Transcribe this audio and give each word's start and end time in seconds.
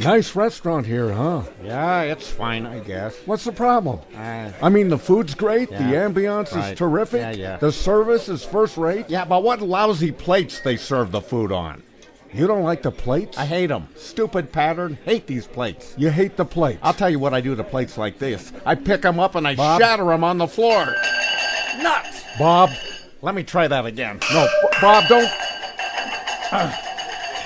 Nice 0.00 0.34
restaurant 0.36 0.86
here, 0.86 1.12
huh? 1.12 1.42
Yeah, 1.62 2.02
it's 2.02 2.28
fine, 2.28 2.66
I 2.66 2.80
guess. 2.80 3.16
What's 3.26 3.44
the 3.44 3.52
problem? 3.52 4.00
Uh, 4.16 4.50
I 4.60 4.68
mean, 4.68 4.88
the 4.88 4.98
food's 4.98 5.34
great, 5.34 5.68
the 5.70 5.76
Yeah, 5.76 6.08
ambiance 6.08 6.52
right. 6.54 6.72
is 6.72 6.78
terrific, 6.78 7.20
Yeah, 7.20 7.30
yeah. 7.30 7.56
the 7.56 7.70
service 7.72 8.28
is 8.28 8.44
first 8.44 8.76
rate. 8.76 9.06
yeah, 9.08 9.24
but 9.24 9.42
what 9.42 9.60
lousy 9.62 10.10
plates 10.12 10.60
they 10.60 10.76
serve 10.76 11.10
the 11.12 11.20
food 11.20 11.52
on. 11.52 11.82
You 12.32 12.48
don't 12.48 12.64
like 12.64 12.82
the 12.82 12.90
plates? 12.90 13.38
I 13.38 13.46
hate 13.46 13.66
them. 13.68 13.88
Stupid 13.96 14.50
pattern. 14.50 14.98
Hate 15.04 15.28
these 15.28 15.46
plates. 15.46 15.94
you 15.96 16.10
hate 16.10 16.36
the 16.36 16.44
plates. 16.44 16.80
I'll 16.82 16.92
tell 16.92 17.08
you 17.08 17.20
what 17.20 17.32
I 17.32 17.40
do 17.40 17.54
to 17.54 17.62
plates 17.62 17.96
like 17.96 18.18
this. 18.18 18.52
I 18.66 18.74
pick 18.74 19.02
them 19.02 19.20
up 19.20 19.36
and 19.36 19.46
I 19.46 19.54
Bob? 19.54 19.80
shatter 19.80 20.04
them 20.06 20.24
on 20.24 20.38
the 20.38 20.48
floor. 20.48 20.96
Nuts! 21.80 22.24
Bob, 22.38 22.70
Let 23.22 23.34
me 23.36 23.44
try 23.44 23.68
that 23.68 23.86
again. 23.86 24.18
no, 24.32 24.48
Bob, 24.80 25.04
don't. 25.08 25.30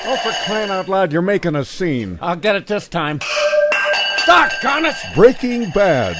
Oh, 0.04 0.16
for 0.16 0.32
crying 0.46 0.70
out 0.70 0.88
loud, 0.88 1.12
you're 1.12 1.22
making 1.22 1.54
a 1.56 1.64
scene. 1.64 2.18
I'll 2.22 2.36
get 2.36 2.56
it 2.56 2.66
this 2.66 2.88
time. 2.88 3.20
Doggone 4.26 4.86
it! 4.86 4.94
Breaking 5.14 5.70
Bad 5.70 6.16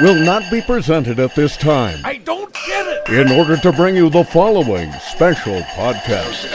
will 0.00 0.14
not 0.14 0.50
be 0.50 0.60
presented 0.62 1.18
at 1.20 1.34
this 1.34 1.56
time 1.56 1.98
I 2.04 2.16
don't 2.18 2.54
get 2.66 2.86
it! 3.08 3.08
in 3.10 3.30
order 3.38 3.56
to 3.58 3.72
bring 3.72 3.96
you 3.96 4.08
the 4.08 4.24
following 4.24 4.90
special 4.94 5.60
podcast. 5.76 6.54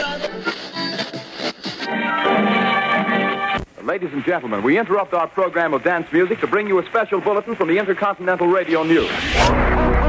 Ladies 3.84 4.12
and 4.12 4.24
gentlemen, 4.24 4.62
we 4.64 4.76
interrupt 4.78 5.14
our 5.14 5.28
program 5.28 5.72
of 5.74 5.84
dance 5.84 6.10
music 6.12 6.40
to 6.40 6.48
bring 6.48 6.66
you 6.66 6.80
a 6.80 6.86
special 6.86 7.20
bulletin 7.20 7.54
from 7.54 7.68
the 7.68 7.78
Intercontinental 7.78 8.48
Radio 8.48 8.82
News. 8.82 9.10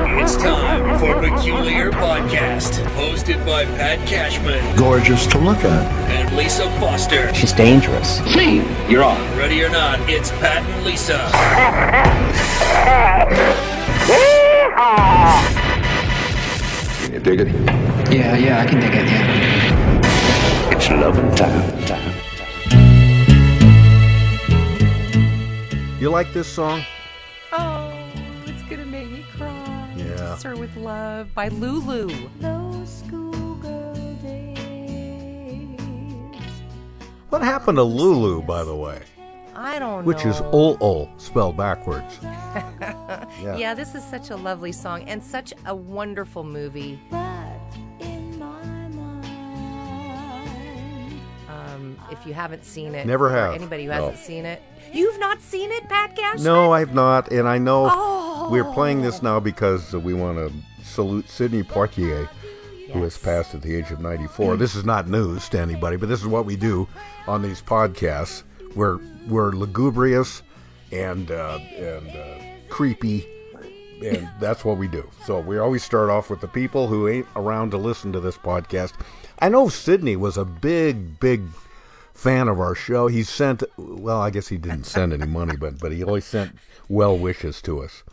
It's 0.07 0.37
time 0.37 0.99
for 0.99 1.15
Peculiar 1.19 1.91
Podcast, 1.91 2.83
hosted 2.95 3.43
by 3.45 3.65
Pat 3.65 3.99
Cashman 4.07 4.75
gorgeous 4.77 5.25
to 5.27 5.37
look 5.39 5.57
at. 5.57 5.91
and 6.11 6.35
Lisa 6.37 6.69
Foster. 6.79 7.33
She's 7.33 7.51
dangerous. 7.51 8.19
See, 8.33 8.63
You're 8.87 9.03
on. 9.03 9.19
Ready 9.37 9.63
or 9.63 9.69
not, 9.69 9.99
it's 10.09 10.31
Pat 10.31 10.63
and 10.63 10.85
Lisa. 10.85 11.17
Can 17.01 17.13
you 17.13 17.19
dig 17.19 17.41
it? 17.41 17.47
Yeah, 18.11 18.35
yeah, 18.37 18.61
I 18.61 18.65
can 18.65 18.79
dig 18.79 18.93
it, 18.93 19.05
yeah. 19.05 20.71
It's 20.71 20.89
loving 20.89 21.33
time. 21.35 21.85
time. 21.85 22.13
You 25.99 26.09
like 26.09 26.31
this 26.33 26.47
song? 26.47 26.83
Cry. 30.41 30.51
Yeah. 30.51 30.55
To 30.55 30.55
Sir 30.55 30.55
with 30.61 30.75
Love 30.77 31.33
by 31.33 31.47
Lulu. 31.49 32.29
Those 32.39 33.03
schoolgirl 33.05 34.15
days. 34.21 35.79
What 37.29 37.41
happened 37.41 37.77
to 37.77 37.83
Lulu, 37.83 38.41
by 38.43 38.63
the 38.63 38.75
way? 38.75 39.01
I 39.55 39.79
don't 39.79 40.01
know. 40.01 40.07
Which 40.07 40.25
is 40.25 40.41
ol 40.51 40.77
ol 40.81 41.09
spelled 41.17 41.57
backwards. 41.57 42.19
Yeah. 43.41 43.57
Yeah, 43.57 43.73
this 43.73 43.95
is 43.95 44.03
such 44.03 44.29
a 44.29 44.35
lovely 44.35 44.71
song 44.71 45.03
and 45.09 45.21
such 45.21 45.53
a 45.65 45.75
wonderful 45.75 46.43
movie. 46.45 46.97
But 47.11 47.59
in 47.99 48.39
my 48.39 48.63
mind, 48.87 49.25
Um, 51.49 51.97
if 52.11 52.25
you 52.25 52.33
haven't 52.33 52.63
seen 52.63 52.95
it, 52.95 53.05
Never 53.05 53.27
or 53.27 53.31
have. 53.31 53.53
Anybody 53.55 53.83
who 53.83 53.89
No. 53.89 53.95
hasn't 53.95 54.19
seen 54.19 54.45
it, 54.45 54.61
you've 54.93 55.19
not 55.19 55.41
seen 55.41 55.69
it, 55.71 55.87
Pat 55.89 56.15
Cashman? 56.15 56.43
No, 56.45 56.71
I've 56.71 56.93
not, 56.93 57.29
and 57.31 57.47
I 57.47 57.57
know 57.57 57.89
Oh. 57.91 58.24
We're 58.49 58.71
playing 58.73 59.01
this 59.01 59.21
now 59.21 59.39
because 59.39 59.93
we 59.93 60.13
want 60.13 60.37
to 60.37 60.53
salute 60.83 61.29
Sidney 61.29 61.63
Poitier, 61.63 62.27
who 62.91 63.01
has 63.03 63.17
passed 63.17 63.55
at 63.55 63.61
the 63.61 63.75
age 63.75 63.91
of 63.91 63.99
94. 63.99 64.57
This 64.57 64.75
is 64.75 64.85
not 64.85 65.07
news 65.07 65.49
to 65.49 65.59
anybody, 65.59 65.97
but 65.97 66.09
this 66.09 66.21
is 66.21 66.27
what 66.27 66.45
we 66.45 66.55
do 66.55 66.87
on 67.27 67.41
these 67.41 67.61
podcasts. 67.61 68.43
We're 68.75 68.99
we're 69.27 69.51
lugubrious 69.51 70.43
and 70.91 71.31
uh, 71.31 71.59
and 71.75 72.09
uh, 72.09 72.43
creepy, 72.69 73.25
and 74.03 74.29
that's 74.39 74.63
what 74.63 74.77
we 74.77 74.87
do. 74.87 75.09
So 75.25 75.39
we 75.39 75.57
always 75.57 75.83
start 75.83 76.09
off 76.09 76.29
with 76.29 76.41
the 76.41 76.47
people 76.47 76.87
who 76.87 77.07
ain't 77.07 77.27
around 77.35 77.71
to 77.71 77.77
listen 77.77 78.11
to 78.13 78.19
this 78.19 78.37
podcast. 78.37 78.93
I 79.39 79.49
know 79.49 79.69
Sidney 79.69 80.15
was 80.15 80.37
a 80.37 80.45
big, 80.45 81.19
big 81.19 81.41
fan 82.13 82.47
of 82.47 82.59
our 82.59 82.75
show. 82.75 83.07
He 83.07 83.23
sent, 83.23 83.63
well, 83.77 84.21
I 84.21 84.29
guess 84.29 84.47
he 84.47 84.57
didn't 84.57 84.85
send 84.85 85.13
any 85.13 85.25
money, 85.25 85.55
but 85.57 85.79
but 85.79 85.91
he 85.91 86.03
always 86.03 86.25
sent 86.25 86.57
well 86.87 87.17
wishes 87.17 87.61
to 87.63 87.81
us. 87.81 88.03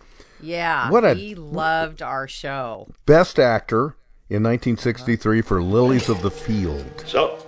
Yeah, 0.43 0.91
What 0.91 1.05
a- 1.05 1.15
he 1.15 1.35
loved 1.35 2.03
our 2.03 2.27
show. 2.27 2.89
Best 3.07 3.39
actor 3.39 3.95
in 4.29 4.43
1963 4.43 5.41
for 5.43 5.63
Lilies 5.63 6.09
of 6.09 6.21
the 6.23 6.31
Field. 6.31 7.05
So, 7.07 7.39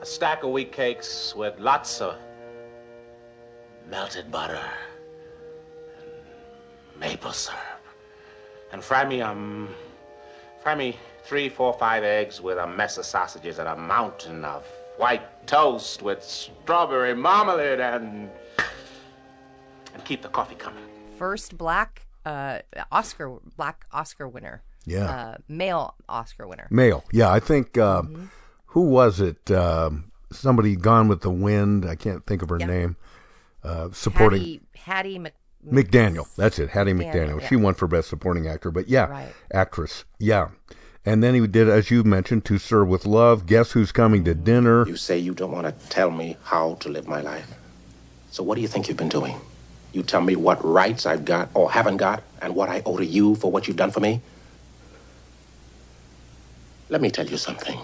a 0.00 0.04
stack 0.06 0.42
of 0.42 0.50
wheat 0.50 0.72
cakes 0.72 1.34
with 1.36 1.58
lots 1.60 2.00
of 2.00 2.16
melted 3.88 4.30
butter 4.30 4.60
and 6.00 7.00
maple 7.00 7.32
syrup. 7.32 7.60
And 8.72 8.82
fry 8.82 9.04
me, 9.04 9.20
um, 9.22 9.68
fry 10.62 10.74
me 10.74 10.96
three, 11.24 11.48
four, 11.48 11.72
five 11.74 12.02
eggs 12.02 12.40
with 12.40 12.58
a 12.58 12.66
mess 12.66 12.98
of 12.98 13.06
sausages 13.06 13.58
and 13.58 13.68
a 13.68 13.76
mountain 13.76 14.44
of 14.44 14.66
white 14.96 15.46
toast 15.46 16.02
with 16.02 16.22
strawberry 16.22 17.14
marmalade 17.14 17.80
and, 17.80 18.30
and 19.92 20.04
keep 20.04 20.22
the 20.22 20.28
coffee 20.28 20.54
coming. 20.54 20.84
First 21.18 21.56
black 21.56 22.03
uh, 22.24 22.58
Oscar, 22.92 23.38
black 23.56 23.86
Oscar 23.92 24.26
winner. 24.28 24.62
Yeah. 24.86 25.04
Uh, 25.10 25.36
male 25.48 25.94
Oscar 26.08 26.46
winner. 26.46 26.66
Male, 26.70 27.04
yeah, 27.12 27.30
I 27.30 27.40
think. 27.40 27.78
Uh, 27.78 28.02
Who 28.66 28.82
was 28.82 29.20
it? 29.20 29.50
Um, 29.50 30.10
somebody 30.32 30.74
Gone 30.76 31.08
with 31.08 31.20
the 31.22 31.30
Wind. 31.30 31.86
I 31.88 31.94
can't 31.94 32.26
think 32.26 32.42
of 32.42 32.48
her 32.48 32.58
Yeah. 32.58 32.66
name. 32.66 32.96
Uh, 33.62 33.88
supporting 33.92 34.40
Hattie, 34.40 34.60
Hattie 34.74 35.18
Mc, 35.20 35.32
McDaniel. 35.70 36.26
That's 36.36 36.58
it. 36.58 36.68
Hattie 36.70 36.92
McDaniel, 36.92 37.14
McDaniel. 37.36 37.40
yeah. 37.40 37.48
She 37.48 37.56
won 37.56 37.74
for 37.74 37.86
best 37.86 38.08
supporting 38.08 38.46
actor, 38.46 38.70
but 38.70 38.88
yeah, 38.88 39.04
Right. 39.06 39.32
actress. 39.52 40.04
Yeah. 40.18 40.48
And 41.06 41.22
then 41.22 41.34
he 41.34 41.46
did, 41.46 41.68
as 41.68 41.90
you 41.90 42.02
mentioned, 42.02 42.44
To 42.46 42.58
Sir 42.58 42.84
with 42.84 43.06
Love. 43.06 43.46
Guess 43.46 43.72
who's 43.72 43.92
coming 43.92 44.24
to 44.24 44.34
dinner? 44.34 44.86
You 44.86 44.96
say 44.96 45.18
you 45.18 45.34
don't 45.34 45.52
want 45.52 45.66
to 45.66 45.88
tell 45.88 46.10
me 46.10 46.36
how 46.42 46.74
to 46.80 46.88
live 46.88 47.06
my 47.06 47.20
life. 47.20 47.46
So 48.30 48.42
what 48.42 48.56
do 48.56 48.60
you 48.62 48.68
think 48.68 48.88
you've 48.88 48.96
been 48.96 49.08
doing? 49.08 49.36
You 49.94 50.02
tell 50.02 50.20
me 50.20 50.34
what 50.34 50.62
rights 50.64 51.06
I've 51.06 51.24
got 51.24 51.50
or 51.54 51.70
haven't 51.70 51.98
got 51.98 52.22
and 52.42 52.54
what 52.56 52.68
I 52.68 52.82
owe 52.84 52.96
to 52.98 53.06
you 53.06 53.36
for 53.36 53.50
what 53.50 53.68
you've 53.68 53.76
done 53.76 53.92
for 53.92 54.00
me? 54.00 54.20
Let 56.88 57.00
me 57.00 57.10
tell 57.10 57.26
you 57.26 57.36
something. 57.36 57.78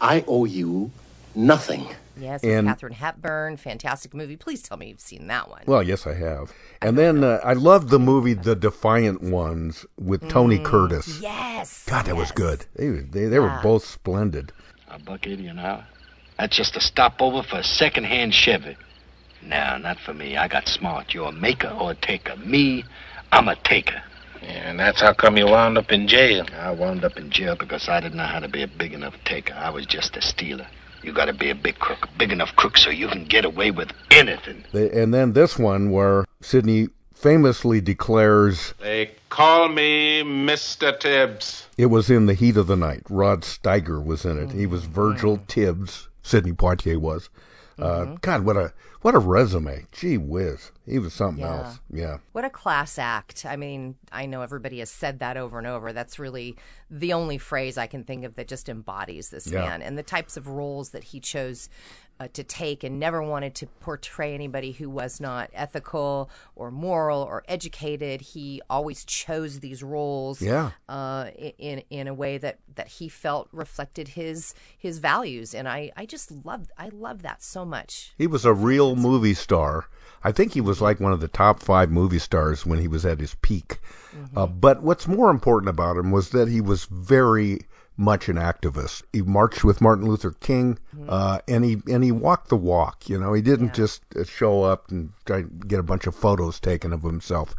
I 0.00 0.24
owe 0.28 0.44
you 0.44 0.90
nothing. 1.34 1.86
Yes, 2.16 2.44
And- 2.44 2.68
Katharine 2.68 2.92
Hepburn, 2.92 3.56
fantastic 3.56 4.14
movie. 4.14 4.36
Please 4.36 4.62
tell 4.62 4.76
me 4.76 4.88
you've 4.88 5.00
seen 5.00 5.26
that 5.28 5.48
one. 5.48 5.62
Well, 5.66 5.82
yes, 5.82 6.06
I 6.06 6.14
have. 6.14 6.52
And 6.80 6.96
then 6.96 7.24
uh, 7.24 7.40
I 7.42 7.54
loved 7.54 7.88
the 7.88 7.98
movie 7.98 8.34
The 8.34 8.54
Defiant 8.54 9.22
Ones 9.22 9.84
with 9.98 10.28
Tony 10.28 10.58
Curtis. 10.58 11.18
yes. 11.20 11.86
God, 11.88 12.04
that 12.06 12.14
was 12.16 12.30
good. 12.30 12.66
They, 12.76 12.88
they, 12.90 13.24
they 13.26 13.38
were 13.40 13.46
Yeah. 13.48 13.60
both 13.62 13.84
splendid. 13.86 14.52
A 14.88 14.98
buck 14.98 15.26
eighty 15.26 15.46
an 15.48 15.58
hour? 15.58 15.86
That's 16.38 16.54
just 16.56 16.76
a 16.76 16.80
stopover 16.80 17.42
for 17.42 17.58
a 17.58 17.64
second-hand 17.64 18.32
Chevy. 18.34 18.76
No, 19.46 19.76
not 19.78 19.98
for 20.00 20.14
me. 20.14 20.36
I 20.36 20.48
got 20.48 20.68
smart. 20.68 21.12
You're 21.14 21.28
a 21.28 21.32
maker 21.32 21.68
or 21.68 21.92
a 21.92 21.94
taker. 21.94 22.36
Me, 22.36 22.84
I'm 23.32 23.48
a 23.48 23.56
taker. 23.56 24.02
And 24.42 24.78
that's 24.78 25.00
how 25.00 25.12
come 25.14 25.36
you 25.38 25.46
wound 25.46 25.78
up 25.78 25.90
in 25.90 26.06
jail. 26.08 26.44
I 26.58 26.70
wound 26.70 27.04
up 27.04 27.16
in 27.16 27.30
jail 27.30 27.56
because 27.56 27.88
I 27.88 28.00
didn't 28.00 28.16
know 28.18 28.24
how 28.26 28.40
to 28.40 28.48
be 28.48 28.62
a 28.62 28.68
big 28.68 28.92
enough 28.92 29.14
taker. 29.24 29.54
I 29.54 29.70
was 29.70 29.86
just 29.86 30.16
a 30.16 30.22
stealer. 30.22 30.66
You 31.02 31.12
gotta 31.12 31.32
be 31.34 31.50
a 31.50 31.54
big 31.54 31.78
crook, 31.78 32.06
a 32.06 32.18
big 32.18 32.32
enough 32.32 32.54
crook 32.56 32.76
so 32.78 32.88
you 32.90 33.08
can 33.08 33.24
get 33.24 33.44
away 33.44 33.70
with 33.70 33.90
anything. 34.10 34.64
And 34.72 35.12
then 35.12 35.32
this 35.34 35.58
one 35.58 35.90
where 35.90 36.24
Sidney 36.40 36.88
famously 37.14 37.80
declares 37.80 38.74
They 38.80 39.12
call 39.28 39.68
me 39.68 40.22
Mr. 40.22 40.98
Tibbs. 40.98 41.66
it 41.78 41.86
was 41.86 42.10
in 42.10 42.26
the 42.26 42.34
heat 42.34 42.56
of 42.56 42.66
the 42.66 42.76
night. 42.76 43.02
Rod 43.08 43.42
Steiger 43.42 44.02
was 44.04 44.24
in 44.24 44.38
it. 44.38 44.52
He 44.52 44.66
was 44.66 44.84
Virgil 44.84 45.40
Tibbs. 45.46 46.08
Sidney 46.22 46.52
Poitier 46.52 46.98
was. 46.98 47.28
Uh, 47.78 48.16
God, 48.20 48.44
what 48.44 48.56
a 48.56 48.72
what 49.04 49.14
a 49.14 49.18
resume! 49.18 49.84
Gee 49.92 50.16
whiz, 50.16 50.72
he 50.86 50.98
was 50.98 51.12
something 51.12 51.44
Yeah. 51.44 51.56
else. 51.66 51.78
Yeah. 51.92 52.18
What 52.32 52.46
a 52.46 52.48
class 52.50 52.98
act. 52.98 53.44
I 53.44 53.54
mean, 53.54 53.96
I 54.10 54.24
know 54.24 54.40
everybody 54.40 54.78
has 54.78 54.88
said 54.88 55.18
that 55.18 55.36
over 55.36 55.58
and 55.58 55.66
over. 55.66 55.92
That's 55.92 56.18
really 56.18 56.56
the 56.90 57.12
only 57.12 57.36
phrase 57.36 57.76
I 57.76 57.86
can 57.86 58.02
think 58.04 58.24
of 58.24 58.34
that 58.36 58.48
just 58.48 58.66
embodies 58.70 59.28
this 59.28 59.46
Yeah. 59.46 59.60
man 59.60 59.82
and 59.82 59.98
the 59.98 60.02
types 60.02 60.38
of 60.38 60.48
roles 60.48 60.88
that 60.90 61.04
he 61.04 61.20
chose 61.20 61.68
uh, 62.20 62.28
to 62.32 62.44
take 62.44 62.84
and 62.84 62.98
never 63.00 63.22
wanted 63.22 63.54
to 63.56 63.66
portray 63.80 64.34
anybody 64.34 64.72
who 64.72 64.88
was 64.88 65.20
not 65.20 65.50
ethical 65.52 66.30
or 66.54 66.70
moral 66.70 67.22
or 67.22 67.42
educated. 67.48 68.20
He 68.20 68.60
always 68.70 69.04
chose 69.04 69.60
these 69.60 69.82
roles 69.82 70.40
Yeah. 70.40 70.70
uh, 70.88 71.30
in 71.58 71.82
in 71.90 72.06
a 72.08 72.14
way 72.14 72.38
that, 72.38 72.58
that 72.76 72.88
he 72.88 73.08
felt 73.08 73.48
reflected 73.52 74.08
his 74.08 74.54
his 74.78 74.98
values. 74.98 75.54
And 75.54 75.68
I, 75.68 75.90
I 75.96 76.06
just 76.06 76.30
love 76.44 76.68
I 76.78 76.88
love 76.90 77.22
that 77.22 77.42
so 77.42 77.64
much. 77.64 78.12
He 78.16 78.26
was 78.26 78.44
a 78.44 78.54
real 78.54 78.94
movie 78.96 79.34
star. 79.34 79.86
I 80.22 80.32
think 80.32 80.52
he 80.52 80.60
was 80.60 80.80
like 80.80 81.00
one 81.00 81.12
of 81.12 81.20
the 81.20 81.28
top 81.28 81.60
five 81.60 81.90
movie 81.90 82.18
stars 82.18 82.64
when 82.64 82.78
he 82.78 82.88
was 82.88 83.04
at 83.04 83.20
his 83.20 83.34
peak. 83.42 83.78
Uh, 84.34 84.46
but 84.46 84.82
what's 84.82 85.06
more 85.08 85.28
important 85.30 85.68
about 85.68 85.96
him 85.96 86.10
was 86.12 86.30
that 86.30 86.48
he 86.48 86.60
was 86.60 86.84
very, 86.84 87.60
much 87.96 88.28
an 88.28 88.36
activist. 88.36 89.02
He 89.12 89.22
marched 89.22 89.64
with 89.64 89.80
Martin 89.80 90.06
Luther 90.06 90.32
King, 90.32 90.78
uh, 91.08 91.40
and 91.46 91.64
he 91.64 91.78
and 91.88 92.02
he 92.02 92.12
walked 92.12 92.48
the 92.48 92.56
walk. 92.56 93.08
You 93.08 93.18
know, 93.18 93.32
he 93.32 93.42
didn't 93.42 93.74
just 93.74 94.02
uh, 94.16 94.24
show 94.24 94.62
up 94.62 94.90
and 94.90 95.12
try 95.26 95.42
to 95.42 95.48
get 95.48 95.80
a 95.80 95.84
bunch 95.84 96.06
of 96.06 96.14
photos 96.14 96.58
taken 96.58 96.92
of 96.92 97.02
himself. 97.02 97.54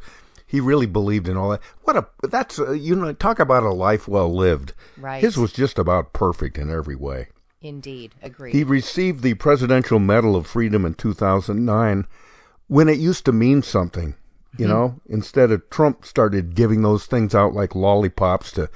He 0.45 0.59
really 0.59 0.85
believed 0.85 1.27
in 1.27 1.37
all 1.37 1.49
that. 1.49 1.61
What 1.83 1.95
a 1.95 2.07
that's 2.27 2.59
uh, 2.59 2.71
you 2.71 2.95
know 2.95 3.13
talk 3.13 3.39
about 3.39 3.63
a 3.63 3.71
life 3.71 4.07
well 4.07 4.33
lived. 4.33 4.73
Right. 4.97 5.21
His 5.21 5.37
was 5.37 5.53
just 5.53 5.79
about 5.79 6.13
perfect 6.13 6.57
in 6.57 6.69
every 6.69 6.95
way. 6.95 7.29
Indeed, 7.61 8.13
agreed. 8.21 8.53
He 8.53 8.63
received 8.63 9.23
the 9.23 9.33
Presidential 9.35 9.99
Medal 9.99 10.35
of 10.35 10.45
Freedom 10.45 10.85
in 10.85 10.93
2009 10.93 12.05
when 12.67 12.89
it 12.89 12.99
used 12.99 13.25
to 13.25 13.31
mean 13.31 13.63
something. 13.63 14.15
You 14.57 14.69
know, 14.69 15.01
instead 15.09 15.51
of 15.51 15.69
Trump 15.69 16.05
started 16.05 16.55
giving 16.55 16.81
those 16.81 17.05
things 17.05 17.35
out 17.35 17.53
like 17.53 17.75
lollipops 17.75 18.53
to 18.53 18.69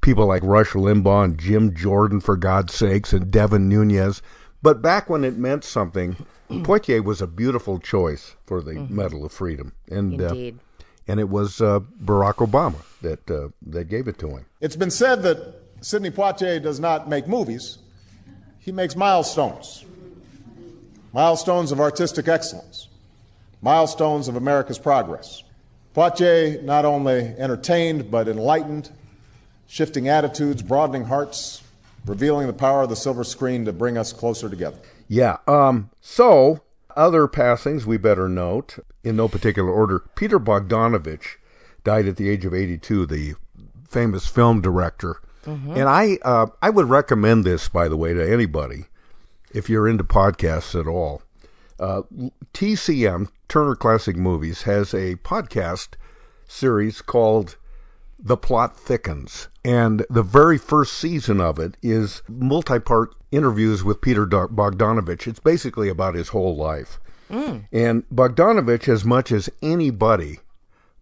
people 0.00 0.26
like 0.26 0.42
Rush 0.42 0.70
Limbaugh 0.70 1.24
and 1.24 1.38
Jim 1.38 1.74
Jordan, 1.74 2.20
for 2.20 2.36
God's 2.36 2.74
sakes, 2.74 3.12
and 3.12 3.30
Devin 3.30 3.68
Nunes. 3.68 4.22
But 4.62 4.82
back 4.82 5.08
when 5.08 5.24
it 5.24 5.36
meant 5.36 5.64
something, 5.64 6.16
Poitier 6.50 7.02
was 7.02 7.22
a 7.22 7.26
beautiful 7.26 7.78
choice 7.78 8.36
for 8.46 8.60
the 8.62 8.74
Medal 8.74 9.24
of 9.24 9.32
Freedom, 9.32 9.72
and 9.90 10.20
Indeed. 10.20 10.58
Uh, 10.58 10.82
and 11.08 11.18
it 11.18 11.28
was 11.28 11.60
uh, 11.60 11.80
Barack 12.04 12.36
Obama 12.36 12.82
that 13.02 13.28
uh, 13.30 13.48
that 13.66 13.84
gave 13.84 14.06
it 14.06 14.18
to 14.18 14.28
him. 14.28 14.46
It's 14.60 14.76
been 14.76 14.90
said 14.90 15.22
that 15.22 15.60
Sidney 15.80 16.10
Poitier 16.10 16.62
does 16.62 16.78
not 16.78 17.08
make 17.08 17.26
movies, 17.26 17.78
he 18.58 18.70
makes 18.70 18.94
milestones. 18.94 19.84
Milestones 21.12 21.72
of 21.72 21.80
artistic 21.80 22.28
excellence, 22.28 22.88
milestones 23.62 24.28
of 24.28 24.36
America's 24.36 24.78
progress. 24.78 25.42
Poitier 25.94 26.62
not 26.62 26.84
only 26.84 27.34
entertained, 27.36 28.10
but 28.10 28.28
enlightened, 28.28 28.92
shifting 29.70 30.08
attitudes, 30.08 30.62
broadening 30.62 31.04
hearts, 31.04 31.62
revealing 32.04 32.48
the 32.48 32.52
power 32.52 32.82
of 32.82 32.88
the 32.88 32.96
silver 32.96 33.22
screen 33.22 33.64
to 33.64 33.72
bring 33.72 33.96
us 33.96 34.12
closer 34.12 34.50
together. 34.50 34.78
Yeah. 35.08 35.38
Um. 35.46 35.90
So 36.00 36.60
other 36.96 37.28
passings 37.28 37.86
we 37.86 37.96
better 37.96 38.28
note 38.28 38.78
in 39.04 39.16
no 39.16 39.28
particular 39.28 39.70
order. 39.70 40.00
Peter 40.16 40.40
Bogdanovich 40.40 41.36
died 41.84 42.06
at 42.06 42.16
the 42.16 42.28
age 42.28 42.44
of 42.44 42.52
82. 42.52 43.06
The 43.06 43.34
famous 43.88 44.26
film 44.26 44.60
director. 44.60 45.20
And 45.46 45.88
I 45.88 46.18
uh, 46.22 46.46
I 46.60 46.70
would 46.70 46.88
recommend 46.90 47.44
this 47.44 47.68
by 47.68 47.88
the 47.88 47.96
way 47.96 48.12
to 48.12 48.32
anybody 48.32 48.84
if 49.52 49.70
you're 49.70 49.88
into 49.88 50.04
podcasts 50.04 50.78
at 50.78 50.86
all. 50.86 51.22
Uh, 51.80 52.02
TCM 52.52 53.28
Turner 53.48 53.74
Classic 53.74 54.16
Movies 54.16 54.62
has 54.62 54.92
a 54.92 55.16
podcast 55.16 55.94
series 56.46 57.00
called 57.00 57.56
the 58.22 58.36
plot 58.36 58.76
thickens. 58.76 59.48
And 59.64 60.04
the 60.10 60.22
very 60.22 60.58
first 60.58 60.94
season 60.94 61.40
of 61.40 61.58
it 61.58 61.76
is 61.82 62.22
multi 62.28 62.78
part 62.78 63.14
interviews 63.30 63.84
with 63.84 64.00
Peter 64.00 64.26
Bogdanovich. 64.26 65.26
It's 65.26 65.40
basically 65.40 65.88
about 65.88 66.14
his 66.14 66.28
whole 66.28 66.56
life. 66.56 66.98
And 67.72 68.08
Bogdanovich, 68.10 68.88
as 68.88 69.04
much 69.04 69.30
as 69.30 69.48
anybody, 69.62 70.40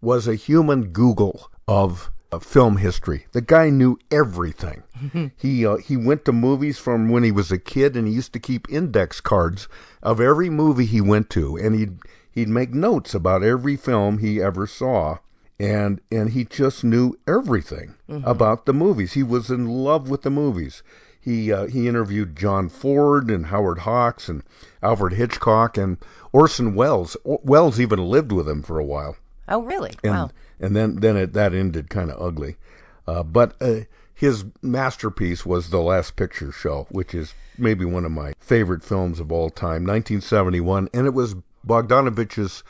was 0.01 0.27
a 0.27 0.35
human 0.35 0.89
Google 0.89 1.49
of 1.67 2.11
uh, 2.31 2.39
film 2.39 2.77
history. 2.77 3.25
The 3.31 3.41
guy 3.41 3.69
knew 3.69 3.97
everything. 4.11 4.83
he 5.37 5.65
uh, 5.65 5.77
he 5.77 5.97
went 5.97 6.25
to 6.25 6.31
movies 6.31 6.77
from 6.77 7.09
when 7.09 7.23
he 7.23 7.31
was 7.31 7.51
a 7.51 7.57
kid, 7.57 7.95
and 7.95 8.07
he 8.07 8.13
used 8.13 8.33
to 8.33 8.39
keep 8.39 8.69
index 8.69 9.19
cards 9.19 9.67
of 10.03 10.21
every 10.21 10.49
movie 10.49 10.85
he 10.85 11.01
went 11.01 11.29
to, 11.31 11.57
and 11.57 11.75
he'd 11.75 11.97
he'd 12.31 12.47
make 12.47 12.73
notes 12.73 13.15
about 13.15 13.43
every 13.43 13.75
film 13.75 14.19
he 14.19 14.41
ever 14.41 14.67
saw, 14.67 15.17
and 15.59 15.99
and 16.11 16.29
he 16.29 16.45
just 16.45 16.83
knew 16.83 17.15
everything 17.27 17.95
about 18.23 18.65
the 18.65 18.73
movies. 18.73 19.13
He 19.13 19.23
was 19.23 19.49
in 19.49 19.67
love 19.67 20.09
with 20.09 20.21
the 20.21 20.29
movies. 20.29 20.83
He 21.19 21.51
uh, 21.51 21.67
he 21.67 21.87
interviewed 21.87 22.35
John 22.35 22.69
Ford 22.69 23.29
and 23.29 23.47
Howard 23.47 23.79
Hawks 23.79 24.29
and 24.29 24.43
Alfred 24.81 25.13
Hitchcock 25.13 25.77
and 25.77 25.97
Orson 26.31 26.75
Welles. 26.75 27.17
O- 27.25 27.41
Welles 27.43 27.79
even 27.79 27.99
lived 27.99 28.31
with 28.31 28.47
him 28.47 28.63
for 28.63 28.79
a 28.79 28.85
while 28.85 29.17
oh, 29.49 29.61
really? 29.63 29.91
and 30.03 30.13
wow. 30.13 30.29
and 30.59 30.75
then 30.75 30.97
then 30.97 31.17
it, 31.17 31.33
that 31.33 31.53
ended 31.53 31.89
kind 31.89 32.11
of 32.11 32.21
ugly. 32.21 32.55
Uh, 33.07 33.23
but 33.23 33.55
uh, 33.61 33.81
his 34.13 34.45
masterpiece 34.61 35.45
was 35.45 35.69
The 35.69 35.81
Last 35.81 36.15
Picture 36.15 36.51
Show, 36.51 36.87
which 36.91 37.15
is 37.15 37.33
maybe 37.57 37.85
one 37.85 38.05
of 38.05 38.11
my 38.11 38.33
favorite 38.39 38.83
films 38.83 39.19
of 39.19 39.31
all 39.31 39.49
time, 39.49 39.83
1971, 39.83 40.89
and 40.93 41.07
it 41.07 41.13
was 41.13 41.35
Bogdanovich's 41.65 42.63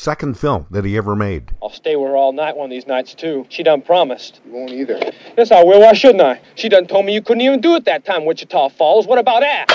second 0.00 0.38
film 0.38 0.66
that 0.70 0.84
he 0.84 0.94
ever 0.96 1.16
made. 1.16 1.50
I'll 1.62 1.70
stay 1.70 1.96
with 1.96 2.08
her 2.10 2.16
all 2.16 2.32
night 2.32 2.54
one 2.54 2.66
of 2.66 2.70
these 2.70 2.86
nights, 2.86 3.14
too. 3.14 3.46
She 3.48 3.62
done 3.62 3.80
promised. 3.80 4.40
You 4.44 4.52
won't 4.52 4.70
either. 4.70 5.00
Yes, 5.38 5.50
I 5.50 5.64
will. 5.64 5.80
Why 5.80 5.94
shouldn't 5.94 6.20
I? 6.22 6.40
She 6.54 6.68
done 6.68 6.86
told 6.86 7.06
me 7.06 7.14
you 7.14 7.22
couldn't 7.22 7.40
even 7.40 7.60
do 7.62 7.74
it 7.76 7.86
that 7.86 8.04
time, 8.04 8.26
Wichita 8.26 8.68
Falls. 8.70 9.06
What 9.06 9.18
about 9.18 9.40
that? 9.40 9.72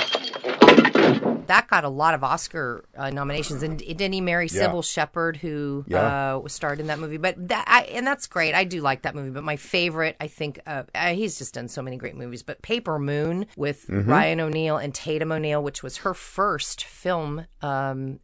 that 1.47 1.67
got 1.67 1.83
a 1.83 1.89
lot 1.89 2.13
of 2.13 2.23
Oscar 2.23 2.85
uh, 2.95 3.09
nominations, 3.09 3.61
and 3.63 3.77
didn't 3.79 4.13
he 4.13 4.21
marry 4.21 4.47
Yeah. 4.49 4.67
Cybill 4.69 4.85
Shepherd, 4.85 5.35
who 5.37 5.83
Yeah. 5.87 6.35
uh, 6.35 6.39
was 6.39 6.53
starred 6.53 6.79
in 6.79 6.87
that 6.87 6.99
movie? 6.99 7.17
But 7.17 7.49
that, 7.49 7.65
I, 7.67 7.81
and 7.93 8.05
that's 8.07 8.25
great. 8.27 8.53
I 8.53 8.63
do 8.63 8.79
like 8.79 9.01
that 9.01 9.15
movie. 9.15 9.31
But 9.31 9.43
my 9.43 9.57
favorite, 9.57 10.15
I 10.21 10.27
think, 10.27 10.61
uh, 10.65 10.83
uh, 10.95 11.13
he's 11.13 11.37
just 11.37 11.55
done 11.55 11.67
so 11.67 11.81
many 11.81 11.97
great 11.97 12.15
movies. 12.15 12.41
But 12.43 12.61
Paper 12.61 12.99
Moon 12.99 13.47
with 13.57 13.87
Mm-hmm. 13.87 14.09
Ryan 14.09 14.39
O'Neal 14.39 14.77
and 14.77 14.93
Tatum 14.93 15.31
O'Neal, 15.31 15.61
which 15.61 15.81
was 15.83 15.97
her 15.97 16.13
first 16.13 16.83
film. 16.85 17.47
Um, 17.61 18.19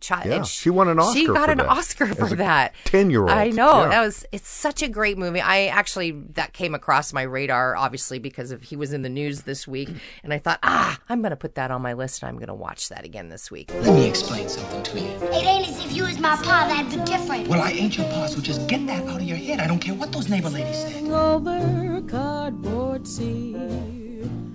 child, 0.00 0.26
Yeah, 0.26 0.36
and 0.36 0.46
she 0.46 0.70
won 0.70 0.88
an 0.88 0.98
She 1.12 1.26
Oscar 1.28 1.32
got 1.34 1.44
for 1.46 1.50
an 1.52 1.58
that. 1.58 1.68
Oscar 1.68 2.06
for 2.06 2.24
As 2.24 2.32
a 2.32 2.36
that. 2.36 2.74
10-year-old, 2.84 3.30
I 3.30 3.50
know 3.50 3.82
yeah. 3.82 3.88
that 3.90 4.00
was. 4.00 4.24
It's 4.32 4.48
such 4.48 4.82
a 4.82 4.88
great 4.88 5.18
movie. 5.18 5.40
I 5.40 5.66
actually 5.66 6.12
that 6.34 6.52
came 6.52 6.74
across 6.74 7.12
my 7.12 7.22
radar, 7.22 7.76
obviously 7.76 8.18
because 8.18 8.50
of 8.50 8.62
he 8.62 8.76
was 8.76 8.92
in 8.92 9.02
the 9.02 9.08
news 9.08 9.42
this 9.42 9.66
week, 9.68 9.88
and 10.22 10.32
I 10.32 10.38
thought, 10.38 10.58
ah, 10.62 10.98
I'm 11.08 11.20
going 11.20 11.30
to 11.30 11.36
put 11.36 11.54
that 11.56 11.70
on 11.70 11.82
my 11.82 11.92
list, 11.92 12.22
and 12.22 12.28
I'm 12.28 12.36
going 12.36 12.48
to 12.48 12.54
watch 12.54 12.88
that 12.88 13.04
again 13.04 13.28
this 13.28 13.50
week. 13.50 13.70
Let 13.74 13.94
me 13.94 14.08
explain 14.08 14.48
something 14.48 14.82
to 14.82 14.98
you. 15.00 15.06
It 15.06 15.44
ain't 15.44 15.68
as 15.68 15.84
if 15.84 15.92
you 15.92 16.04
was 16.04 16.18
my 16.18 16.36
pa, 16.36 16.66
that'd 16.68 16.90
be 16.90 17.04
different. 17.04 17.48
Well, 17.48 17.62
I 17.62 17.70
ain't 17.70 17.96
your 17.96 18.06
pa, 18.08 18.26
so 18.26 18.40
just 18.40 18.66
get 18.68 18.86
that 18.86 19.06
out 19.08 19.16
of 19.20 19.22
your 19.22 19.36
head. 19.36 19.60
I 19.60 19.66
don't 19.66 19.78
care 19.78 19.94
what 19.94 20.12
those 20.12 20.28
neighbor 20.28 20.50
ladies 20.50 20.76
say. 20.76 21.10
Over 21.10 22.02
cardboard 22.08 23.06
sea. 23.06 23.54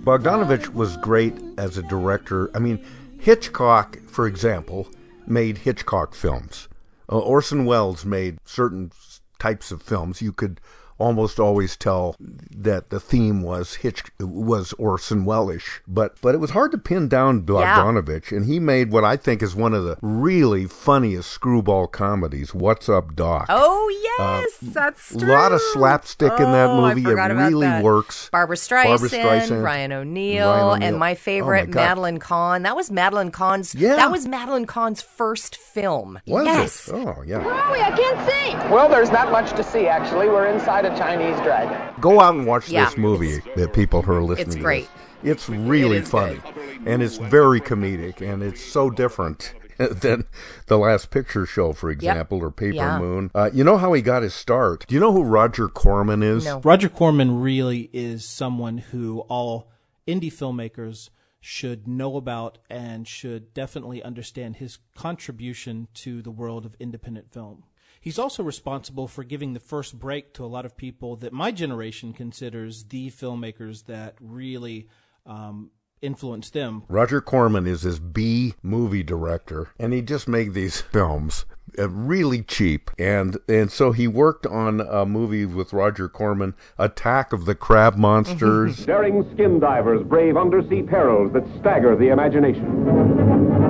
Bogdanovich 0.04 0.68
was 0.72 0.96
great 0.98 1.34
as 1.58 1.76
a 1.76 1.82
director. 1.82 2.50
I 2.54 2.58
mean, 2.60 2.82
Hitchcock, 3.20 3.98
for 4.06 4.26
example, 4.26 4.88
made 5.28 5.58
Hitchcock 5.58 6.14
films. 6.14 6.68
Uh, 7.10 7.18
Orson 7.18 7.64
Welles 7.64 8.04
made 8.04 8.38
certain 8.44 8.90
types 9.38 9.70
of 9.70 9.82
films. 9.82 10.20
You 10.20 10.32
could 10.32 10.60
almost 10.98 11.38
always 11.40 11.76
tell 11.76 12.16
that 12.18 12.90
the 12.90 13.00
theme 13.00 13.42
was 13.42 13.74
Hitch 13.76 14.02
was 14.20 14.72
Orson 14.74 15.24
Welles-ish, 15.24 15.80
but 15.86 16.20
but 16.20 16.34
it 16.34 16.38
was 16.38 16.50
hard 16.50 16.72
to 16.72 16.78
pin 16.78 17.08
down 17.08 17.42
Bogdanovich, 17.42 18.30
and 18.36 18.44
he 18.46 18.58
made 18.58 18.90
what 18.90 19.04
I 19.04 19.16
think 19.16 19.42
is 19.42 19.54
one 19.54 19.74
of 19.74 19.84
the 19.84 19.96
really 20.02 20.66
funniest 20.66 21.30
screwball 21.30 21.86
comedies. 21.86 22.52
What's 22.54 22.88
Up, 22.88 23.14
Doc? 23.14 23.46
Oh 23.48 23.86
uh, 24.18 24.40
yes, 24.42 24.56
that's 24.74 25.12
A 25.12 25.18
lot 25.18 25.52
of 25.52 25.60
slapstick 25.72 26.32
in 26.32 26.44
that 26.52 26.68
Oh, 26.70 26.84
I 26.84 26.94
movie. 26.94 27.08
It 27.08 27.12
about 27.12 27.30
really 27.34 27.66
that. 27.66 27.82
works. 27.84 28.28
Barbra 28.30 28.56
Streisand, 28.56 28.84
Barbra 28.84 29.08
Streisand, 29.08 29.62
Ryan 29.62 29.92
O'Neal, 29.92 30.48
Ryan 30.48 30.60
O'Neal. 30.70 30.88
and 30.88 30.98
my 30.98 31.12
Oh, 31.12 31.14
favorite 31.14 31.68
my 31.68 31.74
Madeline 31.74 32.18
Kahn. 32.18 32.62
That 32.62 32.74
was 32.76 32.90
Madeline 32.90 33.30
Kahn's. 33.30 33.74
Yeah. 33.74 33.96
that 33.96 34.10
was 34.10 34.26
Madeline 34.26 34.66
Kahn's 34.66 35.00
first 35.02 35.56
film. 35.56 36.18
Was 36.26 36.44
yes. 36.46 36.88
it? 36.88 36.94
Oh, 36.94 37.22
yeah. 37.26 37.38
Where 37.38 37.54
are 37.54 37.72
we? 37.72 37.80
I 37.80 37.90
can't 37.90 38.28
see. 38.28 38.72
Well, 38.74 38.88
there's 38.88 39.10
not 39.10 39.30
much 39.30 39.52
to 39.52 39.62
see, 39.62 39.86
actually. 39.86 40.28
We're 40.28 40.46
inside 40.46 40.84
a 40.84 40.87
Chinese 40.96 41.36
dragon. 41.40 41.94
Go 42.00 42.20
out 42.20 42.34
and 42.34 42.46
watch 42.46 42.68
Yeah, 42.68 42.86
this 42.86 42.96
movie 42.96 43.40
that 43.56 43.72
people 43.72 44.02
who 44.02 44.12
are 44.12 44.22
listening 44.22 44.46
it's 44.48 44.54
to 44.56 44.60
great. 44.62 44.88
this. 45.22 45.32
It's 45.32 45.48
really 45.48 45.96
It 45.98 46.04
is 46.04 46.10
funny. 46.10 46.40
And 46.86 47.02
it's 47.02 47.16
very 47.16 47.60
comedic 47.60 48.20
and 48.20 48.42
it's 48.42 48.62
so 48.64 48.88
different 48.90 49.54
than 49.78 50.24
the 50.66 50.78
last 50.78 51.10
picture 51.10 51.44
show, 51.46 51.72
for 51.72 51.90
example, 51.90 52.38
or 52.38 52.50
Paper 52.50 52.74
Yeah. 52.76 52.98
Moon. 52.98 53.30
Uh, 53.34 53.50
you 53.52 53.64
know 53.64 53.76
how 53.78 53.92
he 53.92 54.02
got 54.02 54.22
his 54.22 54.34
start? 54.34 54.84
Do 54.88 54.94
you 54.94 55.00
know 55.00 55.12
who 55.12 55.22
Roger 55.24 55.68
Corman 55.68 56.22
is? 56.22 56.44
No. 56.44 56.60
Roger 56.60 56.88
Corman 56.88 57.40
really 57.40 57.90
is 57.92 58.24
someone 58.24 58.78
who 58.78 59.20
all 59.28 59.70
indie 60.06 60.32
filmmakers 60.32 61.10
should 61.40 61.86
know 61.86 62.16
about 62.16 62.58
and 62.68 63.06
should 63.06 63.54
definitely 63.54 64.02
understand 64.02 64.56
his 64.56 64.78
contribution 64.96 65.86
to 65.94 66.22
the 66.22 66.30
world 66.32 66.66
of 66.66 66.74
independent 66.80 67.32
film. 67.32 67.62
He's 68.00 68.18
also 68.18 68.42
responsible 68.42 69.08
for 69.08 69.24
giving 69.24 69.52
the 69.52 69.60
first 69.60 69.98
break 69.98 70.32
to 70.34 70.44
a 70.44 70.46
lot 70.46 70.64
of 70.64 70.76
people 70.76 71.16
that 71.16 71.32
my 71.32 71.50
generation 71.50 72.12
considers 72.12 72.84
the 72.84 73.10
filmmakers 73.10 73.86
that 73.86 74.14
really 74.20 74.88
um, 75.26 75.70
influenced 76.00 76.52
them. 76.52 76.84
Roger 76.88 77.20
Corman 77.20 77.66
is 77.66 77.82
this 77.82 77.98
B 77.98 78.54
movie 78.62 79.02
director, 79.02 79.70
and 79.78 79.92
he 79.92 80.02
just 80.02 80.28
made 80.28 80.54
these 80.54 80.80
films 80.92 81.44
uh, 81.78 81.88
really 81.88 82.42
cheap. 82.42 82.90
And 82.98 83.36
and 83.48 83.70
so 83.70 83.92
he 83.92 84.06
worked 84.06 84.46
on 84.46 84.80
a 84.80 85.04
movie 85.04 85.46
with 85.46 85.72
Roger 85.72 86.08
Corman, 86.08 86.54
Attack 86.78 87.32
of 87.32 87.44
the 87.44 87.54
Crab 87.54 87.96
Monsters. 87.96 88.86
Daring 88.86 89.28
skin 89.34 89.58
divers 89.58 90.02
brave 90.04 90.36
undersea 90.36 90.82
perils 90.82 91.32
that 91.32 91.44
stagger 91.60 91.96
the 91.96 92.08
imagination. 92.08 93.68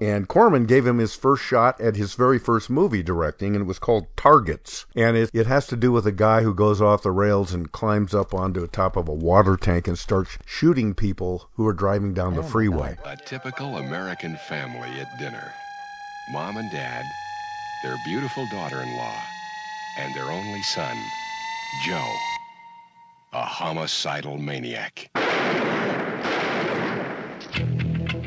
And 0.00 0.28
Corman 0.28 0.66
gave 0.66 0.86
him 0.86 0.98
his 0.98 1.14
first 1.14 1.42
shot 1.42 1.80
at 1.80 1.96
his 1.96 2.14
very 2.14 2.38
first 2.38 2.68
movie 2.68 3.02
directing, 3.02 3.54
and 3.54 3.62
it 3.62 3.68
was 3.68 3.78
called 3.78 4.06
Targets. 4.16 4.86
And 4.94 5.16
it, 5.16 5.30
it 5.32 5.46
has 5.46 5.66
to 5.68 5.76
do 5.76 5.92
with 5.92 6.06
a 6.06 6.12
guy 6.12 6.42
who 6.42 6.54
goes 6.54 6.80
off 6.80 7.02
the 7.02 7.10
rails 7.10 7.52
and 7.52 7.72
climbs 7.72 8.14
up 8.14 8.34
onto 8.34 8.60
the 8.60 8.68
top 8.68 8.96
of 8.96 9.08
a 9.08 9.14
water 9.14 9.56
tank 9.56 9.88
and 9.88 9.98
starts 9.98 10.38
shooting 10.44 10.94
people 10.94 11.48
who 11.54 11.66
are 11.66 11.72
driving 11.72 12.14
down 12.14 12.34
the 12.34 12.40
oh 12.40 12.44
freeway. 12.44 12.96
A 13.04 13.16
typical 13.16 13.76
American 13.76 14.36
family 14.48 14.88
at 15.00 15.18
dinner. 15.18 15.52
Mom 16.32 16.56
and 16.56 16.70
dad, 16.70 17.04
their 17.82 17.96
beautiful 18.04 18.46
daughter 18.50 18.80
in 18.80 18.96
law, 18.96 19.22
and 19.98 20.14
their 20.14 20.24
only 20.24 20.62
son, 20.62 20.96
Joe, 21.84 22.14
a 23.32 23.42
homicidal 23.42 24.38
maniac. 24.38 25.10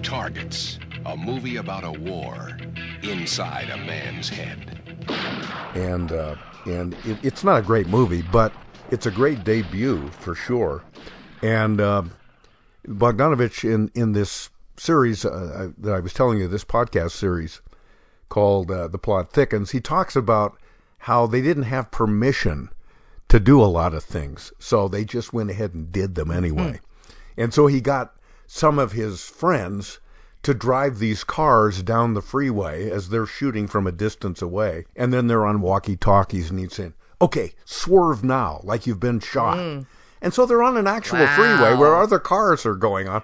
Targets, 0.03 0.79
a 1.07 1.15
movie 1.15 1.55
about 1.55 1.85
a 1.85 1.91
war 1.99 2.57
inside 3.01 3.69
a 3.69 3.77
man's 3.77 4.27
head. 4.27 4.81
and 5.73 6.11
uh, 6.11 6.35
and 6.65 6.93
it, 7.05 7.17
it's 7.23 7.43
not 7.45 7.57
a 7.57 7.61
great 7.61 7.87
movie, 7.87 8.21
but 8.21 8.51
it's 8.91 9.05
a 9.05 9.11
great 9.11 9.43
debut 9.45 10.07
for 10.09 10.35
sure. 10.35 10.83
And 11.41 11.79
uh, 11.79 12.03
Bogdanovich 12.85 13.63
in 13.63 13.89
in 13.95 14.11
this 14.11 14.49
series 14.75 15.23
uh, 15.23 15.69
that 15.77 15.93
I 15.93 15.99
was 16.01 16.13
telling 16.13 16.39
you, 16.39 16.47
this 16.47 16.65
podcast 16.65 17.11
series 17.11 17.61
called 18.27 18.69
uh, 18.69 18.89
"The 18.89 18.97
Plot 18.97 19.31
Thickens," 19.31 19.71
he 19.71 19.79
talks 19.79 20.15
about 20.15 20.57
how 20.99 21.25
they 21.25 21.41
didn't 21.41 21.63
have 21.63 21.89
permission 21.89 22.69
to 23.29 23.39
do 23.39 23.61
a 23.61 23.65
lot 23.65 23.93
of 23.93 24.03
things, 24.03 24.51
so 24.59 24.87
they 24.87 25.05
just 25.05 25.31
went 25.31 25.51
ahead 25.51 25.73
and 25.73 25.91
did 25.91 26.15
them 26.15 26.31
anyway. 26.31 26.81
And 27.37 27.53
so 27.53 27.67
he 27.67 27.81
got 27.81 28.15
some 28.47 28.79
of 28.79 28.93
his 28.93 29.21
friends 29.21 29.99
to 30.47 30.53
drive 30.53 30.97
these 30.99 31.23
cars 31.25 31.83
down 31.83 32.13
the 32.13 32.21
freeway 32.21 32.89
as 32.89 33.09
they're 33.09 33.25
shooting 33.25 33.67
from 33.67 33.85
a 33.85 33.91
distance 33.91 34.41
away. 34.41 34.85
And 34.95 35.11
then 35.13 35.27
they're 35.27 35.45
on 35.45 35.59
walkie 35.59 35.97
talkies 35.97 36.49
and 36.49 36.57
he's 36.57 36.73
saying, 36.73 36.93
okay, 37.21 37.51
swerve 37.65 38.23
now, 38.23 38.61
like 38.63 38.87
you've 38.87 38.99
been 38.99 39.19
shot. 39.19 39.57
And 40.21 40.33
so 40.33 40.45
they're 40.45 40.63
on 40.63 40.77
an 40.77 40.87
actual 40.87 41.19
Wow. 41.19 41.35
freeway 41.35 41.75
where 41.75 41.97
other 41.97 42.17
cars 42.17 42.65
are 42.65 42.75
going 42.75 43.07
on. 43.09 43.23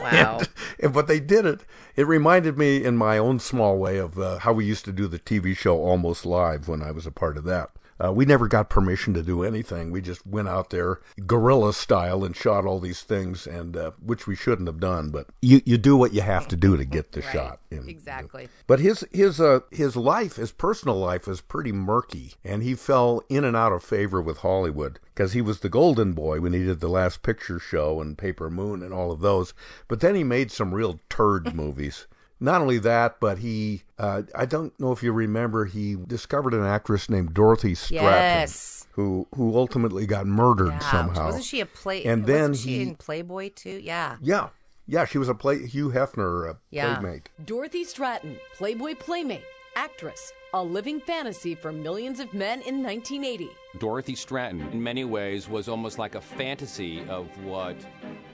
Wow. 0.00 0.38
And, 0.40 0.48
and- 0.80 0.92
but 0.92 1.06
they 1.06 1.20
did 1.20 1.46
it. 1.46 1.60
It 1.94 2.08
reminded 2.08 2.58
me 2.58 2.84
in 2.84 2.96
my 2.96 3.18
own 3.18 3.38
small 3.38 3.78
way 3.78 3.98
of 3.98 4.18
uh, 4.18 4.38
how 4.40 4.52
we 4.52 4.64
used 4.64 4.84
to 4.86 4.92
do 4.92 5.06
the 5.06 5.20
TV 5.20 5.56
show 5.56 5.76
Almost 5.78 6.26
Live 6.26 6.66
when 6.66 6.82
I 6.82 6.90
was 6.90 7.06
a 7.06 7.12
part 7.12 7.36
of 7.36 7.44
that. 7.44 7.70
Uh, 8.02 8.12
we 8.12 8.24
never 8.24 8.48
got 8.48 8.68
permission 8.70 9.14
to 9.14 9.22
do 9.22 9.42
anything. 9.44 9.90
We 9.90 10.00
just 10.00 10.26
went 10.26 10.48
out 10.48 10.70
there 10.70 11.00
guerrilla 11.26 11.72
style 11.72 12.24
and 12.24 12.34
shot 12.34 12.64
all 12.66 12.80
these 12.80 13.02
things, 13.02 13.46
and 13.46 13.76
uh, 13.76 13.92
which 14.04 14.26
we 14.26 14.34
shouldn't 14.34 14.68
have 14.68 14.80
done. 14.80 15.10
But 15.10 15.26
you 15.42 15.60
you 15.64 15.78
do 15.78 15.96
what 15.96 16.12
you 16.12 16.22
have 16.22 16.48
to 16.48 16.56
do 16.56 16.76
to 16.76 16.84
get 16.84 17.12
the 17.12 17.22
shot. 17.22 17.60
And- 17.70 17.88
Exactly. 17.88 18.48
but 18.66 18.80
his 18.80 19.04
his 19.12 19.40
uh 19.40 19.60
his 19.70 19.96
life, 19.96 20.36
his 20.36 20.52
personal 20.52 20.96
life, 20.96 21.26
was 21.26 21.40
pretty 21.40 21.72
murky, 21.72 22.34
and 22.44 22.62
he 22.62 22.74
fell 22.74 23.22
in 23.28 23.44
and 23.44 23.56
out 23.56 23.72
of 23.72 23.82
favor 23.84 24.20
with 24.22 24.38
Hollywood 24.38 24.98
because 25.14 25.32
he 25.32 25.40
was 25.40 25.60
the 25.60 25.68
golden 25.68 26.12
boy 26.12 26.40
when 26.40 26.52
he 26.52 26.64
did 26.64 26.80
the 26.80 26.88
Last 26.88 27.22
Picture 27.22 27.58
Show 27.58 28.00
and 28.00 28.18
Paper 28.18 28.50
Moon 28.50 28.82
and 28.82 28.92
all 28.92 29.12
of 29.12 29.20
those. 29.20 29.54
But 29.88 30.00
then 30.00 30.14
he 30.14 30.24
made 30.24 30.50
some 30.50 30.74
real 30.74 31.00
turd 31.08 31.54
movies. 31.56 32.06
Not 32.44 32.60
only 32.60 32.78
that, 32.78 33.18
but 33.20 33.38
he 33.38 33.82
uh, 33.98 34.22
I 34.34 34.44
don't 34.44 34.78
know 34.78 34.92
if 34.92 35.02
you 35.02 35.12
remember 35.12 35.64
he 35.64 35.96
discovered 35.96 36.52
an 36.54 36.64
actress 36.64 37.08
named 37.08 37.32
Dorothy 37.32 37.74
Stratton 37.74 38.40
Yes. 38.40 38.86
who 38.92 39.26
who 39.34 39.56
ultimately 39.56 40.06
got 40.06 40.26
murdered 40.26 40.72
Yeah. 40.72 40.90
somehow. 40.90 41.26
Wasn't 41.26 41.44
she 41.44 41.60
a 41.60 41.66
play? 41.66 42.04
And 42.04 42.26
then 42.26 42.50
wasn't 42.50 42.58
she 42.68 42.76
he 42.76 42.82
in 42.82 42.96
Playboy 42.96 43.50
too? 43.54 43.80
Yeah. 43.82 44.16
yeah 44.20 44.48
yeah 44.86 45.06
she 45.06 45.16
was 45.16 45.28
a 45.30 45.34
play 45.34 45.66
Hugh 45.66 45.88
Hefner 45.90 46.50
uh, 46.50 46.54
Yeah. 46.70 46.96
playmate. 46.96 47.30
Dorothy 47.46 47.84
Stratton, 47.84 48.38
Playboy 48.58 48.94
playmate, 48.96 49.44
actress, 49.76 50.30
a 50.52 50.62
living 50.62 51.00
fantasy 51.00 51.54
for 51.54 51.72
millions 51.72 52.20
of 52.20 52.32
men 52.34 52.60
in 52.62 52.82
1980. 52.82 53.48
Dorothy 53.78 54.14
Stratton, 54.14 54.60
in 54.72 54.82
many 54.82 55.04
ways, 55.04 55.48
was 55.48 55.68
almost 55.68 55.98
like 55.98 56.14
a 56.14 56.20
fantasy 56.20 57.02
of 57.08 57.26
what 57.44 57.74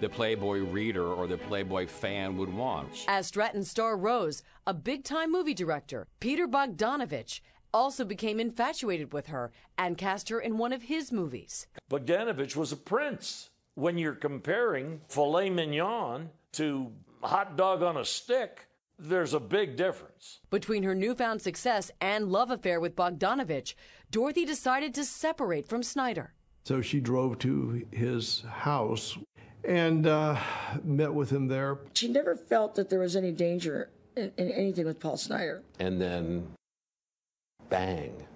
the 0.00 0.08
Playboy 0.08 0.60
reader 0.60 1.06
or 1.06 1.26
the 1.26 1.36
Playboy 1.36 1.86
fan 1.86 2.36
would 2.38 2.52
want. 2.52 3.04
As 3.08 3.26
Stratton's 3.26 3.70
star 3.70 3.96
rose, 3.96 4.42
a 4.66 4.74
big 4.74 5.04
time 5.04 5.30
movie 5.30 5.54
director, 5.54 6.06
Peter 6.20 6.48
Bogdanovich, 6.48 7.40
also 7.72 8.04
became 8.04 8.40
infatuated 8.40 9.12
with 9.12 9.28
her 9.28 9.52
and 9.78 9.96
cast 9.96 10.28
her 10.28 10.40
in 10.40 10.58
one 10.58 10.72
of 10.72 10.82
his 10.82 11.12
movies. 11.12 11.66
Bogdanovich 11.90 12.56
was 12.56 12.72
a 12.72 12.76
prince. 12.76 13.50
When 13.74 13.96
you're 13.96 14.14
comparing 14.14 15.00
filet 15.08 15.50
mignon 15.50 16.30
to 16.52 16.90
hot 17.22 17.56
dog 17.56 17.82
on 17.82 17.96
a 17.96 18.04
stick, 18.04 18.66
there's 18.98 19.34
a 19.34 19.40
big 19.40 19.76
difference. 19.76 20.40
Between 20.50 20.82
her 20.82 20.94
newfound 20.94 21.40
success 21.40 21.90
and 22.00 22.30
love 22.30 22.50
affair 22.50 22.80
with 22.80 22.96
Bogdanovich, 22.96 23.74
Dorothy 24.10 24.44
decided 24.44 24.94
to 24.94 25.04
separate 25.04 25.66
from 25.66 25.82
Snider. 25.82 26.34
So 26.64 26.82
she 26.82 27.00
drove 27.00 27.38
to 27.38 27.86
his 27.90 28.42
house 28.42 29.16
and 29.64 30.06
uh, 30.06 30.38
met 30.82 31.12
with 31.14 31.30
him 31.30 31.48
there. 31.48 31.78
She 31.94 32.08
never 32.08 32.34
felt 32.36 32.74
that 32.76 32.90
there 32.90 33.00
was 33.00 33.16
any 33.16 33.32
danger 33.32 33.90
in, 34.16 34.32
in 34.36 34.50
anything 34.50 34.86
with 34.86 35.00
Paul 35.00 35.16
Snider. 35.16 35.62
And 35.78 36.00
then, 36.00 36.48
bang, 37.68 38.26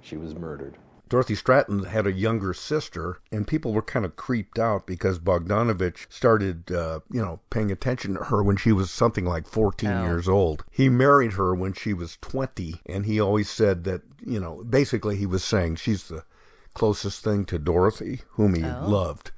she 0.00 0.16
was 0.16 0.34
murdered. 0.34 0.76
Dorothy 1.10 1.34
Stratton 1.34 1.84
had 1.84 2.06
a 2.06 2.12
younger 2.12 2.54
sister, 2.54 3.18
and 3.30 3.46
people 3.46 3.72
were 3.72 3.82
kind 3.82 4.04
of 4.06 4.16
creeped 4.16 4.58
out 4.58 4.86
because 4.86 5.18
Bogdanovich 5.18 6.06
started, 6.10 6.72
uh, 6.72 7.00
you 7.10 7.20
know, 7.20 7.40
paying 7.50 7.70
attention 7.70 8.14
to 8.14 8.24
her 8.24 8.42
when 8.42 8.56
she 8.56 8.72
was 8.72 8.90
something 8.90 9.24
like 9.24 9.46
14 9.46 9.88
Oh. 9.90 10.02
years 10.06 10.28
old. 10.28 10.64
He 10.70 10.88
married 10.88 11.34
her 11.34 11.54
when 11.54 11.74
she 11.74 11.92
was 11.92 12.16
20, 12.22 12.80
and 12.86 13.04
he 13.06 13.20
always 13.20 13.50
said 13.50 13.84
that, 13.84 14.00
you 14.24 14.40
know, 14.40 14.64
basically 14.68 15.16
he 15.16 15.26
was 15.26 15.44
saying 15.44 15.76
she's 15.76 16.08
the 16.08 16.24
closest 16.72 17.22
thing 17.22 17.44
to 17.44 17.58
Dorothy, 17.58 18.22
whom 18.30 18.54
he 18.54 18.64
Oh. 18.64 18.80
loved, 18.88 19.30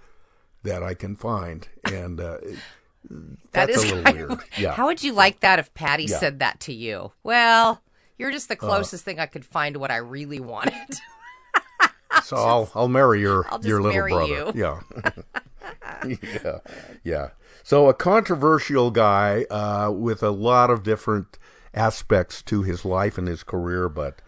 that 0.66 0.82
I 0.82 0.94
can 0.94 1.16
find. 1.16 1.66
And 1.85 2.20
uh, 2.20 2.38
That 3.11 3.68
that's 3.68 3.76
is 3.85 3.90
a 3.90 3.94
little 3.96 4.12
weird. 4.14 4.30
of- 4.32 4.44
Yeah. 4.58 4.73
How 4.73 4.87
would 4.87 5.02
you 5.02 5.12
like 5.12 5.40
that 5.40 5.58
if 5.58 5.73
Patty 5.75 6.04
Yeah. 6.04 6.18
said 6.18 6.38
that 6.40 6.61
to 6.61 6.73
you? 6.73 7.12
Well, 7.23 7.80
you're 8.18 8.32
just 8.32 8.49
the 8.49 8.54
Uh, 8.54 8.58
closest 8.58 9.04
thing 9.04 9.20
I 9.20 9.26
could 9.26 9.44
find 9.44 9.75
to 9.75 9.78
what 9.78 9.90
I 9.90 9.96
really 9.99 10.40
wanted. 10.40 10.73
So 12.25 12.37
I'll 12.37 12.70
I'll 12.75 12.88
marry 12.88 13.20
your 13.20 13.46
I'll 13.50 13.58
just 13.58 13.68
your 13.68 13.80
little 13.82 13.92
marry 13.96 14.12
brother. 14.12 14.32
you. 14.32 14.52
Yeah. 14.54 14.80
yeah. 16.44 16.58
Yeah. 17.04 17.28
So 17.62 17.88
a 17.88 17.94
controversial 17.94 18.90
guy 18.90 19.44
uh, 19.50 19.90
with 19.92 20.23
a 20.23 20.30
lot 20.30 20.70
of 20.70 20.82
different 20.82 21.38
aspects 21.75 22.42
to 22.42 22.62
his 22.62 22.85
life 22.85 23.18
and 23.18 23.28
his 23.28 23.42
career, 23.42 23.88
but 23.88 24.23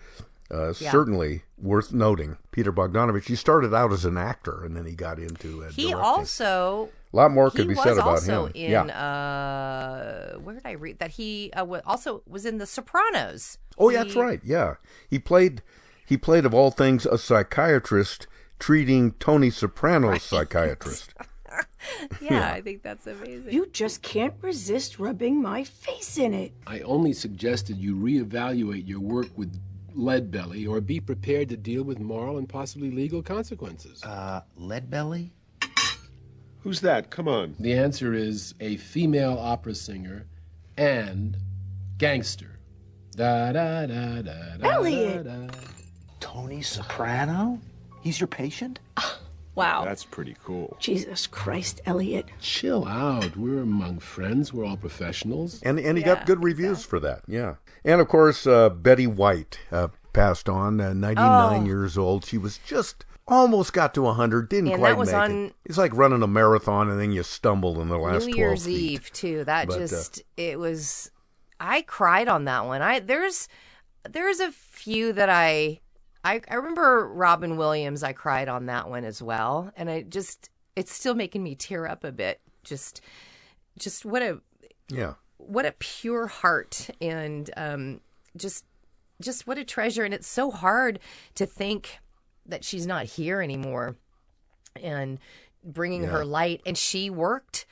uh, 0.51 0.75
Yeah. 0.79 0.91
certainly 0.91 1.43
worth 1.57 1.93
noting. 1.93 2.37
Peter 2.59 2.73
Bogdanovich. 2.73 3.27
He 3.27 3.37
started 3.37 3.73
out 3.73 3.93
as 3.93 4.05
an 4.05 4.17
actor, 4.19 4.65
and 4.65 4.77
then 4.77 4.85
he 4.85 4.93
got 4.97 5.21
into 5.21 5.63
uh, 5.63 5.71
he 5.71 5.91
directing. 5.91 5.95
also 5.95 6.89
A 7.13 7.17
lot 7.17 7.31
more 7.31 7.53
could 7.53 7.69
be 7.69 7.75
was 7.75 7.85
said 7.85 7.93
about 7.99 8.09
also 8.09 8.47
him. 8.47 8.53
in 8.57 8.71
yeah. 8.73 8.83
uh 8.87 10.39
where 10.39 10.55
did 10.57 10.67
I 10.67 10.73
read 10.73 10.99
that 10.99 11.13
he 11.13 11.53
uh, 11.53 11.65
wa- 11.65 11.83
also 11.87 12.23
was 12.27 12.45
in 12.45 12.59
The 12.59 12.67
Sopranos. 12.67 13.59
Oh, 13.79 13.91
yeah, 13.91 14.03
that's 14.03 14.17
right. 14.17 14.41
Yeah, 14.45 14.75
he 15.09 15.21
played. 15.21 15.63
He 16.05 16.17
played 16.17 16.45
of 16.45 16.53
all 16.53 16.73
things 16.73 17.07
a 17.07 17.17
psychiatrist 17.17 18.27
treating 18.59 19.13
Tony 19.21 19.51
Soprano's 19.51 20.23
psychiatrist. 20.33 21.15
Yeah, 22.21 22.31
Yeah. 22.33 22.53
I 22.53 22.61
think 22.61 22.83
that's 22.83 23.07
amazing. 23.07 23.53
You 23.53 23.67
just 23.67 24.03
can't 24.03 24.35
resist 24.43 24.99
rubbing 24.99 25.41
my 25.41 25.65
face 25.65 26.19
in 26.19 26.35
it. 26.35 26.53
I 26.67 26.81
only 26.81 27.13
suggested 27.13 27.79
you 27.79 27.97
reevaluate 27.97 28.87
your 28.87 29.01
work 29.01 29.29
with 29.37 29.59
lead 29.99 30.31
belly 30.31 30.67
or 30.67 30.81
be 30.81 31.01
prepared 31.01 31.49
to 31.49 31.57
deal 31.57 31.83
with 31.83 31.99
moral 31.99 32.39
and 32.39 32.49
possibly 32.49 32.91
legal 32.91 33.23
consequences. 33.23 34.03
Uh, 34.05 34.41
lead 34.57 34.89
belly? 34.89 35.33
Who's 36.61 36.81
that? 36.83 37.11
Come 37.11 37.29
on. 37.29 37.57
The 37.59 37.75
answer 37.75 38.15
is 38.15 38.55
a 38.61 38.77
female 38.77 39.37
opera 39.39 39.75
singer 39.75 40.27
and 40.77 41.37
gangster. 41.99 42.59
Da 43.17 43.53
da 43.53 43.87
da 43.87 44.23
da 44.23 44.57
da. 44.59 44.69
Elliot! 44.71 45.25
da, 45.25 45.47
da. 45.47 45.55
Tony 46.21 46.63
Soprano? 46.63 47.61
He's 48.01 48.21
your 48.21 48.29
patient? 48.29 48.79
Wow. 49.55 49.85
That's 49.85 50.05
pretty 50.05 50.37
cool. 50.45 50.77
Jesus 50.79 51.27
Christ, 51.27 51.81
Elliot. 51.85 52.27
Chill 52.41 52.87
out. 52.87 53.37
We're 53.37 53.63
among 53.63 53.99
friends. 53.99 54.53
We're 54.53 54.65
all 54.65 54.77
professionals. 54.77 55.61
and 55.65 55.81
and 55.81 55.99
he 55.99 56.05
got 56.05 56.27
good 56.27 56.45
reviews 56.45 56.85
for 56.85 57.01
that. 57.01 57.23
Yeah, 57.27 57.55
and 57.85 58.01
of 58.01 58.09
course 58.09 58.47
uh, 58.47 58.71
Betty 58.71 59.07
White 59.07 59.59
uh, 59.73 59.89
passed 60.13 60.49
on, 60.49 60.81
uh, 60.81 60.93
ninety 60.93 61.21
nine 61.23 61.63
Oh. 61.63 61.67
years 61.67 61.97
old. 61.99 62.25
She 62.25 62.39
was 62.39 62.59
just 62.59 63.05
almost 63.27 63.73
got 63.73 63.93
to 63.95 64.07
hundred, 64.07 64.49
didn't 64.49 64.71
And 64.73 64.79
quite 64.79 64.99
make 64.99 65.13
on- 65.15 65.31
it. 65.47 65.55
It's 65.65 65.79
like 65.79 65.95
running 65.95 66.23
a 66.23 66.27
marathon 66.27 66.89
and 66.91 66.99
then 67.01 67.13
you 67.13 67.23
stumble 67.23 67.81
in 67.81 67.89
the 67.89 67.99
last 67.99 68.27
New 68.27 68.33
12 68.35 68.37
Year's 68.37 68.65
feet. 68.67 68.81
Eve 68.93 69.13
too. 69.13 69.45
That 69.45 69.69
But, 69.69 69.77
uh, 69.77 69.79
just 69.81 70.23
it 70.37 70.59
was. 70.59 71.11
I 71.61 71.83
cried 71.83 72.29
on 72.29 72.45
that 72.45 72.65
one. 72.67 72.83
I 72.83 73.01
there's 73.01 73.49
there's 74.09 74.41
a 74.41 74.51
few 74.53 75.13
that 75.13 75.29
I 75.29 75.81
I 76.25 76.41
I 76.49 76.55
remember 76.55 77.07
Robin 77.13 77.57
Williams. 77.57 78.03
I 78.03 78.13
cried 78.13 78.49
on 78.49 78.67
that 78.67 78.89
one 78.89 79.05
as 79.05 79.21
well, 79.23 79.71
and 79.77 79.91
I 79.91 80.03
just 80.03 80.51
it's 80.77 80.93
still 80.93 81.15
making 81.15 81.43
me 81.43 81.55
tear 81.55 81.87
up 81.87 82.05
a 82.05 82.13
bit. 82.13 82.41
Just 82.65 83.01
just 83.79 84.05
what 84.05 84.23
a 84.23 84.41
Yeah. 84.89 85.15
What 85.39 85.65
a 85.67 85.73
pure 85.73 86.27
heart 86.27 86.91
and 87.01 87.51
um, 87.57 88.01
just 88.37 88.65
just 89.21 89.47
what 89.47 89.59
a 89.59 89.65
treasure. 89.65 90.05
And 90.05 90.13
it's 90.15 90.29
so 90.29 90.51
hard 90.51 90.99
to 91.35 91.47
think 91.47 91.99
that 92.47 92.65
she's 92.65 92.87
not 92.87 93.05
here 93.05 93.41
anymore 93.43 93.97
and 94.81 95.19
bringing 95.65 96.03
Yeah. 96.05 96.11
her 96.11 96.25
light. 96.25 96.61
And 96.65 96.77
she 96.79 97.11
worked, 97.11 97.67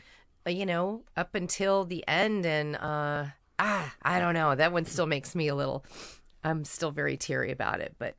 uh, 0.47 0.51
you 0.51 0.67
know, 0.67 1.03
up 1.17 1.35
until 1.35 1.85
the 1.85 2.03
end. 2.09 2.45
And 2.47 2.77
uh, 2.77 3.27
ah, 3.59 3.95
I 4.03 4.19
don't 4.19 4.35
know. 4.35 4.55
That 4.55 4.73
one 4.73 4.85
still 4.85 5.07
makes 5.07 5.35
me 5.35 5.49
a 5.49 5.55
little. 5.55 5.85
I'm 6.43 6.65
still 6.65 6.91
very 6.91 7.17
teary 7.17 7.51
about 7.53 7.81
it, 7.81 7.95
but 7.99 8.15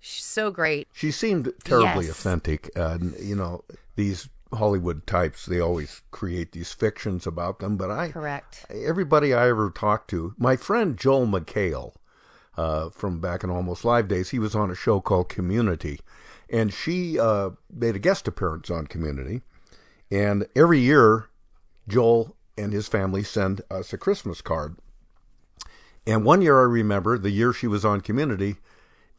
she's 0.00 0.24
so 0.24 0.50
great. 0.50 0.88
She 0.92 1.10
seemed 1.10 1.52
terribly 1.64 2.06
Yes. 2.06 2.18
authentic. 2.18 2.70
Uh, 2.76 2.98
you 3.18 3.36
know, 3.36 3.64
these 3.96 4.28
Hollywood 4.54 5.06
types, 5.06 5.46
they 5.46 5.60
always 5.60 6.02
create 6.10 6.52
these 6.52 6.72
fictions 6.72 7.26
about 7.26 7.58
them. 7.58 7.76
But 7.76 7.90
I, 7.90 8.10
Correct. 8.10 8.66
everybody 8.70 9.32
I 9.32 9.48
ever 9.48 9.70
talked 9.70 10.08
to, 10.10 10.34
my 10.38 10.56
friend 10.56 10.96
Joel 10.96 11.26
McHale 11.26 11.94
uh, 12.56 12.90
from 12.90 13.20
back 13.20 13.44
in 13.44 13.50
Almost 13.50 13.84
Live 13.84 14.08
days, 14.08 14.30
he 14.30 14.38
was 14.38 14.54
on 14.54 14.70
a 14.70 14.74
show 14.74 15.00
called 15.00 15.28
Community. 15.28 16.00
And 16.50 16.72
she 16.72 17.18
uh, 17.18 17.50
made 17.72 17.96
a 17.96 18.00
guest 18.00 18.28
appearance 18.28 18.70
on 18.70 18.86
Community. 18.86 19.40
And 20.10 20.46
every 20.54 20.80
year, 20.80 21.28
Joel 21.88 22.36
and 22.58 22.72
his 22.72 22.88
family 22.88 23.22
send 23.22 23.62
us 23.70 23.92
a 23.92 23.98
Christmas 23.98 24.42
card. 24.42 24.76
And 26.06 26.24
one 26.24 26.42
year 26.42 26.58
I 26.60 26.64
remember, 26.64 27.16
the 27.16 27.30
year 27.30 27.52
she 27.52 27.66
was 27.66 27.84
on 27.84 28.00
Community, 28.00 28.56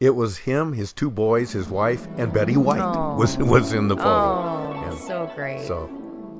it 0.00 0.14
was 0.14 0.38
him, 0.38 0.72
his 0.72 0.92
two 0.92 1.10
boys, 1.10 1.52
his 1.52 1.68
wife, 1.68 2.06
and 2.16 2.32
Betty 2.32 2.56
White 2.56 3.16
was 3.16 3.38
was 3.38 3.72
in 3.72 3.88
the 3.88 3.96
photo. 3.96 4.10
Oh, 4.10 4.73
so 5.28 5.34
great. 5.34 5.66
So, 5.66 5.90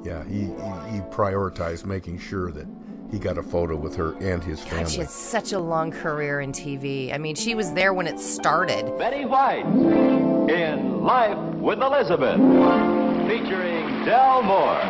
yeah, 0.05 0.25
he, 0.25 0.41
he 0.41 0.95
he 0.95 1.01
prioritized 1.11 1.85
making 1.85 2.19
sure 2.19 2.51
that 2.53 2.67
he 3.11 3.19
got 3.19 3.39
a 3.39 3.43
photo 3.43 3.77
with 3.77 3.97
her 3.97 4.15
and 4.21 4.43
his 4.43 4.61
God, 4.61 4.71
family. 4.71 4.91
she 4.91 4.99
had 4.99 5.11
such 5.11 5.53
a 5.53 5.59
long 5.59 5.91
career 5.91 6.41
in 6.41 6.53
TV. 6.53 7.15
I 7.15 7.19
mean, 7.19 7.35
she 7.35 7.55
was 7.55 7.73
there 7.73 7.95
when 7.95 8.07
it 8.07 8.19
started. 8.19 8.97
Betty 8.99 9.25
White 9.25 9.67
in 9.67 11.03
Life 11.03 11.39
with 11.55 11.81
Elizabeth, 11.81 12.37
featuring 13.29 14.05
Del 14.05 14.43
Moore. 14.43 14.81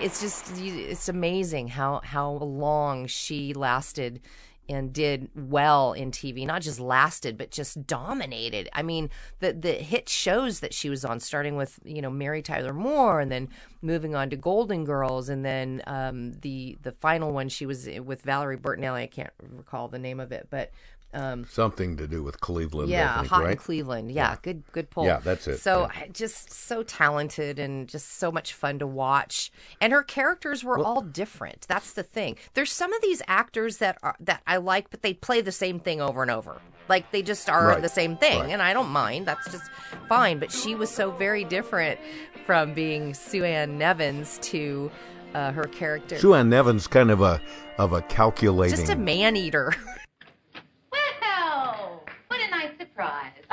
It's 0.00 0.20
just 0.20 0.58
it's 0.58 1.08
amazing 1.08 1.68
how 1.68 2.00
how 2.04 2.32
long 2.32 3.06
she 3.06 3.54
lasted 3.54 4.20
and 4.68 4.92
did 4.92 5.28
well 5.34 5.92
in 5.92 6.10
TV. 6.10 6.46
Not 6.46 6.62
just 6.62 6.80
lasted, 6.80 7.36
but 7.36 7.50
just 7.50 7.86
dominated. 7.86 8.68
I 8.72 8.82
mean, 8.82 9.10
the 9.40 9.52
the 9.52 9.72
hit 9.72 10.08
shows 10.08 10.60
that 10.60 10.74
she 10.74 10.88
was 10.90 11.04
on, 11.04 11.20
starting 11.20 11.56
with 11.56 11.78
you 11.84 12.02
know 12.02 12.10
Mary 12.10 12.42
Tyler 12.42 12.72
Moore, 12.72 13.20
and 13.20 13.30
then 13.30 13.48
moving 13.82 14.14
on 14.14 14.30
to 14.30 14.36
Golden 14.36 14.84
Girls, 14.84 15.28
and 15.28 15.44
then 15.44 15.82
um, 15.86 16.32
the 16.40 16.78
the 16.82 16.92
final 16.92 17.32
one 17.32 17.48
she 17.48 17.66
was 17.66 17.88
with 18.04 18.22
Valerie 18.22 18.56
Bertinelli. 18.56 19.02
I 19.02 19.06
can't 19.06 19.32
recall 19.40 19.88
the 19.88 19.98
name 19.98 20.20
of 20.20 20.32
it, 20.32 20.48
but. 20.50 20.70
Um, 21.14 21.46
Something 21.48 21.96
to 21.98 22.06
do 22.08 22.22
with 22.22 22.40
Cleveland, 22.40 22.90
yeah, 22.90 23.18
think, 23.18 23.28
hot 23.28 23.50
in? 23.50 23.56
Cleveland. 23.56 24.10
Yeah, 24.10 24.36
good 24.42 24.62
good 24.72 24.90
pull. 24.90 25.04
Yeah, 25.06 25.20
that's 25.20 25.46
it, 25.46 25.58
So 25.58 25.88
yeah. 25.94 26.06
Just 26.12 26.52
so 26.52 26.82
talented 26.82 27.58
and 27.58 27.88
just 27.88 28.18
so 28.18 28.32
much 28.32 28.52
fun 28.52 28.80
to 28.80 28.86
watch. 28.86 29.52
And 29.80 29.92
her 29.92 30.02
characters 30.02 30.64
were 30.64 30.78
all 30.78 31.02
different. 31.02 31.66
That's 31.68 31.92
the 31.92 32.02
thing. 32.02 32.36
There's 32.54 32.72
some 32.72 32.92
of 32.92 33.00
these 33.00 33.22
actors 33.28 33.78
that 33.78 33.98
are 34.02 34.16
that 34.20 34.42
I 34.46 34.56
like, 34.56 34.90
but 34.90 35.02
they 35.02 35.14
play 35.14 35.40
the 35.40 35.52
same 35.52 35.78
thing 35.80 36.00
over 36.00 36.20
and 36.22 36.30
over. 36.30 36.60
Like 36.88 37.10
they 37.12 37.22
just 37.22 37.48
are 37.48 37.68
Right, 37.68 37.80
the 37.82 37.88
same 37.88 38.16
thing, 38.18 38.40
right. 38.40 38.50
and 38.50 38.60
I 38.60 38.72
don't 38.74 38.90
mind. 38.90 39.24
That's 39.26 39.50
just 39.50 39.70
fine. 40.08 40.38
But 40.38 40.52
she 40.52 40.74
was 40.74 40.90
so 40.90 41.10
very 41.12 41.44
different 41.44 41.98
from 42.44 42.74
being 42.74 43.14
Sue 43.14 43.42
Ann 43.44 43.78
Nivens 43.78 44.38
to 44.50 44.90
uh, 45.34 45.52
her 45.52 45.64
character. 45.64 46.18
Sue 46.18 46.34
Ann 46.34 46.50
Nivens 46.50 46.90
kind 46.90 47.10
of 47.10 47.20
a 47.22 47.40
of 47.78 47.92
a 47.92 48.02
calculating. 48.02 48.76
just 48.76 48.90
a 48.92 48.96
man 48.96 49.36
eater. 49.36 49.72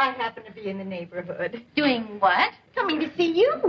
I 0.01 0.11
happen 0.13 0.43
to 0.45 0.51
be 0.51 0.67
in 0.67 0.79
the 0.79 0.83
neighborhood. 0.83 1.63
Doing 1.75 2.17
what? 2.17 2.53
Coming 2.73 2.99
to 3.01 3.15
see 3.15 3.33
you. 3.33 3.53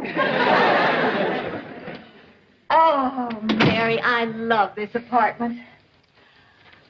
oh, 2.71 3.29
Mary, 3.43 4.01
I 4.01 4.25
love 4.25 4.75
this 4.75 4.89
apartment. 4.95 5.61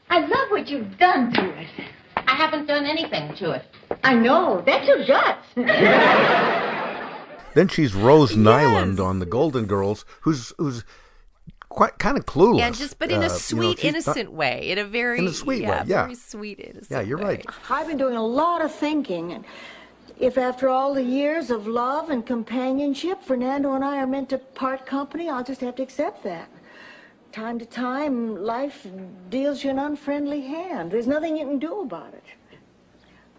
I 0.08 0.20
love 0.20 0.50
what 0.50 0.68
you've 0.68 0.96
done 0.96 1.32
to 1.32 1.58
it. 1.58 1.66
I 2.16 2.36
haven't 2.36 2.66
done 2.66 2.84
anything 2.86 3.34
to 3.38 3.50
it. 3.50 3.64
I 4.04 4.14
know. 4.14 4.62
That's 4.64 4.86
your 4.86 5.04
guts. 5.04 5.48
Then 7.54 7.68
she's 7.68 7.94
Rose 7.94 8.32
Nylund 8.32 8.98
on 8.98 9.18
the 9.18 9.26
Golden 9.26 9.66
Girls, 9.66 10.06
who's 10.22 10.54
who's 10.56 10.84
quite 11.72 11.98
kind 11.98 12.16
of 12.18 12.26
clueless. 12.26 12.58
Yeah, 12.58 12.70
just 12.70 12.98
but 12.98 13.10
in 13.10 13.18
Uh, 13.22 13.26
a 13.26 13.28
know, 13.28 13.34
sweet, 13.36 13.78
she's 13.80 13.84
not- 14.06 14.16
innocent 14.16 14.32
way. 14.32 14.70
In 14.70 14.78
a 14.78 14.84
very 14.84 15.18
In 15.18 15.26
a 15.26 15.32
sweet 15.32 15.62
yeah, 15.62 15.70
way, 15.82 15.88
yeah. 15.88 16.02
very 16.04 16.14
sweet, 16.14 16.58
innocent. 16.60 16.90
Yeah, 16.90 17.00
you're 17.00 17.18
right. 17.18 17.44
I've 17.70 17.86
been 17.86 17.98
doing 17.98 18.16
a 18.16 18.26
lot 18.26 18.60
of 18.62 18.72
thinking, 18.72 19.32
and 19.32 19.44
if 20.18 20.38
after 20.38 20.68
all 20.68 20.94
the 20.94 21.02
years 21.02 21.50
of 21.50 21.66
love 21.66 22.10
and 22.10 22.24
companionship, 22.24 23.22
Fernando 23.22 23.72
and 23.74 23.84
I 23.84 23.96
are 23.98 24.06
meant 24.06 24.28
to 24.30 24.38
part 24.38 24.86
company, 24.86 25.28
I'll 25.28 25.44
just 25.44 25.60
have 25.62 25.74
to 25.76 25.82
accept 25.82 26.22
that. 26.24 26.48
Time 27.32 27.58
to 27.58 27.64
time, 27.66 28.36
life 28.44 28.86
deals 29.30 29.64
you 29.64 29.70
an 29.70 29.78
unfriendly 29.78 30.42
hand. 30.42 30.90
There's 30.90 31.06
nothing 31.06 31.36
you 31.38 31.46
can 31.46 31.58
do 31.58 31.80
about 31.80 32.12
it. 32.12 32.24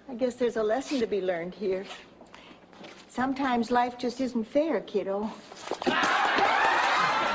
I 0.09 0.15
guess 0.15 0.33
there's 0.35 0.57
a 0.57 0.63
lesson 0.63 0.99
to 0.99 1.05
be 1.07 1.21
learned 1.21 1.53
here. 1.53 1.85
Sometimes 3.07 3.69
life 3.69 3.95
just 3.99 4.19
isn't 4.19 4.45
fair, 4.45 4.81
kiddo. 4.81 5.29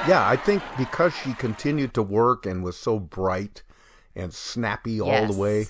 Yeah, 0.09 0.27
I 0.27 0.37
think 0.37 0.62
because 0.79 1.12
she 1.14 1.35
continued 1.35 1.92
to 1.94 2.03
work 2.03 2.47
and 2.47 2.64
was 2.64 2.77
so 2.77 2.99
bright 2.99 3.62
and 4.16 4.33
snappy 4.33 5.01
all 5.01 5.27
the 5.27 5.38
way 5.38 5.66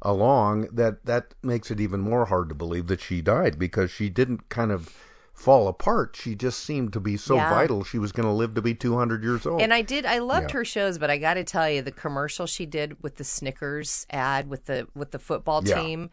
along, 0.00 0.68
that 0.72 1.04
that 1.04 1.34
makes 1.42 1.70
it 1.70 1.80
even 1.80 2.00
more 2.00 2.24
hard 2.26 2.48
to 2.48 2.54
believe 2.54 2.86
that 2.86 3.00
she 3.02 3.20
died 3.20 3.58
because 3.58 3.90
she 3.90 4.08
didn't 4.08 4.48
kind 4.48 4.72
of 4.72 4.94
fall 5.34 5.68
apart. 5.68 6.16
She 6.16 6.34
just 6.34 6.60
seemed 6.60 6.92
to 6.94 7.00
be 7.00 7.16
so 7.16 7.36
Yeah. 7.36 7.50
vital. 7.50 7.84
She 7.84 7.98
was 7.98 8.12
going 8.12 8.26
to 8.26 8.32
live 8.32 8.54
to 8.54 8.62
be 8.62 8.74
200 8.74 9.22
years 9.22 9.44
old. 9.46 9.60
And 9.60 9.74
I 9.74 9.82
did. 9.82 10.06
I 10.06 10.18
loved 10.18 10.50
Yeah. 10.50 10.54
her 10.54 10.64
shows, 10.64 10.96
but 10.96 11.10
I 11.10 11.18
got 11.18 11.34
to 11.34 11.44
tell 11.44 11.68
you, 11.68 11.82
the 11.82 11.92
commercial 11.92 12.46
she 12.46 12.64
did 12.66 13.02
with 13.02 13.16
the 13.16 13.24
Snickers 13.24 14.06
ad 14.10 14.48
with 14.48 14.64
the 14.64 14.88
with 14.94 15.10
the 15.10 15.18
football 15.18 15.60
Yeah. 15.62 15.82
team 15.82 16.10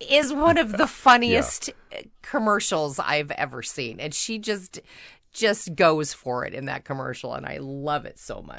is 0.00 0.32
one 0.32 0.58
of 0.58 0.76
the 0.76 0.86
funniest 1.04 1.70
commercials 2.22 3.00
I've 3.00 3.32
ever 3.32 3.62
seen, 3.62 3.98
and 3.98 4.14
she 4.14 4.38
just 4.38 4.80
just 5.38 5.74
goes 5.74 6.12
for 6.12 6.44
it 6.44 6.52
in 6.54 6.66
that 6.66 6.84
commercial, 6.84 7.34
and 7.34 7.46
I 7.46 7.58
love 7.60 8.04
it 8.04 8.18
so 8.18 8.42
much. 8.42 8.58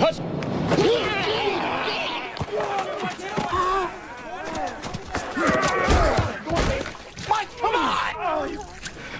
Mike, 7.29 7.47
come 7.59 7.75
on! 7.75 8.57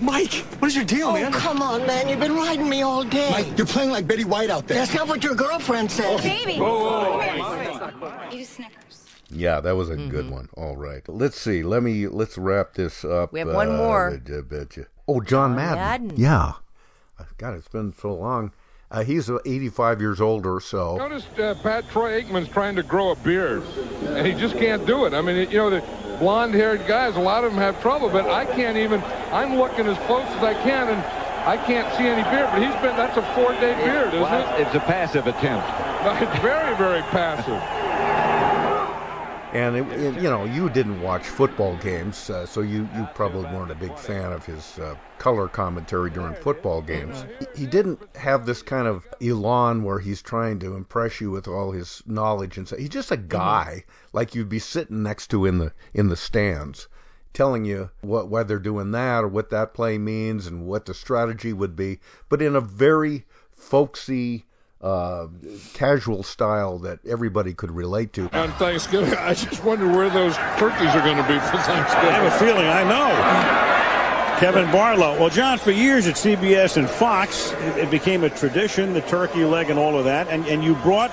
Mike, 0.02 0.34
what 0.60 0.68
is 0.70 0.76
your 0.76 0.86
deal, 0.86 1.10
Oh, 1.10 1.14
man? 1.14 1.32
come 1.32 1.62
on, 1.62 1.86
man. 1.86 2.08
You've 2.10 2.20
been 2.20 2.36
riding 2.36 2.68
me 2.70 2.82
all 2.82 3.04
day. 3.04 3.30
Mike, 3.32 3.58
you're 3.58 3.68
playing 3.68 3.92
like 3.92 4.08
Betty 4.08 4.24
White 4.24 4.50
out 4.50 4.68
there. 4.68 4.78
That's 4.78 4.94
not 4.94 5.08
what 5.08 5.24
your 5.24 5.36
girlfriend 5.36 5.92
said. 5.92 6.22
Baby. 6.22 6.54
Eat 6.54 8.42
a 8.42 8.46
Snickers. 8.46 9.06
Yeah, 9.30 9.60
that 9.62 9.76
was 9.76 9.90
a 9.90 9.96
Mm-hmm. 9.96 10.10
good 10.10 10.30
one. 10.32 10.50
All 10.56 10.76
right, 10.76 11.08
let's 11.08 11.40
see. 11.40 11.62
Let 11.64 11.84
me 11.84 12.08
let's 12.08 12.38
wrap 12.38 12.74
this 12.74 13.06
up. 13.06 13.32
We 13.34 13.40
have 13.40 13.50
one 13.54 13.70
uh, 13.70 13.78
more. 13.78 14.22
I 14.26 14.42
bet 14.42 14.76
you. 14.78 14.86
Oh, 15.08 15.22
John, 15.22 15.56
Madden. 15.56 16.08
Madden. 16.08 16.14
Yeah. 16.20 16.54
God, 17.38 17.56
it's 17.56 17.68
been 17.68 17.94
so 17.94 18.14
long. 18.14 18.52
Uh, 18.92 19.04
he's 19.04 19.30
uh, 19.30 19.38
85 19.46 20.02
years 20.02 20.20
old 20.22 20.46
or 20.46 20.60
so. 20.60 20.98
Noticed 20.98 21.40
uh, 21.40 21.54
Pat 21.56 21.88
Troy 21.90 22.22
Aikman's 22.22 22.50
trying 22.50 22.76
to 22.76 22.84
grow 22.84 23.12
a 23.12 23.16
beard, 23.16 23.62
and 24.04 24.26
he 24.26 24.34
just 24.34 24.56
can't 24.58 24.86
do 24.88 25.06
it. 25.06 25.14
I 25.14 25.22
mean, 25.22 25.50
you 25.52 25.58
know, 25.58 25.70
the 25.70 25.84
blonde-haired 26.20 26.88
guys, 26.88 27.16
a 27.16 27.20
lot 27.20 27.44
of 27.44 27.52
them 27.52 27.62
have 27.62 27.80
trouble, 27.82 28.10
but 28.10 28.28
I 28.30 28.46
can't 28.46 28.78
even. 28.78 29.02
I'm 29.32 29.58
looking 29.58 29.86
as 29.86 29.98
close 30.08 30.26
as 30.26 30.44
I 30.44 30.56
can, 30.56 30.90
and 30.90 31.00
I 31.48 31.58
can't 31.68 31.88
see 31.96 32.08
any 32.08 32.24
beard. 32.24 32.50
But 32.52 32.64
he's 32.64 32.74
been. 32.82 32.98
That's 32.98 33.16
a 33.16 33.22
four-day 33.36 33.76
beard, 33.86 34.14
isn't 34.14 34.34
it? 34.34 34.62
It's 34.68 34.76
a 34.76 34.80
passive 34.80 35.28
attempt. 35.28 35.68
It's 36.24 36.42
very, 36.42 36.76
very 36.78 37.02
passive. 37.14 37.62
And 39.54 39.76
it, 39.76 39.88
it- 40.00 40.16
you 40.22 40.30
know, 40.30 40.46
you 40.46 40.70
didn't 40.70 41.02
watch 41.02 41.28
football 41.28 41.76
games, 41.78 42.30
uh, 42.30 42.46
so 42.46 42.62
you, 42.62 42.88
you 42.96 43.08
probably 43.16 43.44
weren't 43.46 43.72
a 43.72 43.76
big 43.76 43.98
fan 43.98 44.32
of 44.32 44.46
his 44.46 44.78
uh, 44.78 44.96
color 45.18 45.48
commentary 45.48 46.10
during 46.12 46.36
football 46.36 46.82
games. 46.82 47.26
He, 47.56 47.66
didn't 47.66 48.00
have 48.16 48.46
this 48.46 48.62
kind 48.62 48.88
of 48.88 49.08
elan 49.22 49.84
where 49.84 50.00
he's 50.00 50.22
trying 50.22 50.60
to 50.60 50.76
impress 50.76 51.20
you 51.22 51.30
with 51.32 51.48
all 51.48 51.72
his 51.72 52.02
knowledge 52.06 52.58
and 52.58 52.68
so 52.68 52.76
he's 52.78 52.90
just 52.90 53.12
a 53.12 53.18
guy 53.18 53.84
like 54.14 54.34
you'd 54.34 54.50
be 54.50 54.60
sitting 54.60 55.04
next 55.04 55.28
to 55.28 55.46
in 55.46 55.58
the 55.60 55.72
in 55.94 56.10
the 56.10 56.16
stands, 56.16 56.88
telling 57.34 57.66
you 57.66 57.90
what 58.02 58.28
why 58.28 58.44
they're 58.44 58.60
doing 58.60 58.92
that 58.92 59.24
or 59.24 59.28
what 59.28 59.50
that 59.50 59.74
play 59.74 59.98
means 59.98 60.48
and 60.48 60.66
what 60.66 60.86
the 60.86 60.94
strategy 60.94 61.54
would 61.54 61.76
be, 61.76 62.00
but 62.28 62.42
in 62.42 62.56
a 62.56 62.62
very 62.62 63.26
folksy. 63.52 64.46
Uh, 64.82 65.28
casual 65.74 66.24
style 66.24 66.80
that 66.80 67.00
everybody 67.06 67.54
could 67.54 67.70
relate 67.70 68.14
to. 68.14 68.30
On 68.34 68.50
Thanksgiving, 68.54 69.14
I 69.14 69.34
just 69.34 69.62
wonder 69.62 69.86
where 69.86 70.10
those 70.10 70.38
turkeys 70.58 70.96
are 70.96 71.02
going 71.02 71.18
to 71.18 71.28
be 71.28 71.38
for 71.40 71.58
Thanksgiving. 71.58 72.10
I 72.10 72.12
have 72.12 72.34
a 72.34 72.40
feeling 72.40 72.66
I 72.66 72.84
know. 72.86 74.40
Kevin 74.40 74.72
Barlow. 74.72 75.20
Well, 75.20 75.30
John, 75.30 75.58
for 75.58 75.72
years 75.72 76.08
at 76.08 76.16
CBS 76.16 76.78
and 76.78 76.90
Fox, 76.90 77.52
it, 77.52 77.78
it 77.78 77.92
became 77.92 78.24
a 78.24 78.30
tradition, 78.30 78.94
the 78.94 79.02
turkey 79.02 79.44
leg 79.44 79.70
and 79.70 79.78
all 79.78 79.98
of 79.98 80.06
that, 80.06 80.30
and, 80.30 80.46
and 80.46 80.64
you 80.64 80.76
brought 80.76 81.12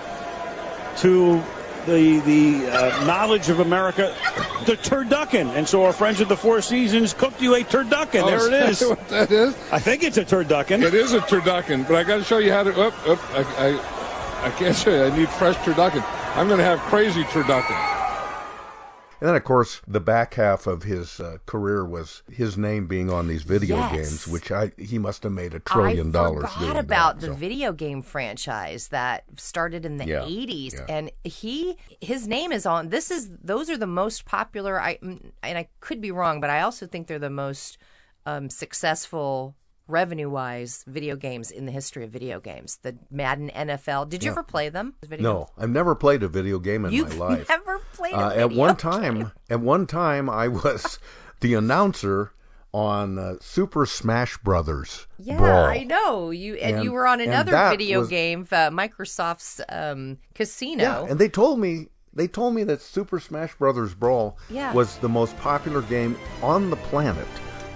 to 0.98 1.42
the 1.86 2.20
the 2.20 2.70
uh, 2.70 3.04
knowledge 3.06 3.48
of 3.48 3.60
America 3.60 4.14
the 4.66 4.76
turducken. 4.76 5.48
And 5.54 5.66
so 5.66 5.84
our 5.84 5.92
friends 5.92 6.20
at 6.20 6.28
the 6.28 6.36
Four 6.36 6.60
Seasons 6.60 7.14
cooked 7.14 7.40
you 7.40 7.54
a 7.54 7.60
turducken. 7.62 8.22
Oh, 8.22 8.26
there 8.26 8.46
it 8.48 8.70
is 8.70 8.80
that 8.80 8.88
what 8.90 9.08
that 9.08 9.30
is? 9.30 9.56
I 9.72 9.78
think 9.78 10.02
it's 10.02 10.18
a 10.18 10.24
turducken. 10.24 10.82
It 10.82 10.94
is 10.94 11.12
a 11.14 11.20
turducken, 11.20 11.86
but 11.86 11.96
I 11.96 12.02
got 12.02 12.16
to 12.16 12.24
show 12.24 12.38
you 12.38 12.52
how 12.52 12.64
to. 12.64 12.70
Up, 12.80 13.08
up, 13.08 13.18
I, 13.32 13.68
I, 13.68 14.46
I 14.46 14.50
can't 14.50 14.76
show 14.84 14.90
you. 14.90 15.04
I 15.12 15.16
need 15.16 15.28
fresh 15.30 15.56
turducken. 15.56 16.04
I'm 16.36 16.48
going 16.48 16.58
to 16.58 16.64
have 16.64 16.80
crazy 16.80 17.22
turducken. 17.24 17.95
And 19.20 19.28
then, 19.28 19.34
of 19.36 19.44
course, 19.44 19.80
the 19.86 20.00
back 20.00 20.34
half 20.34 20.66
of 20.66 20.82
his 20.82 21.20
uh, 21.20 21.38
career 21.46 21.84
was 21.86 22.22
his 22.30 22.58
name 22.58 22.86
being 22.86 23.10
on 23.10 23.28
these 23.28 23.44
video 23.44 23.76
Yes. 23.76 23.92
games, 23.92 24.28
which 24.28 24.52
I 24.52 24.72
he 24.78 24.98
must 24.98 25.22
have 25.22 25.32
made 25.32 25.54
a 25.54 25.58
trillion 25.60 26.08
I 26.08 26.12
dollars 26.12 26.50
forgot 26.52 26.60
doing 26.60 26.76
about 26.76 27.14
that, 27.20 27.20
the 27.26 27.32
so. 27.32 27.38
video 27.38 27.72
game 27.72 28.02
franchise 28.02 28.88
that 28.88 29.24
started 29.36 29.86
in 29.86 29.96
the 29.96 30.06
Yeah, 30.06 30.20
80s 30.20 30.74
yeah. 30.74 30.84
and 30.88 31.10
he 31.24 31.76
his 32.00 32.28
name 32.28 32.52
is 32.52 32.66
on 32.66 32.90
this 32.90 33.10
is 33.10 33.30
those 33.42 33.70
are 33.70 33.78
the 33.78 33.86
most 33.86 34.26
popular 34.26 34.78
I 34.80 34.96
mm, 34.98 35.32
and 35.42 35.56
I 35.58 35.68
could 35.80 36.00
be 36.00 36.10
wrong 36.10 36.40
but 36.40 36.50
I 36.50 36.60
also 36.60 36.86
think 36.86 37.06
they're 37.06 37.18
the 37.18 37.30
most 37.30 37.78
um, 38.26 38.50
successful 38.50 39.54
revenue 39.88 40.28
wise 40.28 40.82
video 40.86 41.14
games 41.16 41.50
in 41.50 41.64
the 41.66 41.72
history 41.72 42.02
of 42.04 42.10
video 42.10 42.40
games 42.40 42.78
the 42.82 42.96
Madden 43.10 43.50
NFL 43.54 44.08
did 44.08 44.24
you 44.24 44.30
ever 44.32 44.42
play 44.42 44.68
them 44.68 44.94
No, 45.18 45.48
I've 45.56 45.70
never 45.70 45.94
played 45.94 46.22
a 46.22 46.28
video 46.28 46.58
game 46.58 46.84
in 46.84 46.92
You've 46.92 47.16
my 47.18 47.28
life. 47.28 47.48
never 47.48 47.78
played 47.92 48.14
uh, 48.14 48.30
At 48.34 48.50
one 48.52 48.76
time, 48.76 49.32
at 49.48 49.60
one 49.60 49.86
time, 49.86 50.28
I 50.28 50.48
was 50.48 50.98
the 51.40 51.54
announcer 51.54 52.32
on 52.72 53.18
uh, 53.18 53.34
Super 53.40 53.86
Smash 53.86 54.36
Brothers 54.38 55.06
Yeah, 55.18 55.38
Brawl. 55.38 55.64
I 55.66 55.84
know 55.84 56.30
you, 56.30 56.56
and, 56.56 56.76
And- 56.76 56.84
you 56.84 56.92
were 56.92 57.06
on 57.06 57.20
another 57.20 57.52
video 57.70 58.00
was- 58.00 58.08
game, 58.08 58.42
uh, 58.52 58.70
Microsoft's 58.70 59.60
um, 59.68 60.18
Casino. 60.34 60.82
Yeah, 60.82 61.06
and 61.10 61.18
they 61.18 61.28
told 61.28 61.58
me 61.60 61.86
they 62.12 62.26
told 62.26 62.54
me 62.54 62.64
that 62.64 62.80
Super 62.80 63.20
Smash 63.20 63.54
Brothers 63.56 63.94
Brawl 63.94 64.36
Yeah. 64.50 64.72
was 64.72 64.96
the 64.98 65.08
most 65.08 65.36
popular 65.38 65.82
game 65.82 66.18
on 66.42 66.70
the 66.70 66.76
planet. 66.76 67.26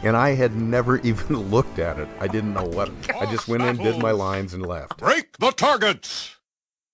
And 0.03 0.17
I 0.17 0.31
had 0.31 0.57
never 0.57 0.99
even 1.03 1.51
looked 1.51 1.79
at 1.79 1.99
it. 1.99 2.09
I 2.19 2.27
didn't 2.27 2.55
know 2.55 2.65
what. 2.65 2.91
I 3.21 3.27
just 3.27 3.49
went 3.49 3.63
in, 3.63 3.77
did 3.77 3.99
my 3.99 4.13
lines, 4.13 4.55
and 4.55 4.65
left. 4.65 4.99
Break 4.99 5.37
the 5.39 5.51
targets. 5.51 6.37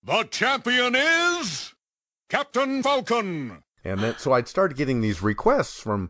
The 0.03 0.23
champion 0.23 0.95
is 0.95 1.73
Captain 2.29 2.83
Falcon. 2.83 3.63
And 3.83 4.01
then, 4.01 4.15
so 4.17 4.33
I'd 4.33 4.47
start 4.47 4.75
getting 4.75 5.01
these 5.01 5.21
requests 5.21 5.79
from 5.79 6.09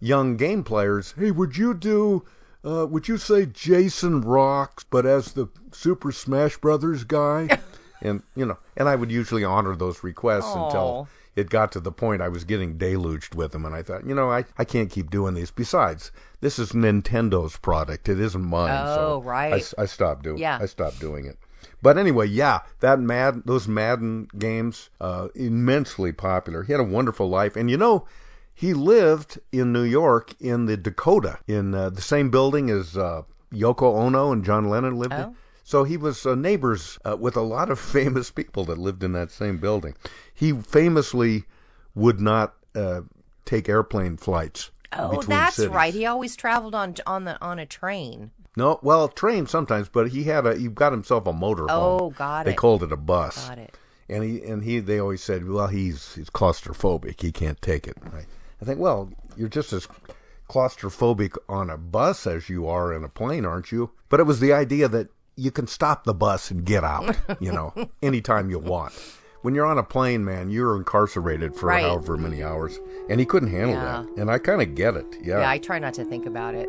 young 0.00 0.36
game 0.36 0.62
players. 0.64 1.14
Hey, 1.18 1.30
would 1.30 1.56
you 1.56 1.74
do? 1.74 2.24
Uh, 2.64 2.86
would 2.86 3.08
you 3.08 3.16
say 3.16 3.46
Jason 3.46 4.20
rocks, 4.20 4.84
but 4.88 5.06
as 5.06 5.32
the 5.32 5.48
Super 5.72 6.12
Smash 6.12 6.56
Brothers 6.58 7.04
guy? 7.04 7.58
and 8.00 8.22
you 8.36 8.46
know, 8.46 8.58
and 8.76 8.88
I 8.88 8.94
would 8.94 9.10
usually 9.10 9.44
honor 9.44 9.74
those 9.74 10.04
requests 10.04 10.54
Aw. 10.54 10.66
until 10.66 11.08
it 11.38 11.50
got 11.50 11.70
to 11.72 11.80
the 11.80 11.92
point 11.92 12.20
I 12.20 12.28
was 12.28 12.42
getting 12.42 12.76
deluged 12.76 13.36
with 13.36 13.52
them, 13.52 13.64
and 13.64 13.74
I 13.74 13.82
thought, 13.82 14.04
you 14.04 14.14
know, 14.14 14.30
I 14.30 14.44
I 14.58 14.64
can't 14.64 14.90
keep 14.90 15.08
doing 15.10 15.34
these. 15.34 15.52
Besides, 15.52 16.10
this 16.40 16.58
is 16.58 16.72
Nintendo's 16.72 17.56
product; 17.56 18.08
it 18.08 18.18
isn't 18.18 18.42
mine. 18.42 18.70
Oh, 18.72 18.94
so 18.94 19.22
right. 19.22 19.52
I 19.78 19.82
I, 19.82 19.86
stopped 19.86 20.24
doing. 20.24 20.38
Yeah. 20.38 20.58
I 20.60 20.66
stopped 20.66 20.98
doing 20.98 21.26
it. 21.26 21.38
But 21.80 21.96
anyway, 21.96 22.26
yeah, 22.26 22.60
that 22.80 22.98
Mad 22.98 23.42
those 23.44 23.68
Madden 23.68 24.28
games 24.36 24.90
uh, 25.00 25.28
immensely 25.36 26.10
popular. 26.10 26.64
He 26.64 26.72
had 26.72 26.80
a 26.80 26.84
wonderful 26.84 27.28
life, 27.28 27.54
and 27.54 27.70
you 27.70 27.76
know, 27.76 28.06
he 28.52 28.74
lived 28.74 29.38
in 29.52 29.72
New 29.72 29.84
York 29.84 30.34
in 30.40 30.66
the 30.66 30.76
Dakota 30.76 31.38
in 31.46 31.72
uh, 31.72 31.90
the 31.90 32.02
same 32.02 32.30
building 32.30 32.68
as 32.68 32.96
uh, 32.96 33.22
Yoko 33.52 33.96
Ono 33.96 34.32
and 34.32 34.44
John 34.44 34.68
Lennon 34.68 34.96
lived 34.96 35.12
in. 35.14 35.36
So 35.68 35.84
he 35.84 35.98
was 35.98 36.24
uh, 36.24 36.34
neighbors 36.34 36.98
uh, 37.04 37.18
with 37.18 37.36
a 37.36 37.42
lot 37.42 37.68
of 37.68 37.78
famous 37.98 38.30
people 38.30 38.64
that 38.64 38.78
lived 38.78 39.04
in 39.04 39.12
that 39.12 39.30
same 39.30 39.58
building. 39.58 39.96
He 40.32 40.50
famously 40.52 41.44
would 41.94 42.22
not 42.22 42.54
uh, 42.74 43.02
take 43.44 43.68
airplane 43.68 44.16
flights. 44.16 44.70
Oh, 44.94 45.20
that's 45.20 45.56
cities. 45.56 45.70
right. 45.70 45.92
He 45.92 46.06
always 46.06 46.36
traveled 46.36 46.74
on 46.74 46.94
on 47.06 47.24
the 47.24 47.38
on 47.42 47.58
a 47.58 47.66
train. 47.66 48.30
No, 48.56 48.80
well, 48.80 49.08
train 49.08 49.46
sometimes, 49.46 49.90
but 49.90 50.08
he 50.08 50.24
had 50.24 50.46
a 50.46 50.56
he 50.56 50.68
got 50.68 50.90
himself 50.90 51.26
a 51.26 51.34
motor. 51.34 51.66
Oh, 51.68 52.12
got 52.16 52.46
They 52.46 52.52
it. 52.52 52.56
called 52.56 52.82
it 52.82 52.90
a 52.90 52.96
bus. 52.96 53.46
Got 53.46 53.58
it. 53.58 53.76
And 54.08 54.24
he 54.24 54.42
and 54.42 54.64
he 54.64 54.80
they 54.80 54.98
always 54.98 55.22
said, 55.22 55.46
well, 55.46 55.66
he's 55.66 56.14
he's 56.14 56.30
claustrophobic. 56.30 57.20
He 57.20 57.30
can't 57.30 57.60
take 57.60 57.86
it. 57.86 57.98
I, 58.14 58.20
I 58.62 58.64
think, 58.64 58.80
well, 58.80 59.10
you're 59.36 59.50
just 59.50 59.74
as 59.74 59.86
claustrophobic 60.48 61.36
on 61.46 61.68
a 61.68 61.76
bus 61.76 62.26
as 62.26 62.48
you 62.48 62.66
are 62.66 62.94
in 62.94 63.04
a 63.04 63.08
plane, 63.10 63.44
aren't 63.44 63.70
you? 63.70 63.90
But 64.08 64.18
it 64.20 64.24
was 64.24 64.40
the 64.40 64.54
idea 64.54 64.88
that 64.88 65.08
you 65.38 65.50
can 65.50 65.66
stop 65.66 66.04
the 66.04 66.14
bus 66.14 66.50
and 66.50 66.64
get 66.64 66.84
out, 66.84 67.16
you 67.40 67.52
know, 67.52 67.72
anytime 68.02 68.50
you 68.50 68.58
want. 68.58 68.92
When 69.42 69.54
you're 69.54 69.66
on 69.66 69.78
a 69.78 69.84
plane, 69.84 70.24
man, 70.24 70.50
you're 70.50 70.76
incarcerated 70.76 71.54
for 71.54 71.66
Right. 71.66 71.82
however 71.84 72.16
many 72.16 72.42
hours, 72.42 72.80
and 73.08 73.20
he 73.20 73.24
couldn't 73.26 73.50
handle 73.50 73.76
Yeah. 73.76 74.04
that. 74.04 74.20
And 74.20 74.30
I 74.30 74.38
kind 74.38 74.60
of 74.60 74.74
get 74.74 74.96
it. 74.96 75.06
Yeah. 75.22 75.40
Yeah. 75.40 75.48
I 75.50 75.58
try 75.58 75.78
not 75.78 75.94
to 75.94 76.04
think 76.04 76.26
about 76.26 76.54
it. 76.56 76.68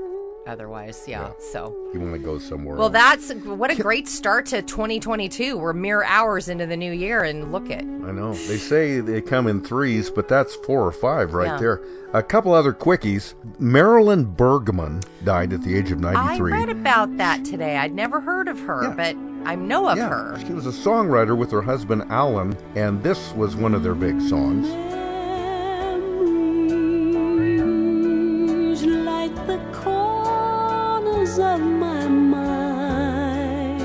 Otherwise, 0.49 1.05
yeah. 1.07 1.31
So. 1.51 1.75
you 1.93 1.99
want 1.99 2.13
to 2.13 2.19
go 2.19 2.39
somewhere. 2.39 2.75
Well, 2.75 2.93
else. 2.95 3.27
that's 3.27 3.45
what 3.45 3.69
a 3.69 3.75
great 3.75 4.07
start 4.07 4.47
to 4.47 4.63
2022. 4.63 5.55
We're 5.55 5.73
mere 5.73 6.03
hours 6.03 6.49
into 6.49 6.65
the 6.65 6.75
new 6.75 6.91
year, 6.91 7.23
and 7.23 7.51
look 7.51 7.69
at 7.69 7.81
I 7.81 8.11
know. 8.11 8.33
They 8.33 8.57
say 8.57 8.99
they 8.99 9.21
come 9.21 9.45
in 9.45 9.61
threes, 9.61 10.09
but 10.09 10.27
that's 10.27 10.55
four 10.55 10.83
or 10.83 10.91
five 10.91 11.33
right 11.33 11.45
Yeah. 11.45 11.57
there. 11.57 11.81
A 12.13 12.23
couple 12.23 12.53
other 12.53 12.73
quickies. 12.73 13.35
Marilyn 13.59 14.25
Bergman 14.25 15.01
died 15.23 15.53
at 15.53 15.61
the 15.61 15.77
age 15.77 15.91
of 15.91 15.99
93. 15.99 16.51
I 16.51 16.57
read 16.57 16.69
about 16.69 17.17
that 17.17 17.45
today. 17.45 17.77
I'd 17.77 17.93
never 17.93 18.19
heard 18.19 18.47
of 18.47 18.59
her, 18.61 18.89
but 18.97 19.15
I 19.45 19.53
know 19.53 19.87
of 19.87 19.99
yeah, 19.99 20.09
her. 20.09 20.39
she 20.45 20.53
was 20.53 20.65
a 20.65 20.71
songwriter 20.71 21.37
with 21.37 21.51
her 21.51 21.61
husband 21.61 22.05
Alan, 22.09 22.57
and 22.75 23.03
this 23.03 23.31
was 23.33 23.55
one 23.55 23.75
of 23.75 23.83
their 23.83 23.95
big 23.95 24.19
songs. 24.21 24.67
Of 31.41 31.59
my 31.61 32.07
mind. 32.07 33.81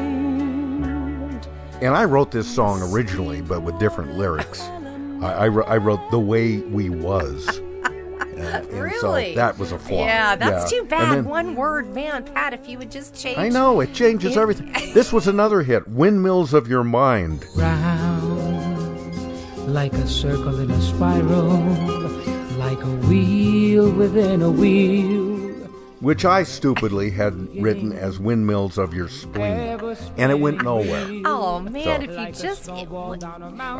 And 1.82 1.94
I 1.94 2.04
wrote 2.04 2.30
this 2.30 2.52
song 2.52 2.82
originally, 2.92 3.42
but 3.42 3.62
with 3.62 3.78
different 3.78 4.16
lyrics. 4.16 4.60
I, 4.60 5.32
I, 5.32 5.44
I 5.46 5.76
wrote 5.78 6.00
"The 6.10 6.20
Way 6.20 6.58
We 6.60 6.90
Was." 6.90 7.60
Uh, 8.34 8.40
and 8.40 8.66
so 8.66 8.80
Really? 9.12 9.34
that 9.36 9.56
was 9.58 9.70
a 9.70 9.78
flaw. 9.78 10.04
Yeah, 10.04 10.34
that's 10.34 10.70
Yeah. 10.72 10.80
too 10.80 10.84
bad. 10.86 11.18
Then- 11.18 11.24
One 11.24 11.54
word, 11.54 11.94
man, 11.94 12.24
Pat. 12.24 12.52
If 12.52 12.68
you 12.68 12.78
would 12.78 12.90
just 12.90 13.14
change. 13.14 13.38
I 13.38 13.48
know 13.48 13.78
it 13.80 13.94
changes 13.94 14.36
It- 14.36 14.40
everything. 14.40 14.72
This 14.92 15.12
was 15.12 15.28
another 15.28 15.62
hit, 15.62 15.86
"Windmills 15.88 16.52
of 16.52 16.66
Your 16.68 16.82
Mind." 16.82 17.46
round 17.54 19.14
like 19.72 19.92
a 19.94 20.06
circle 20.08 20.58
in 20.58 20.68
a 20.70 20.80
spiral, 20.82 21.58
like 22.58 22.82
a 22.82 22.96
wheel 23.08 23.88
within 23.92 24.42
a 24.42 24.50
wheel. 24.50 25.43
Which 26.04 26.26
I 26.26 26.42
stupidly 26.42 27.10
had 27.10 27.34
written 27.62 27.92
as 27.92 28.18
windmills 28.18 28.76
of 28.76 28.92
your 28.92 29.08
spleen, 29.08 29.80
and 30.18 30.30
it 30.30 30.38
went 30.38 30.62
nowhere. 30.62 31.22
Oh 31.24 31.60
man, 31.60 31.82
So- 31.82 32.10
if 32.10 32.10
you 32.18 32.32
just 32.42 32.68
I 32.68 32.82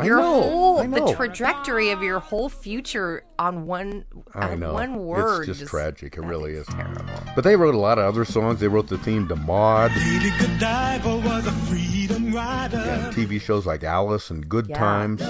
your 0.05 0.17
know, 0.17 0.41
whole 0.43 0.79
I 0.81 0.87
know. 0.87 1.07
the 1.09 1.13
trajectory 1.15 1.91
of 1.91 2.03
your 2.03 2.21
whole 2.21 2.49
future 2.49 3.25
on 3.39 3.67
one 3.67 4.07
I 4.35 4.53
on 4.53 4.61
know. 4.61 4.73
one 4.73 4.97
word. 5.05 5.49
It's 5.49 5.59
just 5.59 5.71
tragic. 5.71 6.17
It 6.17 6.23
really 6.23 6.53
is. 6.55 6.67
Terrible. 6.67 7.05
But 7.35 7.45
they 7.45 7.57
wrote 7.57 7.75
a 7.75 7.79
lot 7.79 7.99
of 7.99 8.07
other 8.07 8.25
songs. 8.25 8.59
They 8.59 8.69
wrote 8.69 8.89
the 8.89 8.97
theme 8.99 9.29
to 9.29 9.37
Maude. 9.37 9.93
Godiva 10.39 11.17
was 11.19 11.47
a 11.47 11.53
freedom 11.53 12.33
rider. 12.35 12.79
And 12.79 13.15
TV 13.15 13.39
shows 13.39 13.67
like 13.67 13.85
Alice 13.85 14.31
and 14.31 14.49
Good 14.49 14.69
Yeah. 14.71 14.79
Times. 14.79 15.21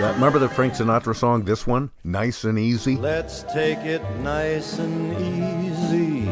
Yeah, 0.00 0.14
remember 0.14 0.38
the 0.38 0.48
Frank 0.48 0.72
Sinatra 0.72 1.14
song, 1.14 1.44
this 1.44 1.66
one? 1.66 1.90
Nice 2.04 2.44
and 2.44 2.58
Easy? 2.58 2.96
Let's 2.96 3.42
take 3.52 3.80
it 3.80 4.00
nice 4.20 4.78
and 4.78 5.12
easy. 5.20 6.30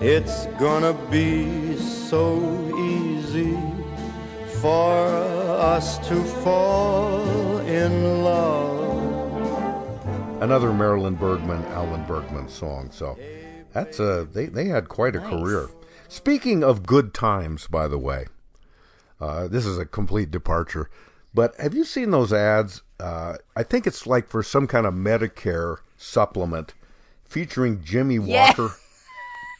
It's 0.00 0.46
gonna 0.56 0.92
be 1.10 1.76
so 1.76 2.38
easy 2.78 3.58
for 4.60 5.02
us 5.02 5.98
to 6.06 6.22
fall 6.44 7.58
in 7.66 8.22
love. 8.22 8.80
Another 10.40 10.72
Marilyn 10.72 11.16
Bergman, 11.16 11.64
Alan 11.72 12.06
Bergman 12.06 12.48
song. 12.48 12.88
So 12.92 13.18
that's 13.72 13.98
a, 13.98 14.28
they, 14.32 14.46
they 14.46 14.66
had 14.66 14.88
quite 14.88 15.16
a 15.16 15.20
career. 15.20 15.70
Speaking 16.06 16.62
of 16.62 16.86
good 16.86 17.14
times, 17.14 17.66
by 17.66 17.88
the 17.88 17.98
way, 17.98 18.26
uh, 19.20 19.48
this 19.48 19.66
is 19.66 19.76
a 19.76 19.84
complete 19.84 20.30
departure. 20.30 20.88
But 21.34 21.54
have 21.60 21.74
you 21.74 21.84
seen 21.84 22.10
those 22.10 22.32
ads? 22.32 22.82
Uh, 22.98 23.36
I 23.56 23.62
think 23.62 23.86
it's 23.86 24.06
like 24.06 24.28
for 24.28 24.42
some 24.42 24.66
kind 24.66 24.86
of 24.86 24.94
Medicare 24.94 25.78
supplement 25.96 26.74
featuring 27.24 27.82
Jimmy 27.84 28.16
Yeah. 28.16 28.46
Walker. 28.48 28.74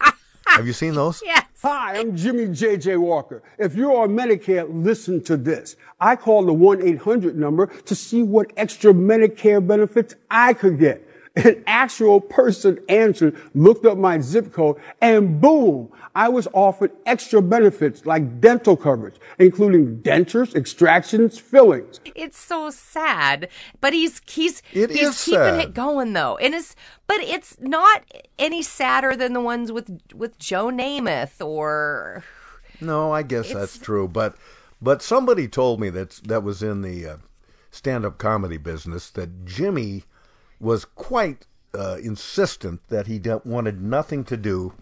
Have 0.46 0.66
you 0.66 0.72
seen 0.72 0.94
those? 0.94 1.22
Yes. 1.24 1.46
Hi, 1.62 1.98
I'm 1.98 2.16
Jimmy 2.16 2.48
J.J. 2.48 2.96
Walker. 2.96 3.42
If 3.58 3.76
you're 3.76 3.94
on 3.96 4.10
Medicare, 4.10 4.66
listen 4.68 5.22
to 5.24 5.36
this. 5.36 5.76
I 6.00 6.16
called 6.16 6.48
the 6.48 6.52
1-800 6.54 7.34
number 7.34 7.66
to 7.66 7.94
see 7.94 8.22
what 8.22 8.50
extra 8.56 8.92
Medicare 8.92 9.64
benefits 9.64 10.14
I 10.30 10.54
could 10.54 10.78
get. 10.80 11.06
An 11.44 11.62
actual 11.66 12.20
person 12.20 12.78
answered, 12.88 13.36
looked 13.54 13.86
up 13.86 13.96
my 13.98 14.20
zip 14.20 14.52
code, 14.52 14.76
and 15.00 15.40
boom, 15.40 15.90
I 16.14 16.28
was 16.28 16.48
offered 16.52 16.92
extra 17.06 17.40
benefits 17.40 18.04
like 18.04 18.40
dental 18.40 18.76
coverage, 18.76 19.14
including 19.38 19.98
dentures, 20.02 20.54
extractions, 20.54 21.38
fillings. 21.38 22.00
It's 22.14 22.38
so 22.38 22.70
sad, 22.70 23.48
but 23.80 23.92
he's 23.92 24.20
he's 24.28 24.62
It 24.72 24.90
he's 24.90 25.08
is 25.10 25.24
keeping 25.24 25.40
sad. 25.40 25.60
it 25.60 25.74
going 25.74 26.12
though, 26.12 26.36
and 26.38 26.54
it's 26.54 26.74
but 27.06 27.20
it's 27.20 27.56
not 27.60 28.04
any 28.38 28.62
sadder 28.62 29.14
than 29.16 29.32
the 29.32 29.40
ones 29.40 29.70
with 29.72 30.00
with 30.14 30.38
Joe 30.38 30.66
Namath 30.66 31.40
or 31.44 32.24
No, 32.80 33.12
I 33.12 33.22
guess 33.22 33.46
It's- 33.50 33.54
that's 33.60 33.78
true. 33.78 34.08
But 34.08 34.34
but 34.82 35.02
somebody 35.02 35.46
told 35.48 35.80
me 35.80 35.90
that 35.90 36.20
that 36.24 36.42
was 36.42 36.62
in 36.62 36.82
the 36.82 37.06
uh, 37.06 37.16
stand-up 37.70 38.18
comedy 38.18 38.56
business 38.56 39.10
that 39.10 39.44
Jimmy 39.44 40.04
was 40.60 40.84
quite 40.84 41.46
uh, 41.74 41.96
insistent 42.02 42.80
that 42.88 43.06
he 43.06 43.20
wanted 43.44 43.80
nothing 43.80 44.24
to 44.24 44.36
do 44.36 44.74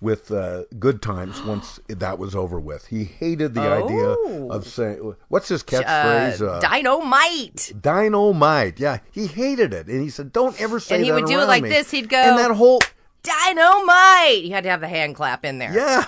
with 0.00 0.32
uh, 0.32 0.64
good 0.80 1.00
times 1.00 1.40
once 1.46 1.78
that 1.86 2.18
was 2.18 2.34
over 2.34 2.58
with. 2.58 2.86
He 2.86 3.04
hated 3.04 3.54
the 3.54 3.60
idea 3.60 4.16
Oh. 4.18 4.48
of 4.50 4.66
saying 4.66 5.14
what's 5.28 5.48
his 5.48 5.62
catchphrase? 5.62 6.40
uh, 6.46 6.60
catchphrase? 6.60 6.60
dynamite. 6.60 7.72
Dynamite. 7.80 8.80
Yeah, 8.80 8.98
he 9.12 9.26
hated 9.28 9.72
it, 9.72 9.86
and 9.86 10.02
he 10.02 10.10
said, 10.10 10.32
"Don't 10.32 10.60
ever 10.60 10.80
say 10.80 10.94
that. 10.94 10.96
And 10.96 11.04
he 11.04 11.10
that 11.10 11.20
would 11.20 11.26
do 11.26 11.38
it 11.40 11.46
like 11.46 11.62
me." 11.62 11.68
this. 11.68 11.90
He'd 11.92 12.08
go 12.08 12.16
and 12.18 12.38
that 12.38 12.50
whole 12.56 12.80
dynamite. 13.22 14.42
You 14.44 14.52
had 14.52 14.64
to 14.64 14.70
have 14.70 14.80
the 14.80 14.88
hand 14.88 15.14
clap 15.14 15.44
in 15.44 15.58
there. 15.58 15.72
Yeah. 15.72 16.06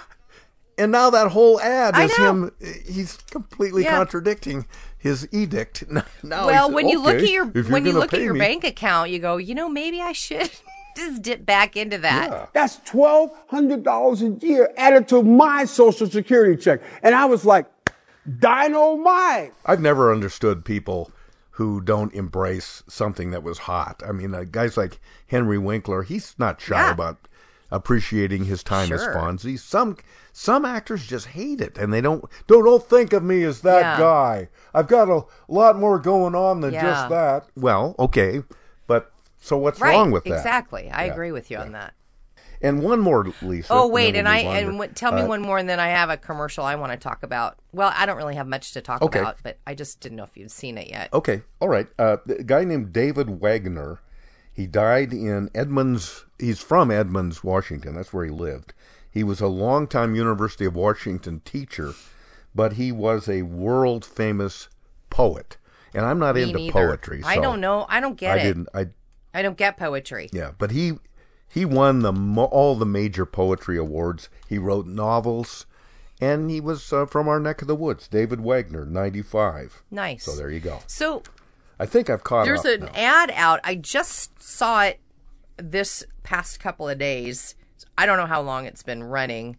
And 0.76 0.90
now 0.90 1.10
that 1.10 1.28
whole 1.28 1.60
ad 1.60 1.96
is 1.96 2.16
him. 2.16 2.50
He's 2.86 3.16
completely 3.30 3.84
Yeah. 3.84 3.96
contradicting 3.96 4.66
his 5.04 5.28
edict. 5.32 5.84
Now 6.24 6.46
well, 6.46 6.68
he's, 6.68 6.74
when 6.74 6.88
you 6.88 7.00
look 7.00 7.16
at 7.16 7.28
your 7.28 7.44
when 7.46 7.84
you 7.84 7.92
look 7.92 8.14
at 8.14 8.20
your 8.22 8.32
me." 8.32 8.40
bank 8.40 8.64
account, 8.64 9.10
you 9.10 9.18
go, 9.18 9.36
you 9.36 9.54
know, 9.54 9.68
maybe 9.68 10.00
I 10.00 10.12
should 10.12 10.50
just 10.96 11.20
dip 11.22 11.44
back 11.44 11.76
into 11.76 11.98
that. 11.98 12.50
That's 12.54 12.78
$1,200 12.78 14.42
a 14.42 14.46
year 14.46 14.72
added 14.78 15.06
to 15.08 15.22
my 15.22 15.66
social 15.66 16.08
security 16.08 16.56
check. 16.60 16.80
And 17.02 17.14
I 17.14 17.26
was 17.26 17.44
like, 17.44 17.66
dynamite. 18.38 19.52
I've 19.66 19.80
never 19.80 20.10
understood 20.12 20.64
people 20.64 21.10
who 21.50 21.80
don't 21.82 22.12
embrace 22.14 22.82
something 22.88 23.30
that 23.30 23.42
was 23.42 23.58
hot. 23.58 24.02
I 24.08 24.12
mean, 24.12 24.34
uh, 24.34 24.44
guys 24.50 24.76
like 24.78 25.00
Henry 25.26 25.58
Winkler, 25.58 26.02
he's 26.02 26.34
not 26.38 26.60
shy 26.60 26.76
Yeah. 26.76 26.92
about 26.92 27.28
appreciating 27.74 28.44
his 28.44 28.62
time 28.62 28.92
as 28.92 29.02
Fonzie. 29.06 29.58
Some 29.58 29.96
some 30.32 30.64
actors 30.64 31.06
just 31.06 31.26
hate 31.28 31.60
it, 31.60 31.76
and 31.78 31.92
they 31.92 32.00
don't 32.00 32.24
don't 32.46 32.64
don't 32.64 32.82
think 32.82 33.12
of 33.12 33.22
me 33.22 33.42
as 33.44 33.60
that 33.62 33.80
Yeah. 33.80 33.98
guy. 33.98 34.48
I've 34.72 34.88
got 34.88 35.08
a 35.08 35.22
lot 35.48 35.78
more 35.78 35.98
going 35.98 36.34
on 36.34 36.60
than 36.60 36.72
Yeah. 36.74 36.82
just 36.82 37.08
that. 37.10 37.46
Well, 37.56 37.94
okay, 37.98 38.42
but 38.86 39.12
so 39.40 39.56
what's 39.56 39.80
right. 39.80 39.90
wrong 39.94 40.10
with 40.10 40.24
that? 40.24 40.34
Exactly. 40.34 40.90
I 40.90 41.06
Yeah. 41.06 41.12
agree 41.12 41.32
with 41.32 41.50
you 41.50 41.58
on 41.58 41.72
that. 41.72 41.94
And 42.62 42.82
one 42.82 43.00
more, 43.00 43.26
Lisa. 43.42 43.66
Oh 43.72 43.88
wait, 43.88 44.16
and 44.16 44.26
I 44.26 44.38
and 44.38 44.72
w- 44.72 44.90
tell 44.94 45.12
me 45.12 45.20
uh, 45.20 45.26
one 45.26 45.42
more, 45.42 45.58
and 45.58 45.68
then 45.68 45.78
I 45.80 45.88
have 45.88 46.08
a 46.08 46.16
commercial 46.16 46.64
I 46.64 46.76
want 46.76 46.92
to 46.92 46.96
talk 46.98 47.22
about. 47.22 47.56
Well, 47.72 47.92
I 47.94 48.06
don't 48.06 48.16
really 48.16 48.36
have 48.36 48.46
much 48.46 48.72
to 48.72 48.80
talk 48.80 49.02
Okay. 49.02 49.18
about, 49.20 49.36
but 49.42 49.58
I 49.66 49.74
just 49.74 50.00
didn't 50.00 50.16
know 50.16 50.24
if 50.24 50.34
you'd 50.36 50.50
seen 50.50 50.78
it 50.78 50.88
yet. 50.88 51.10
Okay, 51.12 51.42
all 51.60 51.68
right. 51.68 51.88
Uh, 51.98 52.16
the 52.24 52.42
guy 52.42 52.64
named 52.64 52.92
David 52.92 53.40
Wagner. 53.40 53.98
He 54.54 54.66
died 54.66 55.12
in 55.12 55.50
Edmonds. 55.54 56.24
He's 56.38 56.60
from 56.60 56.90
Edmonds, 56.90 57.42
Washington. 57.44 57.96
That's 57.96 58.12
where 58.12 58.24
he 58.24 58.30
lived. 58.30 58.72
He 59.10 59.22
was 59.24 59.40
a 59.40 59.48
longtime 59.48 60.14
University 60.14 60.64
of 60.64 60.74
Washington 60.76 61.40
teacher, 61.44 61.92
but 62.54 62.74
he 62.74 62.90
was 62.92 63.28
a 63.28 63.42
world 63.42 64.04
famous 64.04 64.68
poet. 65.10 65.56
And 65.92 66.04
I'm 66.06 66.18
not 66.18 66.34
Me 66.36 66.42
into 66.42 66.54
neither. 66.56 66.72
poetry. 66.72 67.20
I 67.24 67.36
don't 67.36 67.60
know. 67.60 67.86
I 67.88 68.00
don't 68.00 68.16
get 68.16 68.38
I 68.38 68.40
it. 68.40 68.44
didn't. 68.44 68.68
I 68.74 68.86
I 69.32 69.42
don't 69.42 69.56
get 69.58 69.76
poetry. 69.76 70.30
yeah, 70.32 70.52
but 70.58 70.70
he 70.70 70.94
he 71.48 71.64
won 71.64 72.00
the 72.00 72.12
all 72.50 72.74
the 72.76 72.86
major 72.86 73.26
poetry 73.26 73.76
awards. 73.76 74.28
He 74.48 74.58
wrote 74.58 74.86
novels, 74.86 75.66
and 76.20 76.50
he 76.50 76.60
was 76.60 76.92
uh, 76.92 77.06
from 77.06 77.28
our 77.28 77.38
neck 77.38 77.62
of 77.62 77.68
the 77.68 77.76
woods. 77.76 78.08
David 78.08 78.40
Wagoner, 78.40 78.84
ninety 78.84 79.22
five. 79.22 79.82
Nice. 79.90 80.24
So 80.24 80.34
there 80.34 80.50
you 80.50 80.58
go. 80.60 80.80
So 80.88 81.22
I 81.78 81.86
think 81.86 82.08
I've 82.08 82.24
caught 82.24 82.44
there's 82.44 82.64
an 82.64 82.80
now. 82.80 82.92
ad 82.94 83.32
out. 83.34 83.60
I 83.64 83.74
just 83.74 84.42
saw 84.42 84.82
it 84.84 85.00
this 85.56 86.04
past 86.22 86.60
couple 86.60 86.88
of 86.88 86.98
days. 86.98 87.54
I 87.96 88.06
don't 88.06 88.18
know 88.18 88.26
how 88.26 88.42
long 88.42 88.66
it's 88.66 88.82
been 88.82 89.02
running, 89.02 89.56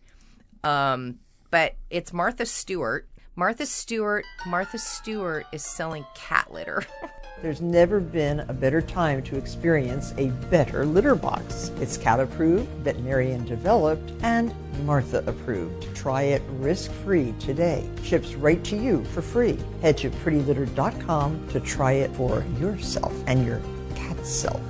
um, 0.63 1.19
but 1.51 1.75
it's 1.89 2.13
Martha 2.13 2.45
Stewart. 2.45 3.08
Martha 3.36 3.65
Stewart. 3.65 4.25
Martha 4.45 4.78
Stewart 4.78 5.45
is 5.51 5.63
selling 5.63 6.06
cat 6.15 6.51
litter. 6.51 6.84
There's 7.41 7.62
never 7.62 8.00
been 8.00 8.39
a 8.41 8.54
better 8.54 8.82
time 8.82 9.21
to 9.24 9.38
experience 9.38 10.13
a 10.17 10.30
better 10.50 10.86
litter 10.86 11.15
box. 11.15 11.71
It's 11.80 11.98
cat 11.98 12.19
approved, 12.19 12.67
veterinarian 12.84 13.45
developed, 13.45 14.13
and 14.24 14.54
Martha 14.86 15.19
approved. 15.28 15.93
Try 15.95 16.24
it 16.24 16.41
risk 16.54 16.91
free 16.91 17.34
today. 17.39 17.88
Ships 18.04 18.34
right 18.36 18.63
to 18.63 18.76
you 18.78 19.04
for 19.06 19.21
free. 19.21 19.60
Head 19.82 19.98
to 20.00 20.10
prettylitter.com 20.10 21.48
to 21.50 21.60
try 21.60 21.91
it 21.93 22.12
for 22.15 22.43
yourself 22.60 23.13
and 23.28 23.45
your 23.45 23.62
cat 23.95 24.26
self. 24.26 24.62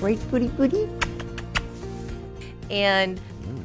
Right, 0.00 0.18
booty 0.30 0.48
booty? 0.48 0.88
and 2.68 3.18
mm, 3.42 3.64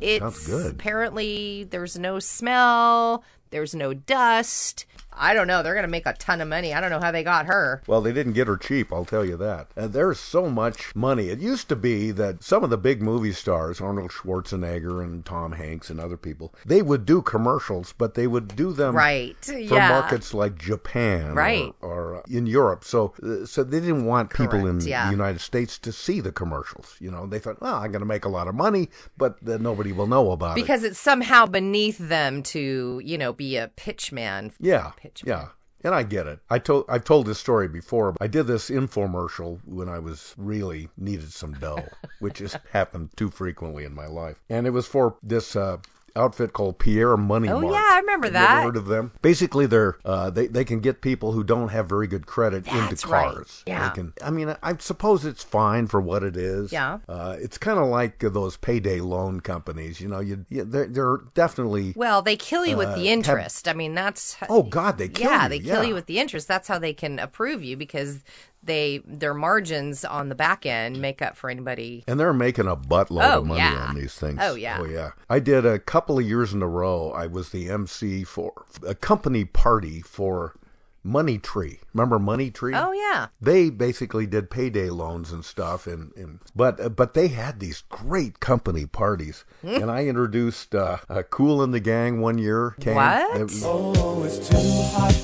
it's 0.00 0.20
Sounds 0.20 0.46
good. 0.48 0.72
apparently 0.72 1.62
there's 1.64 1.96
no 1.96 2.18
smell, 2.18 3.22
there's 3.50 3.72
no 3.74 3.94
dust. 3.94 4.84
I 5.16 5.34
don't 5.34 5.46
know. 5.46 5.62
They're 5.62 5.74
going 5.74 5.84
to 5.84 5.88
make 5.90 6.06
a 6.06 6.12
ton 6.14 6.40
of 6.40 6.48
money. 6.48 6.74
I 6.74 6.80
don't 6.80 6.90
know 6.90 7.00
how 7.00 7.10
they 7.10 7.22
got 7.24 7.46
her. 7.46 7.82
Well, 7.86 8.00
they 8.00 8.12
didn't 8.12 8.34
get 8.34 8.46
her 8.46 8.56
cheap, 8.56 8.92
I'll 8.92 9.04
tell 9.04 9.24
you 9.24 9.36
that. 9.38 9.68
And 9.76 9.92
there's 9.92 10.18
so 10.18 10.48
much 10.48 10.94
money. 10.94 11.28
It 11.28 11.40
used 11.40 11.68
to 11.70 11.76
be 11.76 12.10
that 12.12 12.42
some 12.42 12.62
of 12.64 12.70
the 12.70 12.76
big 12.78 13.02
movie 13.02 13.32
stars, 13.32 13.80
Arnold 13.80 14.10
Schwarzenegger 14.10 15.02
and 15.02 15.24
Tom 15.24 15.52
Hanks 15.52 15.90
and 15.90 16.00
other 16.00 16.16
people, 16.16 16.54
they 16.64 16.82
would 16.82 17.06
do 17.06 17.22
commercials, 17.22 17.94
but 17.96 18.14
they 18.14 18.26
would 18.26 18.54
do 18.56 18.72
them 18.72 18.94
Right, 18.96 19.36
for 19.42 19.52
yeah. 19.54 19.88
markets 19.88 20.34
like 20.34 20.58
Japan 20.58 21.34
Right. 21.34 21.72
or, 21.80 21.92
or 21.92 22.16
uh, 22.16 22.22
in 22.28 22.46
Europe. 22.46 22.84
So, 22.84 23.14
uh, 23.22 23.46
so 23.46 23.64
they 23.64 23.80
didn't 23.80 24.04
want 24.04 24.30
people 24.30 24.66
in 24.66 24.80
yeah. 24.80 25.06
the 25.06 25.10
United 25.12 25.40
States 25.40 25.78
to 25.78 25.92
see 25.92 26.20
the 26.20 26.32
commercials. 26.32 26.96
You 27.00 27.10
know, 27.10 27.26
they 27.26 27.38
thought, 27.38 27.60
well, 27.60 27.76
I'm 27.76 27.90
going 27.92 28.00
to 28.00 28.06
make 28.06 28.24
a 28.24 28.28
lot 28.28 28.48
of 28.48 28.54
money, 28.54 28.88
but 29.16 29.36
then 29.42 29.62
nobody 29.62 29.92
will 29.92 30.06
know 30.06 30.32
about 30.32 30.52
it. 30.58 30.60
Because 30.60 30.82
it's 30.84 30.98
somehow 30.98 31.46
beneath 31.46 31.98
them 31.98 32.42
to, 32.44 33.00
you 33.04 33.18
know, 33.18 33.32
be 33.32 33.56
a 33.56 33.68
pitchman. 33.76 34.52
Yeah, 34.60 34.92
yeah, 35.24 35.48
and 35.82 35.94
I 35.94 36.02
get 36.02 36.26
it. 36.26 36.40
I 36.50 36.58
told 36.58 36.84
I've 36.88 37.04
told 37.04 37.26
this 37.26 37.38
story 37.38 37.68
before. 37.68 38.14
I 38.20 38.26
did 38.26 38.46
this 38.46 38.70
infomercial 38.70 39.60
when 39.64 39.88
I 39.88 39.98
was 39.98 40.34
really 40.36 40.88
needed 40.96 41.32
some 41.32 41.52
dough, 41.54 41.88
which 42.20 42.38
has 42.38 42.56
happened 42.72 43.10
too 43.16 43.30
frequently 43.30 43.84
in 43.84 43.94
my 43.94 44.06
life, 44.06 44.40
and 44.48 44.66
it 44.66 44.70
was 44.70 44.86
for 44.86 45.16
this 45.22 45.56
uh, 45.56 45.78
outfit 46.16 46.52
called 46.52 46.78
Pierre 46.78 47.16
Money 47.16 47.48
Oh, 47.48 47.60
Mart. 47.60 47.74
yeah, 47.74 47.84
I 47.92 47.98
remember 48.00 48.26
Have 48.26 48.34
you 48.34 48.38
that. 48.46 48.62
heard 48.64 48.76
of 48.76 48.86
them? 48.86 49.12
Basically, 49.22 49.66
they're 49.66 49.98
uh, 50.04 50.30
they 50.30 50.46
they 50.46 50.64
can 50.64 50.80
get 50.80 51.00
people 51.02 51.32
who 51.32 51.44
don't 51.44 51.68
have 51.68 51.88
very 51.88 52.06
good 52.06 52.26
credit 52.26 52.66
into 52.66 52.80
That's 52.88 53.06
right. 53.06 53.32
cars. 53.34 53.62
Yeah. 53.66 53.88
They 53.88 53.94
can. 53.94 54.12
I 54.24 54.30
mean, 54.30 54.56
I 54.62 54.76
suppose 54.78 55.24
it's 55.24 55.42
fine 55.44 55.86
for 55.86 56.00
what 56.00 56.22
it 56.22 56.36
is. 56.36 56.72
Yeah. 56.72 56.98
Uh, 57.08 57.36
it's 57.38 57.58
kind 57.58 57.78
of 57.78 57.86
like 57.88 58.18
those 58.20 58.56
payday 58.56 59.00
loan 59.00 59.40
companies. 59.40 60.00
You 60.00 60.08
know, 60.08 60.20
you, 60.20 60.44
you 60.48 60.64
they're, 60.64 60.86
they're 60.86 61.18
definitely 61.34 61.92
Well, 61.96 62.22
they 62.22 62.36
kill 62.36 62.64
you 62.66 62.76
with 62.76 62.88
uh, 62.88 62.94
the 62.96 63.06
have- 63.06 63.18
interest. 63.18 63.68
I 63.68 63.72
mean, 63.74 63.94
that's 63.94 64.36
Oh 64.48 64.62
God, 64.62 64.98
they 64.98 65.08
kill 65.08 65.30
yeah, 65.30 65.42
you, 65.44 65.48
they 65.50 65.58
kill 65.60 65.84
you 65.84 65.94
with 65.94 66.06
the 66.06 66.18
interest. 66.18 66.48
That's 66.48 66.68
how 66.68 66.78
they 66.78 66.92
can 66.92 67.18
approve 67.18 67.62
you 67.62 67.76
because 67.76 68.22
they 68.66 69.00
their 69.06 69.34
margins 69.34 70.04
on 70.04 70.28
the 70.28 70.34
back 70.34 70.66
end 70.66 71.00
make 71.00 71.22
up 71.22 71.36
for 71.36 71.48
anybody. 71.50 72.04
And 72.06 72.20
they're 72.20 72.32
making 72.32 72.66
a 72.66 72.76
buttload 72.76 73.32
Oh, 73.34 73.38
of 73.38 73.46
money 73.46 73.60
yeah. 73.60 73.86
on 73.88 73.94
these 73.94 74.14
things. 74.14 74.38
Oh, 74.42 74.54
yeah. 74.54 74.78
Oh 74.80 74.84
yeah. 74.84 75.10
I 75.30 75.38
did 75.38 75.64
a 75.64 75.78
couple 75.78 76.18
of 76.18 76.24
years 76.26 76.52
in 76.52 76.62
a 76.62 76.68
row. 76.68 77.10
I 77.12 77.26
was 77.26 77.50
the 77.50 77.70
MC 77.70 78.24
for 78.24 78.52
a 78.86 78.94
company 78.94 79.44
party 79.44 80.00
for 80.02 80.54
Money 81.02 81.38
Tree. 81.38 81.78
Remember 81.94 82.18
Money 82.18 82.50
Tree? 82.50 82.74
Oh 82.74 82.90
yeah. 82.90 83.28
They 83.40 83.70
basically 83.70 84.26
did 84.26 84.50
payday 84.50 84.90
loans 84.90 85.30
and 85.30 85.44
stuff, 85.44 85.86
and, 85.86 86.12
and 86.16 86.40
but 86.56 86.80
uh, 86.80 86.88
but 86.88 87.14
they 87.14 87.28
had 87.28 87.60
these 87.60 87.84
great 87.88 88.40
company 88.40 88.86
parties, 88.86 89.44
Hmm. 89.62 89.68
and 89.82 89.90
I 89.90 90.06
introduced 90.06 90.74
uh, 90.74 90.96
uh, 91.08 91.22
Kool 91.22 91.62
and 91.62 91.72
the 91.72 91.78
Gang 91.78 92.20
one 92.20 92.38
year. 92.38 92.74
Came. 92.80 92.96
What? 92.96 93.40
It 93.40 93.52
Oh, 93.62 94.24
it's 94.24 94.48
too 94.48 94.56
hot, 94.56 95.14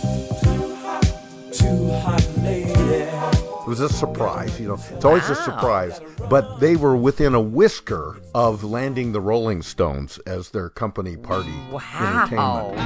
It 3.62 3.68
was 3.68 3.81
a 3.81 3.88
surprise, 3.88 4.59
you 4.59 4.68
know. 4.68 4.79
It's 4.90 5.05
always 5.05 5.29
a 5.31 5.35
surprise. 5.37 6.01
But 6.29 6.59
they 6.59 6.75
were 6.77 6.96
within 6.96 7.35
a 7.35 7.40
whisker 7.40 8.20
of 8.35 8.64
landing 8.64 9.12
the 9.12 9.20
Rolling 9.20 9.62
Stones 9.62 10.18
as 10.27 10.51
their 10.51 10.68
company 10.68 11.16
party 11.16 11.53
entertainment. 11.72 12.79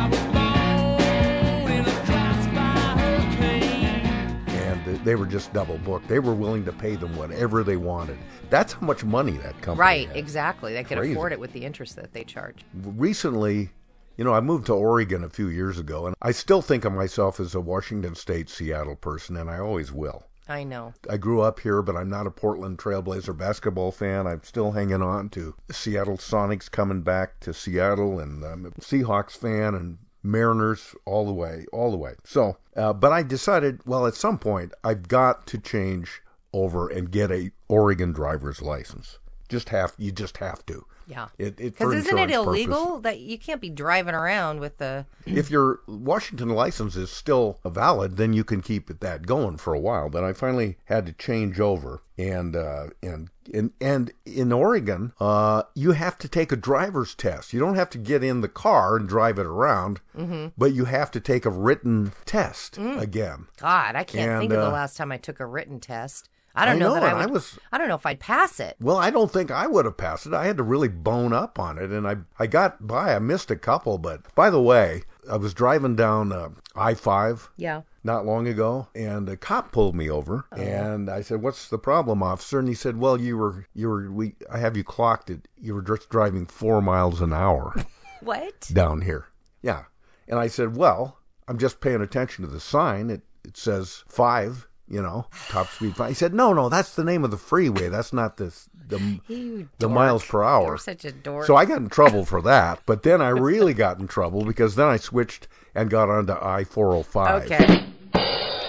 And 4.49 4.87
uh, 4.99 5.03
they 5.05 5.15
were 5.15 5.27
just 5.27 5.53
double 5.53 5.79
booked. 5.79 6.09
They 6.09 6.19
were 6.19 6.35
willing 6.35 6.65
to 6.67 6.73
pay 6.73 6.97
them 6.97 7.17
whatever 7.17 7.63
they 7.65 7.77
wanted. 7.77 8.19
That's 8.51 8.75
how 8.75 8.81
much 8.87 9.05
money 9.05 9.33
that 9.39 9.55
company 9.63 9.81
Right, 9.81 10.09
had. 10.09 10.17
exactly. 10.17 10.73
They 10.75 10.85
could 10.85 10.99
Crazy. 10.99 11.13
afford 11.13 11.33
it 11.33 11.41
with 11.41 11.53
the 11.53 11.65
interest 11.65 11.97
that 11.97 12.13
they 12.13 12.25
charge. 12.25 12.65
recently, 12.75 13.71
you 14.17 14.25
know, 14.25 14.35
I 14.35 14.41
moved 14.41 14.67
to 14.67 14.75
Oregon 14.75 15.25
a 15.25 15.29
few 15.31 15.49
years 15.49 15.79
ago, 15.79 16.07
and 16.07 16.15
I 16.23 16.33
still 16.33 16.63
think 16.63 16.85
of 16.85 16.93
myself 16.93 17.39
as 17.41 17.55
a 17.55 17.61
Washington 17.61 18.15
State, 18.15 18.49
Seattle 18.49 18.97
person, 18.97 19.37
and 19.37 19.51
I 19.51 19.59
always 19.59 19.93
will. 19.93 20.25
I 20.49 20.63
know. 20.65 20.95
I 21.11 21.17
grew 21.17 21.41
up 21.41 21.61
here, 21.61 21.83
but 21.83 21.97
I'm 21.97 22.09
not 22.09 22.27
a 22.27 22.31
Portland 22.31 22.79
Trailblazer 22.79 23.37
basketball 23.37 23.91
fan. 23.91 24.27
I'm 24.27 24.43
still 24.45 24.73
hanging 24.73 25.03
on 25.03 25.29
to 25.31 25.55
Seattle 25.71 26.19
Sonics 26.19 26.71
coming 26.71 27.03
back 27.03 27.41
to 27.41 27.53
Seattle, 27.53 28.21
and 28.21 28.45
I'm 28.45 28.67
a 28.67 28.71
Seahawks 28.73 29.37
fan 29.37 29.75
and 29.75 29.99
Mariners 30.23 30.95
all 31.05 31.27
the 31.27 31.33
way, 31.33 31.67
all 31.73 31.91
the 31.91 31.97
way. 31.97 32.15
So, 32.25 32.59
uh, 32.77 32.93
but 32.93 33.13
I 33.13 33.23
decided, 33.23 33.81
well, 33.87 34.07
at 34.07 34.15
some 34.15 34.39
point, 34.39 34.73
I've 34.85 35.09
got 35.09 35.47
to 35.49 35.59
change 35.59 36.23
over 36.53 36.89
and 36.89 37.11
get 37.11 37.31
a 37.31 37.51
Oregon 37.69 38.13
driver's 38.13 38.63
license. 38.63 39.19
Just 39.49 39.69
have 39.71 39.95
you 39.99 40.13
just 40.13 40.39
have 40.39 40.65
to. 40.67 40.87
Yeah. 41.07 41.29
It, 41.39 41.57
Because 41.57 41.95
isn't 41.95 42.19
it 42.19 42.31
illegal 42.31 42.99
that 43.01 43.21
you 43.21 43.39
can't 43.39 43.61
be 43.61 43.71
driving 43.71 44.15
around 44.15 44.61
with 44.61 44.79
the? 44.79 45.07
if 45.25 45.51
your 45.51 45.81
Washington 45.87 46.49
license 46.51 46.97
is 46.97 47.11
still 47.11 47.59
valid, 47.65 48.17
then 48.17 48.33
you 48.33 48.43
can 48.45 48.61
keep 48.61 48.91
it 48.91 49.01
that 49.01 49.27
going 49.27 49.57
for 49.57 49.73
a 49.73 49.79
while. 49.79 50.09
But 50.09 50.25
I 50.25 50.33
finally 50.33 50.79
had 50.87 51.07
to 51.07 51.13
change 51.13 51.61
over, 51.61 52.03
and 52.19 52.57
uh, 52.57 52.89
and 53.03 53.31
and 53.55 53.71
and 53.81 54.13
in 54.25 54.53
Oregon, 54.53 55.13
uh, 55.21 55.63
you 55.75 55.93
have 55.93 56.19
to 56.19 56.29
take 56.29 56.51
a 56.51 56.57
driver's 56.57 57.15
test. 57.15 57.53
You 57.53 57.61
don't 57.61 57.77
have 57.77 57.91
to 57.91 57.99
get 57.99 58.25
in 58.25 58.41
the 58.41 58.49
car 58.49 58.97
and 58.97 59.09
drive 59.09 59.39
it 59.39 59.47
around, 59.47 60.01
Mhm. 60.19 60.53
but 60.59 60.73
you 60.75 60.87
have 60.87 61.11
to 61.13 61.21
take 61.21 61.45
a 61.45 61.51
written 61.51 62.13
test 62.25 62.77
Mm. 62.81 63.01
again. 63.01 63.47
God, 63.59 63.95
I 63.95 64.03
can't 64.03 64.31
And, 64.33 64.41
think 64.41 64.53
of 64.53 64.59
the 64.61 64.67
uh, 64.69 64.73
last 64.73 64.97
time 64.97 65.13
I 65.13 65.19
took 65.19 65.39
a 65.39 65.47
written 65.47 65.79
test. 65.79 66.29
I 66.57 66.65
don't 66.65 66.77
I 66.77 66.79
know, 66.79 66.89
know, 66.89 66.95
that 66.95 67.03
I 67.05 67.11
and 67.13 67.19
I 67.23 67.27
was- 67.27 67.59
I 67.73 67.79
don't 67.79 67.89
know 67.89 67.95
if 67.97 68.07
I'd 68.07 68.21
pass 68.21 68.59
it. 68.61 68.77
Well, 68.81 68.97
I 68.97 69.11
don't 69.11 69.31
think 69.31 69.51
I 69.51 69.67
would 69.67 69.85
have 69.85 69.97
passed 69.97 70.27
it. 70.27 70.35
I 70.35 70.47
had 70.47 70.57
to 70.57 70.63
really 70.63 70.89
bone 70.89 71.33
up 71.33 71.59
on 71.59 71.79
it, 71.79 71.91
and 71.91 72.07
I 72.09 72.17
I 72.39 72.47
got 72.47 72.87
by. 72.87 73.15
I 73.15 73.19
missed 73.19 73.51
a 73.51 73.57
couple, 73.57 73.99
but 73.99 74.35
by 74.35 74.51
the 74.51 74.61
way, 74.63 75.03
I 75.31 75.37
was 75.37 75.53
driving 75.55 75.97
down 75.97 76.33
uh, 76.33 76.49
I 76.75 76.95
five. 76.95 77.51
Yeah. 77.57 77.83
Not 78.05 78.25
long 78.25 78.47
ago, 78.47 78.87
and 78.95 79.29
a 79.29 79.37
cop 79.37 79.73
pulled 79.73 79.97
me 79.97 80.09
over, 80.09 80.45
and 80.53 81.11
I 81.11 81.23
said, 81.23 81.43
"What's 81.43 81.69
the 81.69 81.79
problem, 81.79 82.23
officer?" 82.23 82.61
And 82.61 82.69
he 82.69 82.75
said, 82.75 82.97
"Well, 82.99 83.21
you 83.21 83.37
were 83.37 83.67
you 83.75 83.89
were 83.89 84.11
we 84.13 84.37
I 84.51 84.59
have 84.59 84.77
you 84.77 84.85
clocked 84.85 85.29
it. 85.29 85.49
You 85.57 85.75
were 85.75 85.83
just 85.83 86.09
driving 86.09 86.47
four 86.47 86.81
miles 86.81 87.21
an 87.21 87.33
hour 87.33 87.75
What? 88.21 88.71
down 88.73 89.01
here." 89.03 89.27
Yeah, 89.61 89.85
and 90.29 90.39
I 90.39 90.47
said, 90.47 90.77
"Well, 90.77 91.19
I'm 91.49 91.59
just 91.59 91.81
paying 91.81 92.01
attention 92.01 92.45
to 92.45 92.51
the 92.51 92.61
sign. 92.61 93.11
It 93.11 93.23
it 93.45 93.57
says 93.57 94.05
five, 94.07 94.69
you 94.89 95.03
know, 95.03 95.27
top 95.49 95.69
speed 95.69 95.97
five. 95.97 96.09
He 96.09 96.15
said, 96.15 96.33
"No, 96.35 96.53
no, 96.53 96.69
that's 96.69 96.95
the 96.95 97.05
name 97.05 97.25
of 97.25 97.31
the 97.31 97.37
freeway. 97.37 97.89
That's 97.89 98.13
not 98.13 98.37
the 98.37 98.55
the 98.89 98.99
You 99.29 99.69
the 99.79 99.87
dork. 99.89 99.93
miles 99.93 100.25
per 100.25 100.43
hour." 100.43 100.67
You're 100.69 100.79
such 100.79 101.05
a 101.05 101.13
dork. 101.13 101.47
So 101.47 101.57
I 101.57 101.65
got 101.65 101.79
in 101.79 101.89
trouble 101.89 102.25
for 102.25 102.41
that, 102.43 102.81
but 102.87 103.03
then 103.03 103.21
I 103.21 103.29
really 103.31 103.75
got 103.75 103.99
in 103.99 104.07
trouble 104.07 104.45
because 104.45 104.75
then 104.77 104.87
I 104.87 104.97
switched 104.97 105.49
and 105.75 105.91
got 105.91 106.09
onto 106.09 106.33
I 106.35 106.65
four 106.65 106.91
hundred 106.93 107.05
five. 107.07 107.45
Okay. 107.51 107.83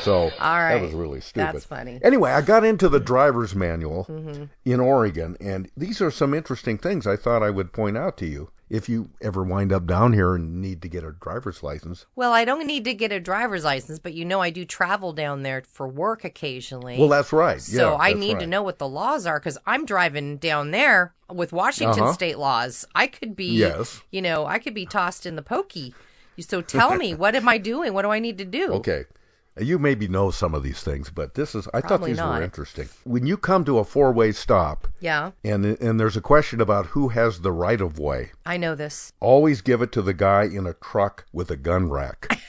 So 0.02 0.30
All 0.40 0.58
right. 0.58 0.76
that 0.76 0.82
was 0.84 0.94
really 0.94 1.20
stupid. 1.20 1.54
That's 1.56 1.66
funny. 1.66 2.00
Anyway, 2.02 2.32
I 2.32 2.42
got 2.42 2.64
into 2.64 2.88
the 2.88 3.00
driver's 3.00 3.54
manual 3.56 4.06
Mhm. 4.10 4.50
in 4.64 4.80
Oregon, 4.80 5.36
and 5.42 5.70
these 5.76 6.02
are 6.02 6.12
some 6.12 6.34
interesting 6.34 6.78
things 6.78 7.06
I 7.06 7.18
thought 7.18 7.44
I 7.44 7.50
would 7.50 7.74
point 7.74 7.98
out 7.98 8.16
to 8.18 8.26
you 8.26 8.50
if 8.70 8.90
you 8.90 9.10
ever 9.22 9.44
wind 9.44 9.72
up 9.72 9.86
down 9.86 10.14
here 10.14 10.36
and 10.36 10.62
need 10.62 10.82
to 10.82 10.90
get 10.90 11.04
a 11.04 11.12
driver's 11.12 11.64
license. 11.64 12.06
Well, 12.16 12.34
I 12.34 12.44
don't 12.46 12.68
need 12.68 12.84
to 12.86 12.94
get 12.94 13.12
a 13.12 13.20
driver's 13.20 13.64
license, 13.64 13.98
but 14.00 14.14
you 14.14 14.26
know 14.26 14.42
I 14.42 14.50
do 14.50 14.66
travel 14.66 15.14
down 15.14 15.44
there 15.44 15.62
for 15.68 15.88
work 15.88 16.24
occasionally. 16.26 16.98
Well, 17.00 17.10
that's 17.10 17.32
right. 17.32 17.62
So 17.62 17.92
Yeah, 17.92 17.98
I 18.00 18.14
need 18.14 18.40
to 18.40 18.48
know 18.48 18.64
what 18.64 18.78
the 18.80 18.88
laws 18.88 19.26
are 19.26 19.40
because 19.40 19.58
I'm 19.66 19.86
driving 19.86 20.38
down 20.38 20.72
there 20.72 21.14
with 21.32 21.54
Washington 21.54 22.04
Uh-huh. 22.04 22.14
state 22.14 22.38
laws. 22.38 22.86
I 22.94 23.08
could 23.08 23.36
be, 23.36 23.58
Yes. 23.58 24.02
you 24.12 24.22
know, 24.22 24.46
I 24.46 24.60
could 24.60 24.74
be 24.74 24.86
tossed 24.86 25.26
in 25.26 25.36
the 25.36 25.42
pokey. 25.42 25.94
So 26.40 26.62
tell 26.62 26.96
me, 26.98 27.14
what 27.16 27.36
am 27.36 27.48
I 27.48 27.58
doing? 27.58 27.94
What 27.94 28.02
do 28.04 28.10
I 28.12 28.20
need 28.20 28.38
to 28.38 28.46
do? 28.46 28.74
Okay. 28.74 29.06
You 29.60 29.80
maybe 29.80 30.08
know 30.08 30.32
some 30.32 30.54
of 30.54 30.64
these 30.64 30.82
things, 30.82 31.10
but 31.10 31.34
this 31.34 31.56
is 31.56 31.68
I 31.74 31.82
thought 31.82 32.04
these 32.04 32.18
not. 32.18 32.38
were 32.38 32.44
interesting. 32.44 32.90
When 33.04 33.26
you 33.26 33.38
come 33.38 33.66
to 33.66 33.80
a 33.80 33.84
four-way 33.84 34.32
stop, 34.32 34.88
Yeah, 35.00 35.32
and 35.44 35.66
and 35.66 36.00
there's 36.00 36.18
a 36.18 36.22
question 36.22 36.62
about 36.62 36.88
who 36.88 37.10
has 37.10 37.42
the 37.42 37.52
right 37.52 37.82
of 37.82 37.98
way, 38.00 38.32
I 38.46 38.58
know 38.58 38.76
this. 38.76 39.14
always 39.20 39.62
give 39.62 39.82
it 39.82 39.92
to 39.94 40.02
the 40.02 40.14
guy 40.14 40.44
in 40.44 40.68
a 40.68 40.74
truck 40.74 41.26
with 41.34 41.50
a 41.52 41.58
gun 41.58 41.90
rack. 41.90 42.38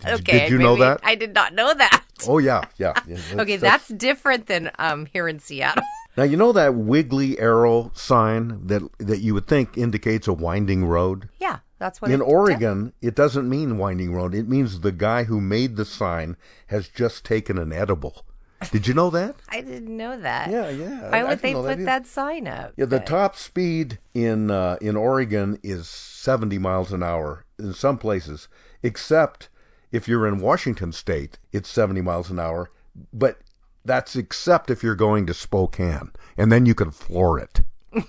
Did, 0.00 0.20
okay, 0.20 0.38
did 0.40 0.50
you 0.50 0.58
know 0.58 0.76
that? 0.76 1.00
I 1.02 1.14
did 1.16 1.34
not 1.34 1.52
know 1.52 1.74
that. 1.74 2.04
Oh 2.28 2.38
yeah, 2.38 2.62
yeah. 2.78 2.92
yeah 3.08 3.18
okay, 3.40 3.56
that's 3.56 3.88
different 3.88 4.46
than 4.46 4.70
um 4.78 5.06
here 5.06 5.26
in 5.26 5.40
Seattle. 5.40 5.82
now 6.16 6.22
you 6.22 6.36
know 6.36 6.52
that 6.52 6.74
wiggly 6.74 7.38
arrow 7.40 7.90
sign 7.94 8.66
that 8.66 8.82
that 8.98 9.18
you 9.18 9.34
would 9.34 9.48
think 9.48 9.76
indicates 9.76 10.28
a 10.28 10.32
winding 10.32 10.84
road. 10.84 11.28
yeah, 11.40 11.58
that's 11.78 12.00
what 12.00 12.10
In 12.10 12.20
Oregon, 12.20 12.92
it 13.02 13.14
doesn't 13.14 13.48
mean 13.48 13.78
winding 13.78 14.14
road. 14.14 14.34
It 14.34 14.48
means 14.48 14.80
the 14.80 14.92
guy 14.92 15.24
who 15.24 15.40
made 15.40 15.76
the 15.76 15.84
sign 15.84 16.36
has 16.68 16.88
just 16.88 17.24
taken 17.24 17.58
an 17.58 17.72
edible. 17.72 18.24
Did 18.72 18.86
you 18.86 18.94
know 18.94 19.10
that? 19.10 19.36
I 19.50 19.60
didn't 19.60 19.94
know 19.94 20.18
that. 20.18 20.50
Yeah, 20.50 20.70
yeah. 20.70 21.10
Why 21.10 21.20
I 21.20 21.24
would 21.24 21.40
they 21.40 21.52
put 21.52 21.66
that 21.66 21.84
that, 21.84 22.06
sign 22.06 22.46
up? 22.46 22.72
Yeah, 22.76 22.86
the 22.86 23.00
top 23.00 23.36
speed 23.36 23.98
in 24.14 24.50
uh, 24.50 24.78
in 24.80 24.96
Oregon 24.96 25.58
is 25.62 25.88
70 25.88 26.58
miles 26.58 26.92
an 26.92 27.02
hour 27.02 27.44
in 27.58 27.74
some 27.74 27.98
places, 27.98 28.48
except 28.82 29.50
if 29.92 30.08
you're 30.08 30.26
in 30.26 30.40
Washington 30.40 30.92
State, 30.92 31.38
it's 31.52 31.68
70 31.68 32.00
miles 32.00 32.30
an 32.30 32.38
hour. 32.38 32.70
But 33.12 33.40
that's 33.84 34.16
except 34.16 34.70
if 34.70 34.82
you're 34.82 34.94
going 34.94 35.26
to 35.26 35.34
Spokane, 35.34 36.12
and 36.36 36.50
then 36.50 36.64
you 36.64 36.74
can 36.74 36.90
floor 36.90 37.38
it. 37.38 37.60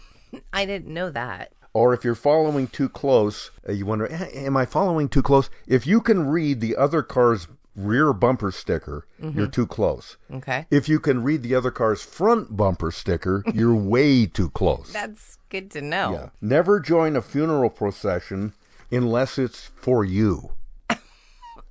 I 0.53 0.65
didn't 0.65 0.93
know 0.93 1.09
that. 1.09 1.51
Or 1.77 1.93
if 1.93 2.03
you're 2.03 2.15
following 2.15 2.65
too 2.67 2.89
close, 2.89 3.51
uh, 3.69 3.71
you 3.71 3.85
wonder, 3.85 4.07
"Eh, 4.11 4.29
am 4.33 4.57
I 4.57 4.65
following 4.65 5.07
too 5.09 5.21
close? 5.21 5.49
If 5.67 5.85
you 5.85 6.01
can 6.01 6.27
read 6.27 6.59
the 6.59 6.75
other 6.75 7.03
car's 7.03 7.47
rear 7.75 8.13
bumper 8.13 8.49
sticker, 8.51 9.05
you're 9.21 9.45
Mhm. 9.45 9.51
too 9.51 9.67
close. 9.67 10.17
Okay. 10.33 10.65
If 10.71 10.89
you 10.89 10.99
can 10.99 11.21
read 11.21 11.43
the 11.43 11.53
other 11.53 11.69
car's 11.69 12.01
front 12.01 12.57
bumper 12.57 12.89
sticker, 12.89 13.43
you're 13.53 13.75
way 13.75 14.25
too 14.25 14.49
close. 14.49 14.91
That's 14.91 15.37
good 15.49 15.69
to 15.71 15.81
know. 15.81 16.11
Yeah. 16.13 16.29
Never 16.41 16.79
join 16.79 17.15
a 17.15 17.21
funeral 17.21 17.69
procession 17.69 18.53
unless 18.91 19.37
it's 19.37 19.69
for 19.75 20.03
you. 20.03 20.53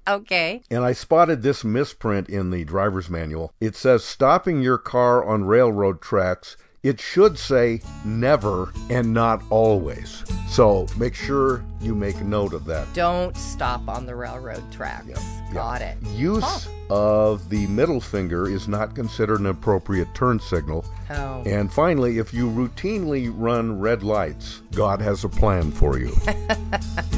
Okay. 0.09 0.63
And 0.71 0.85
I 0.85 0.93
spotted 0.93 1.43
this 1.43 1.65
misprint 1.65 2.29
in 2.29 2.51
the 2.51 2.63
driver's 2.65 3.11
manual. 3.11 3.53
It 3.61 3.75
says 3.75 4.05
stopping 4.05 4.63
your 4.63 4.79
car 4.79 5.25
on 5.25 5.47
railroad 5.47 6.01
tracks. 6.01 6.57
It 6.83 7.01
should 7.01 7.39
say 7.39 7.81
never 8.05 8.73
and 8.91 9.13
not 9.13 9.43
always. 9.51 10.23
So 10.49 10.87
make 10.97 11.15
sure 11.15 11.65
you 11.81 11.95
make 11.95 12.21
note 12.21 12.53
of 12.53 12.65
that. 12.67 12.93
Don't 12.95 13.37
stop 13.37 13.89
on 13.89 14.07
the 14.07 14.15
railroad 14.15 14.71
tracks. 14.71 15.21
Got 15.53 15.83
it. 15.83 15.97
Use 16.15 16.69
of 16.89 17.49
the 17.49 17.67
middle 17.67 18.01
finger 18.01 18.49
is 18.49 18.69
not 18.69 18.95
considered 18.95 19.41
an 19.41 19.47
appropriate 19.47 20.15
turn 20.15 20.39
signal. 20.39 20.85
Oh. 21.11 21.43
And 21.45 21.73
finally, 21.73 22.19
if 22.19 22.33
you 22.33 22.49
routinely 22.49 23.33
run 23.35 23.81
red 23.81 24.03
lights, 24.03 24.63
God 24.73 25.01
has 25.01 25.25
a 25.25 25.29
plan 25.29 25.71
for 25.73 25.99
you. 25.99 26.15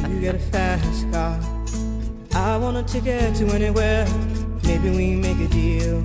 You 0.09 0.21
get 0.21 0.37
a 0.37 0.39
fast 0.39 1.13
car. 1.13 1.39
I 2.35 2.57
want 2.57 2.77
a 2.79 2.83
ticket 2.83 3.35
to 3.37 3.47
anywhere. 3.49 4.07
Maybe 4.65 4.91
we 4.91 5.15
make 5.17 5.39
a 5.39 5.49
deal. 5.49 6.03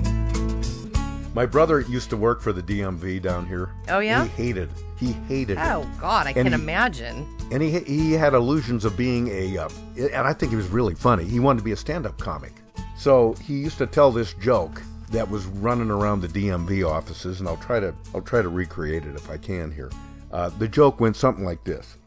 My 1.34 1.46
brother 1.46 1.80
used 1.80 2.10
to 2.10 2.16
work 2.16 2.40
for 2.40 2.52
the 2.52 2.62
DMV 2.62 3.20
down 3.20 3.46
here. 3.46 3.70
Oh, 3.88 3.98
yeah? 3.98 4.22
He 4.24 4.28
hated. 4.44 4.70
He 4.96 5.12
hated 5.28 5.58
it. 5.58 5.60
Oh 5.60 5.84
God, 6.00 6.26
I 6.26 6.30
And 6.30 6.44
can 6.44 6.46
he- 6.46 6.54
imagine. 6.54 7.26
And 7.50 7.60
he 7.62 7.80
he 7.80 8.12
had 8.12 8.32
illusions 8.34 8.84
of 8.84 8.96
being 8.96 9.28
a, 9.28 9.58
uh, 9.58 9.68
and 9.96 10.14
I 10.26 10.32
think 10.32 10.50
he 10.50 10.56
was 10.56 10.68
really 10.68 10.94
funny. 10.94 11.24
He 11.24 11.40
wanted 11.40 11.58
to 11.58 11.64
be 11.64 11.72
a 11.72 11.76
stand-up 11.76 12.16
comic. 12.18 12.52
So 12.96 13.34
he 13.42 13.54
used 13.54 13.78
to 13.78 13.86
tell 13.86 14.12
this 14.12 14.32
joke 14.34 14.80
that 15.10 15.28
was 15.28 15.46
running 15.46 15.90
around 15.90 16.20
the 16.22 16.28
DMV 16.28 16.88
offices, 16.88 17.40
and 17.40 17.48
I'll 17.48 17.56
try 17.58 17.80
to 17.80 17.92
I'll 18.14 18.22
try 18.22 18.40
to 18.40 18.48
recreate 18.48 19.04
it 19.04 19.14
if 19.16 19.28
I 19.28 19.36
can 19.36 19.70
here. 19.72 19.90
Uh, 20.32 20.48
the 20.58 20.68
joke 20.68 21.00
went 21.00 21.16
something 21.16 21.44
like 21.44 21.64
this: 21.64 21.98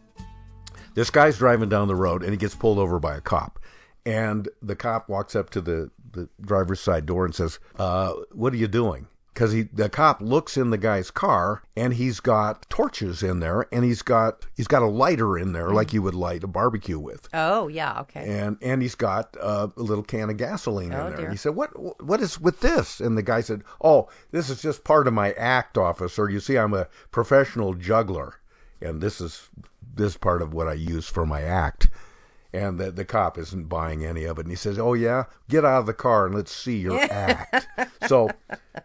This 0.95 1.09
guy's 1.09 1.37
driving 1.37 1.69
down 1.69 1.87
the 1.89 1.95
road, 1.95 2.23
and 2.23 2.31
he 2.31 2.37
gets 2.37 2.55
pulled 2.55 2.79
over 2.79 2.97
by 2.99 3.15
a 3.17 3.21
cop, 3.21 3.59
and 4.05 4.47
the 4.61 4.75
cop 4.75 5.09
walks 5.09 5.35
up 5.35 5.49
to 5.51 5.61
the 5.61 5.91
the 6.13 6.29
driver's 6.41 6.79
side 6.79 7.05
door 7.05 7.25
and 7.25 7.35
says, 7.35 7.59
uh, 7.77 8.13
"What 8.31 8.53
are 8.53 8.57
you 8.57 8.67
doing?" 8.69 9.07
Because 9.37 9.51
he 9.51 9.61
the 9.71 9.87
cop 9.87 10.19
looks 10.19 10.57
in 10.57 10.71
the 10.71 10.79
guy's 10.79 11.11
car 11.11 11.61
and 11.75 11.93
he's 11.93 12.19
got 12.19 12.67
torches 12.71 13.21
in 13.21 13.39
there 13.39 13.67
and 13.71 13.85
he's 13.85 14.01
got 14.01 14.47
he's 14.55 14.65
got 14.65 14.81
a 14.81 14.87
lighter 14.87 15.37
in 15.37 15.51
there 15.53 15.69
like 15.69 15.93
you 15.93 16.01
would 16.01 16.15
light 16.15 16.43
a 16.43 16.47
barbecue 16.47 16.97
with. 16.97 17.29
Oh 17.35 17.67
yeah, 17.67 17.99
okay. 18.01 18.25
and 18.27 18.57
and 18.63 18.81
he's 18.81 18.95
got 18.95 19.37
uh, 19.39 19.67
a 19.77 19.79
little 19.83 20.03
can 20.03 20.31
of 20.31 20.37
gasoline 20.37 20.91
Oh, 20.91 21.01
in 21.05 21.09
there 21.09 21.17
dear. 21.17 21.25
and 21.25 21.33
he 21.33 21.37
said 21.37 21.53
what 21.53 21.69
what 22.03 22.19
is 22.19 22.39
with 22.41 22.61
this? 22.61 22.99
And 22.99 23.15
the 23.15 23.21
guy 23.21 23.41
said 23.41 23.61
oh 23.83 24.09
this 24.31 24.49
is 24.49 24.59
just 24.59 24.83
part 24.83 25.07
of 25.07 25.13
my 25.13 25.33
act 25.33 25.77
officer. 25.77 26.27
You 26.27 26.39
see 26.39 26.57
i'm 26.57 26.73
a 26.73 26.87
professional 27.11 27.75
juggler. 27.75 28.39
And 28.81 29.01
this 29.01 29.21
is 29.21 29.49
this 29.93 30.17
part 30.17 30.41
of 30.41 30.51
what 30.51 30.67
i 30.67 30.73
use 30.73 31.07
for 31.07 31.27
my 31.27 31.43
act 31.43 31.89
And 32.53 32.79
the, 32.79 32.91
the 32.91 33.05
cop 33.05 33.37
isn't 33.37 33.69
buying 33.69 34.05
any 34.05 34.23
of 34.23 34.37
it. 34.37 34.41
And 34.41 34.51
he 34.51 34.55
says, 34.55 34.79
Oh, 34.79 34.93
yeah? 34.93 35.25
Get 35.49 35.65
out 35.65 35.81
of 35.81 35.85
the 35.85 35.93
car 35.93 36.25
and 36.25 36.35
let's 36.35 36.51
see 36.51 36.77
your 36.77 36.99
act. 37.11 37.67
So, 38.07 38.29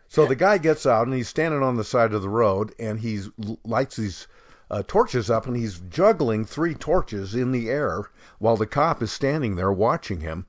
so 0.09 0.27
the 0.27 0.37
guy 0.37 0.59
gets 0.59 0.85
out 0.85 1.07
and 1.07 1.17
he's 1.17 1.29
standing 1.29 1.63
on 1.63 1.77
the 1.77 1.85
side 1.85 2.13
of 2.13 2.23
the 2.23 2.29
road 2.29 2.75
and 2.79 3.01
he 3.01 3.23
lights 3.65 3.97
these 3.97 4.27
uh, 4.71 4.83
torches 4.87 5.31
up 5.31 5.47
and 5.47 5.57
he's 5.57 5.81
juggling 5.81 6.45
three 6.45 6.75
torches 6.75 7.35
in 7.35 7.53
the 7.53 7.69
air 7.69 8.11
while 8.39 8.57
the 8.57 8.67
cop 8.67 9.03
is 9.03 9.13
standing 9.13 9.57
there 9.57 9.73
watching 9.73 10.21
him. 10.21 10.47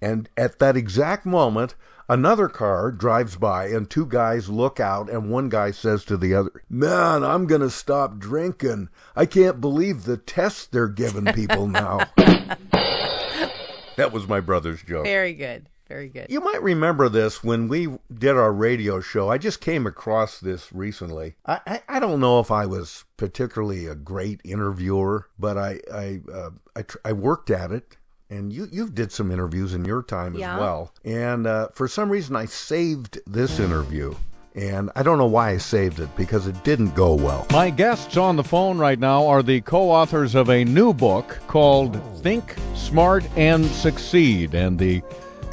And 0.00 0.28
at 0.36 0.58
that 0.58 0.76
exact 0.76 1.24
moment, 1.26 1.74
another 2.08 2.48
car 2.48 2.90
drives 2.90 3.36
by 3.36 3.66
and 3.66 3.88
two 3.88 4.06
guys 4.06 4.48
look 4.48 4.80
out 4.80 5.10
and 5.10 5.30
one 5.30 5.48
guy 5.48 5.70
says 5.70 6.04
to 6.06 6.16
the 6.16 6.34
other, 6.34 6.50
Man, 6.68 7.24
I'm 7.24 7.46
going 7.46 7.60
to 7.60 7.70
stop 7.70 8.18
drinking. 8.18 8.88
I 9.14 9.26
can't 9.26 9.60
believe 9.60 10.04
the 10.04 10.16
tests 10.16 10.66
they're 10.66 10.88
giving 10.88 11.26
people 11.26 11.66
now. 11.66 12.00
that 12.16 14.10
was 14.12 14.28
my 14.28 14.40
brother's 14.40 14.82
joke. 14.82 15.04
Very 15.04 15.34
good. 15.34 15.68
Very 15.88 16.08
good. 16.08 16.26
You 16.28 16.40
might 16.40 16.62
remember 16.62 17.08
this 17.08 17.44
when 17.44 17.68
we 17.68 17.86
did 18.12 18.36
our 18.36 18.52
radio 18.52 19.00
show. 19.00 19.30
I 19.30 19.38
just 19.38 19.60
came 19.60 19.86
across 19.86 20.40
this 20.40 20.72
recently. 20.72 21.36
I, 21.46 21.60
I, 21.64 21.82
I 21.88 22.00
don't 22.00 22.18
know 22.18 22.40
if 22.40 22.50
I 22.50 22.66
was 22.66 23.04
particularly 23.16 23.86
a 23.86 23.94
great 23.94 24.40
interviewer, 24.44 25.28
but 25.38 25.56
I 25.56 25.80
I 25.92 26.20
uh, 26.32 26.50
I, 26.74 26.82
tr- 26.82 26.98
I 27.04 27.12
worked 27.12 27.50
at 27.50 27.70
it. 27.70 27.96
And 28.28 28.52
you 28.52 28.68
you've 28.72 28.94
did 28.94 29.12
some 29.12 29.30
interviews 29.30 29.72
in 29.74 29.84
your 29.84 30.02
time 30.02 30.34
Yeah. 30.34 30.54
as 30.54 30.60
well. 30.60 30.92
And 31.04 31.46
uh, 31.46 31.68
for 31.72 31.86
some 31.86 32.10
reason, 32.10 32.34
I 32.34 32.46
saved 32.46 33.20
this 33.26 33.58
interview. 33.60 34.14
And 34.56 34.90
I 34.96 35.02
don't 35.02 35.18
know 35.18 35.26
why 35.26 35.50
I 35.50 35.58
saved 35.58 36.00
it 36.00 36.08
because 36.16 36.46
it 36.46 36.64
didn't 36.64 36.94
go 36.94 37.12
well. 37.14 37.46
My 37.52 37.68
guests 37.68 38.16
on 38.16 38.36
the 38.36 38.42
phone 38.42 38.78
right 38.78 38.98
now 38.98 39.26
are 39.26 39.42
the 39.42 39.60
co 39.60 39.90
authors 39.90 40.34
of 40.34 40.48
a 40.48 40.64
new 40.64 40.92
book 40.94 41.38
called 41.46 42.00
Think 42.22 42.56
Smart 42.74 43.24
and 43.36 43.66
Succeed. 43.66 44.54
And 44.54 44.78
the 44.78 45.02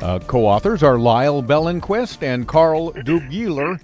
uh, 0.01 0.19
co 0.19 0.45
authors 0.45 0.82
are 0.84 0.97
Lyle 0.97 1.43
Bellenquist 1.43 2.24
and 2.24 2.47
Carl 2.47 2.93
Dugieler. 2.93 3.80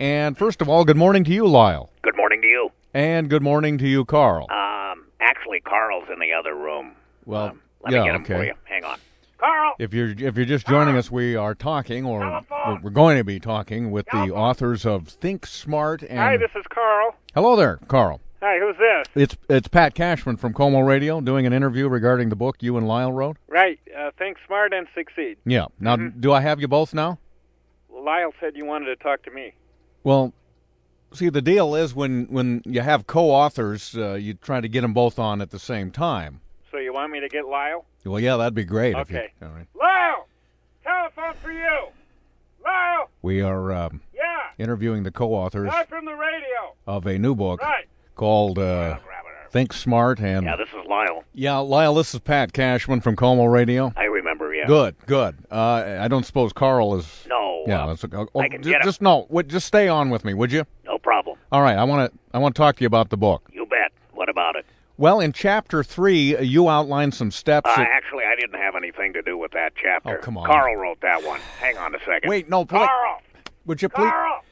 And 0.00 0.36
first 0.36 0.60
of 0.60 0.68
all, 0.68 0.84
good 0.84 0.96
morning 0.96 1.22
to 1.24 1.30
you, 1.32 1.46
Lyle. 1.46 1.90
Good 2.02 2.16
morning 2.16 2.42
to 2.42 2.48
you. 2.48 2.68
And 2.92 3.30
good 3.30 3.42
morning 3.42 3.78
to 3.78 3.88
you, 3.88 4.04
Carl. 4.04 4.48
Um, 4.50 5.06
actually, 5.20 5.60
Carl's 5.60 6.08
in 6.12 6.18
the 6.18 6.32
other 6.32 6.54
room. 6.54 6.92
Well, 7.26 7.56
Let 7.84 7.92
yeah, 7.92 8.00
me 8.00 8.06
get 8.06 8.14
him 8.16 8.22
okay. 8.22 8.34
for 8.34 8.44
you. 8.44 8.52
Hang 8.64 8.84
on. 8.84 8.98
Carl. 9.38 9.74
If 9.78 9.92
you're 9.92 10.10
if 10.10 10.36
you're 10.36 10.44
just 10.46 10.66
joining 10.66 10.96
us, 10.96 11.10
we 11.10 11.36
are 11.36 11.54
talking, 11.54 12.04
or 12.06 12.20
we're- 12.20 12.78
we're 12.82 12.90
going 12.90 13.18
to 13.18 13.24
be 13.24 13.38
talking 13.40 13.90
with 13.90 14.06
the 14.06 14.30
authors 14.32 14.86
of 14.86 15.08
Think 15.08 15.44
Smart 15.46 16.02
and. 16.02 16.18
Hi, 16.18 16.36
this 16.36 16.50
is 16.56 16.64
Carl. 16.70 17.14
Hello 17.34 17.56
there, 17.56 17.78
Carl. 17.88 18.20
Hi, 18.40 18.58
who's 18.58 18.76
this? 18.78 19.06
It's 19.22 19.36
it's 19.50 19.68
Pat 19.68 19.94
Cashman 19.94 20.36
from 20.36 20.54
KOMO 20.54 20.86
Radio 20.86 21.20
doing 21.20 21.46
an 21.46 21.52
interview 21.52 21.88
regarding 21.88 22.28
the 22.30 22.36
book 22.36 22.56
you 22.62 22.76
and 22.78 22.86
Lyle 22.88 23.12
wrote. 23.12 23.36
Right. 23.48 23.78
Uh, 23.98 24.10
think 24.18 24.38
smart 24.46 24.72
and 24.72 24.86
succeed. 24.94 25.36
Yeah. 25.44 25.66
Now, 25.80 25.96
Mm-hmm. 25.96 26.20
do 26.20 26.32
I 26.32 26.40
have 26.40 26.60
you 26.60 26.68
both 26.68 26.94
now? 26.94 27.18
Lyle 27.90 28.32
said 28.40 28.56
you 28.56 28.64
wanted 28.64 28.86
to 28.86 28.96
talk 28.96 29.22
to 29.24 29.30
me. 29.30 29.52
Well, 30.04 30.32
see, 31.12 31.28
the 31.30 31.40
deal 31.42 31.74
is 31.74 31.94
when 31.94 32.26
when 32.30 32.62
you 32.66 32.80
have 32.82 33.06
co-authors, 33.06 33.96
uh, 33.96 34.14
you 34.14 34.34
try 34.34 34.60
to 34.60 34.68
get 34.68 34.82
them 34.82 34.92
both 34.94 35.18
on 35.18 35.40
at 35.40 35.50
the 35.50 35.58
same 35.58 35.90
time. 35.90 36.40
So 36.94 36.98
you 36.98 37.02
want 37.02 37.12
me 37.12 37.20
to 37.20 37.28
get 37.28 37.46
Lyle? 37.48 37.84
Well, 38.04 38.20
yeah, 38.20 38.36
that'd 38.36 38.54
be 38.54 38.62
great. 38.64 38.96
if 38.96 39.10
you- 39.10 39.18
Okay. 39.18 39.32
all 39.42 39.48
right. 39.48 39.66
Lyle! 39.74 40.28
Telephone 40.84 41.34
for 41.42 41.50
you! 41.50 41.88
Lyle! 42.64 43.10
We 43.20 43.42
are 43.42 43.72
um, 43.72 44.00
Yeah! 44.14 44.22
interviewing 44.64 45.02
the 45.02 45.10
co-authors 45.10 45.66
Live 45.68 45.88
from 45.88 46.04
the 46.04 46.14
radio! 46.14 46.76
of 46.86 47.04
a 47.06 47.18
new 47.18 47.34
book 47.34 47.60
Right. 47.62 47.86
called 48.14 48.60
uh, 48.60 48.98
Think 49.50 49.72
Smart 49.72 50.20
and. 50.20 50.44
Yeah, 50.46 50.54
this 50.54 50.68
is 50.68 50.86
Lyle. 50.88 51.24
Yeah, 51.34 51.56
Lyle, 51.58 51.94
this 51.96 52.14
is 52.14 52.20
Pat 52.20 52.52
Cashman 52.52 53.00
from 53.00 53.16
KOMO 53.16 53.50
Radio. 53.52 53.92
I 53.96 54.04
remember, 54.04 54.54
yeah. 54.54 54.66
Good, 54.66 54.94
good. 55.06 55.36
Uh, 55.50 55.96
I 56.00 56.06
don't 56.06 56.24
suppose 56.24 56.52
Carl 56.52 56.94
is. 56.94 57.24
No. 57.28 57.64
Yeah, 57.66 57.82
uh, 57.82 57.86
that's 57.88 58.04
okay. 58.04 58.16
Oh, 58.18 58.40
I 58.40 58.48
can 58.48 58.62
ju- 58.62 58.70
get 58.70 58.82
him. 58.82 58.86
just 58.86 59.02
no. 59.02 59.26
Wait, 59.30 59.48
just 59.48 59.66
stay 59.66 59.88
on 59.88 60.10
with 60.10 60.24
me, 60.24 60.32
would 60.34 60.52
you? 60.52 60.64
No 60.84 60.98
problem. 60.98 61.38
All 61.50 61.62
right. 61.62 61.76
I 61.76 61.82
want 61.84 62.12
to. 62.12 62.18
I 62.32 62.38
want 62.38 62.54
to 62.54 62.58
talk 62.60 62.76
to 62.76 62.82
you 62.82 62.86
about 62.86 63.08
the 63.10 63.16
book. 63.16 63.48
You 63.52 63.66
bet. 63.66 63.90
What 64.12 64.28
about 64.28 64.54
it? 64.56 64.64
Well, 64.96 65.18
in 65.20 65.32
chapter 65.32 65.82
three, 65.82 66.36
uh, 66.36 66.40
you 66.42 66.68
outline 66.68 67.10
some 67.10 67.30
steps. 67.30 67.68
Uh, 67.68 67.76
that- 67.76 67.88
actually, 67.88 68.24
I 68.24 68.36
didn't 68.36 68.60
have 68.60 68.76
anything 68.76 69.12
to 69.14 69.22
do 69.22 69.36
with 69.36 69.50
that 69.52 69.72
chapter. 69.80 70.18
Oh, 70.18 70.22
come 70.22 70.36
on. 70.38 70.46
Carl 70.46 70.76
wrote 70.76 71.00
that 71.00 71.22
one. 71.24 71.40
Hang 71.58 71.76
on 71.78 71.94
a 71.94 71.98
second. 72.00 72.28
Wait, 72.30 72.48
no, 72.48 72.64
please. 72.64 72.86
Carl! 72.86 73.20
would 73.66 73.82
you 73.82 73.88
please? 73.88 74.10
Carl! 74.10 74.44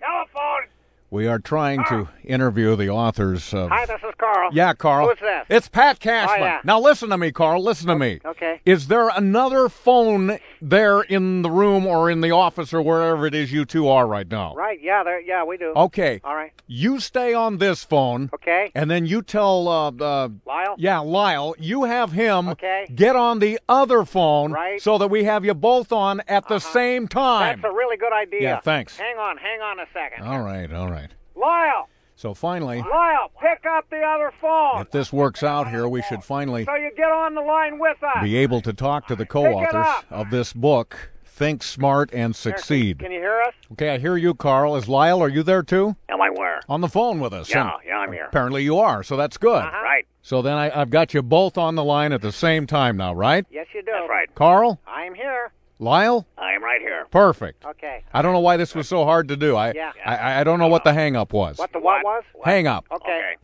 Telephone! 0.00 0.68
We 1.10 1.26
are 1.26 1.38
trying 1.38 1.82
to 1.84 2.10
interview 2.22 2.76
the 2.76 2.90
authors 2.90 3.54
of. 3.54 3.70
Hi, 3.70 3.86
this 3.86 4.02
is 4.06 4.12
Carl. 4.18 4.50
Yeah, 4.52 4.74
Carl. 4.74 5.08
Who's 5.08 5.18
this? 5.18 5.46
It's 5.48 5.66
Pat 5.66 6.00
Cashman. 6.00 6.42
Oh, 6.42 6.44
yeah. 6.44 6.60
Now 6.64 6.78
listen 6.80 7.08
to 7.08 7.16
me, 7.16 7.32
Carl. 7.32 7.62
Listen 7.62 7.86
to 7.86 7.96
me. 7.96 8.20
Okay. 8.26 8.60
Is 8.66 8.88
there 8.88 9.08
another 9.08 9.70
phone 9.70 10.38
there 10.60 11.00
in 11.00 11.40
the 11.40 11.50
room 11.50 11.86
or 11.86 12.10
in 12.10 12.20
the 12.20 12.32
office 12.32 12.74
or 12.74 12.82
wherever 12.82 13.26
it 13.26 13.34
is 13.34 13.50
you 13.50 13.64
two 13.64 13.88
are 13.88 14.06
right 14.06 14.30
now? 14.30 14.54
Right, 14.54 14.80
yeah, 14.82 15.02
there, 15.02 15.18
yeah, 15.18 15.44
we 15.44 15.56
do. 15.56 15.72
Okay. 15.74 16.20
All 16.24 16.34
right. 16.34 16.52
You 16.66 17.00
stay 17.00 17.32
on 17.32 17.56
this 17.56 17.84
phone. 17.84 18.28
Okay. 18.34 18.70
And 18.74 18.90
then 18.90 19.06
you 19.06 19.22
tell 19.22 19.66
uh, 19.66 19.90
uh 19.90 20.28
Lyle? 20.46 20.74
Yeah, 20.76 20.98
Lyle, 20.98 21.54
you 21.58 21.84
have 21.84 22.12
him 22.12 22.50
Okay. 22.50 22.86
get 22.94 23.16
on 23.16 23.38
the 23.38 23.58
other 23.66 24.04
phone 24.04 24.52
Right. 24.52 24.78
so 24.82 24.98
that 24.98 25.08
we 25.08 25.24
have 25.24 25.42
you 25.42 25.54
both 25.54 25.90
on 25.90 26.20
at 26.28 26.46
the 26.48 26.58
same 26.58 27.08
time. 27.08 27.62
That's 27.62 27.72
a 27.72 27.74
really 27.74 27.96
good 27.96 28.12
idea. 28.12 28.42
Yeah, 28.42 28.60
thanks. 28.60 28.98
Hang 28.98 29.16
on, 29.16 29.38
hang 29.38 29.62
on 29.62 29.80
a 29.80 29.86
second. 29.94 30.26
All 30.26 30.40
right, 30.40 30.70
all 30.70 30.90
right. 30.90 30.97
Lyle! 31.38 31.88
So 32.16 32.34
finally, 32.34 32.78
Lyle, 32.82 33.30
pick 33.40 33.64
up 33.64 33.88
the 33.90 34.00
other 34.02 34.32
phone! 34.40 34.80
if 34.80 34.90
this 34.90 35.12
works 35.12 35.42
out 35.44 35.70
here, 35.70 35.88
we 35.88 36.02
should 36.02 36.24
finally 36.24 36.64
So 36.64 36.74
you 36.74 36.90
get 36.96 37.10
on 37.12 37.34
the 37.34 37.40
line 37.40 37.78
with 37.78 38.02
us. 38.02 38.22
be 38.24 38.36
able 38.38 38.60
to 38.62 38.72
talk 38.72 39.06
to 39.06 39.14
the 39.16 39.24
co-authors 39.26 39.86
of 40.10 40.30
this 40.30 40.52
book, 40.52 41.10
Think 41.24 41.62
Smart 41.62 42.10
and 42.12 42.34
Succeed. 42.34 42.98
Can 42.98 43.12
you 43.12 43.20
hear 43.20 43.40
us? 43.46 43.54
Okay, 43.72 43.90
I 43.90 43.98
hear 43.98 44.16
you, 44.16 44.34
Carl. 44.34 44.74
Is 44.74 44.88
Lyle, 44.88 45.22
are 45.22 45.28
you 45.28 45.44
there 45.44 45.62
too? 45.62 45.94
Am 46.08 46.20
I 46.20 46.30
where? 46.30 46.60
On 46.68 46.80
the 46.80 46.88
phone 46.88 47.20
with 47.20 47.32
us. 47.32 47.48
Yeah, 47.48 47.62
And 47.62 47.72
yeah, 47.86 47.98
I'm 47.98 48.12
here. 48.12 48.24
Apparently 48.26 48.64
you 48.64 48.78
are, 48.78 49.04
so 49.04 49.16
that's 49.16 49.36
good. 49.36 49.62
Uh-huh. 49.62 49.82
Right. 49.84 50.04
So 50.22 50.42
then 50.42 50.54
I, 50.54 50.80
I've 50.80 50.90
got 50.90 51.14
you 51.14 51.22
both 51.22 51.56
on 51.56 51.76
the 51.76 51.84
line 51.84 52.12
at 52.12 52.20
the 52.20 52.32
same 52.32 52.66
time 52.66 52.96
now, 52.96 53.14
right? 53.14 53.46
Yes, 53.50 53.66
you 53.72 53.82
do. 53.82 53.92
That's 53.92 54.08
right. 54.08 54.34
Carl? 54.34 54.80
I'm 54.88 55.14
here. 55.14 55.52
Lyle? 55.78 56.26
I 56.36 56.52
am 56.52 56.62
right 56.62 56.80
here. 56.80 57.06
Perfect. 57.10 57.64
Okay. 57.64 58.02
I 58.12 58.22
don't 58.22 58.32
know 58.32 58.40
why 58.40 58.56
this 58.56 58.74
was 58.74 58.88
so 58.88 59.04
hard 59.04 59.28
to 59.28 59.36
do. 59.36 59.56
I 59.56 59.72
Yeah. 59.72 59.92
I, 60.04 60.40
I 60.40 60.44
don't 60.44 60.58
know 60.58 60.68
what 60.68 60.84
the 60.84 60.92
hang 60.92 61.14
up 61.14 61.32
was. 61.32 61.58
What 61.58 61.72
the 61.72 61.78
what, 61.78 62.04
was? 62.04 62.24
Hang 62.44 62.66
up. 62.66 62.86
Okay. 62.90 63.34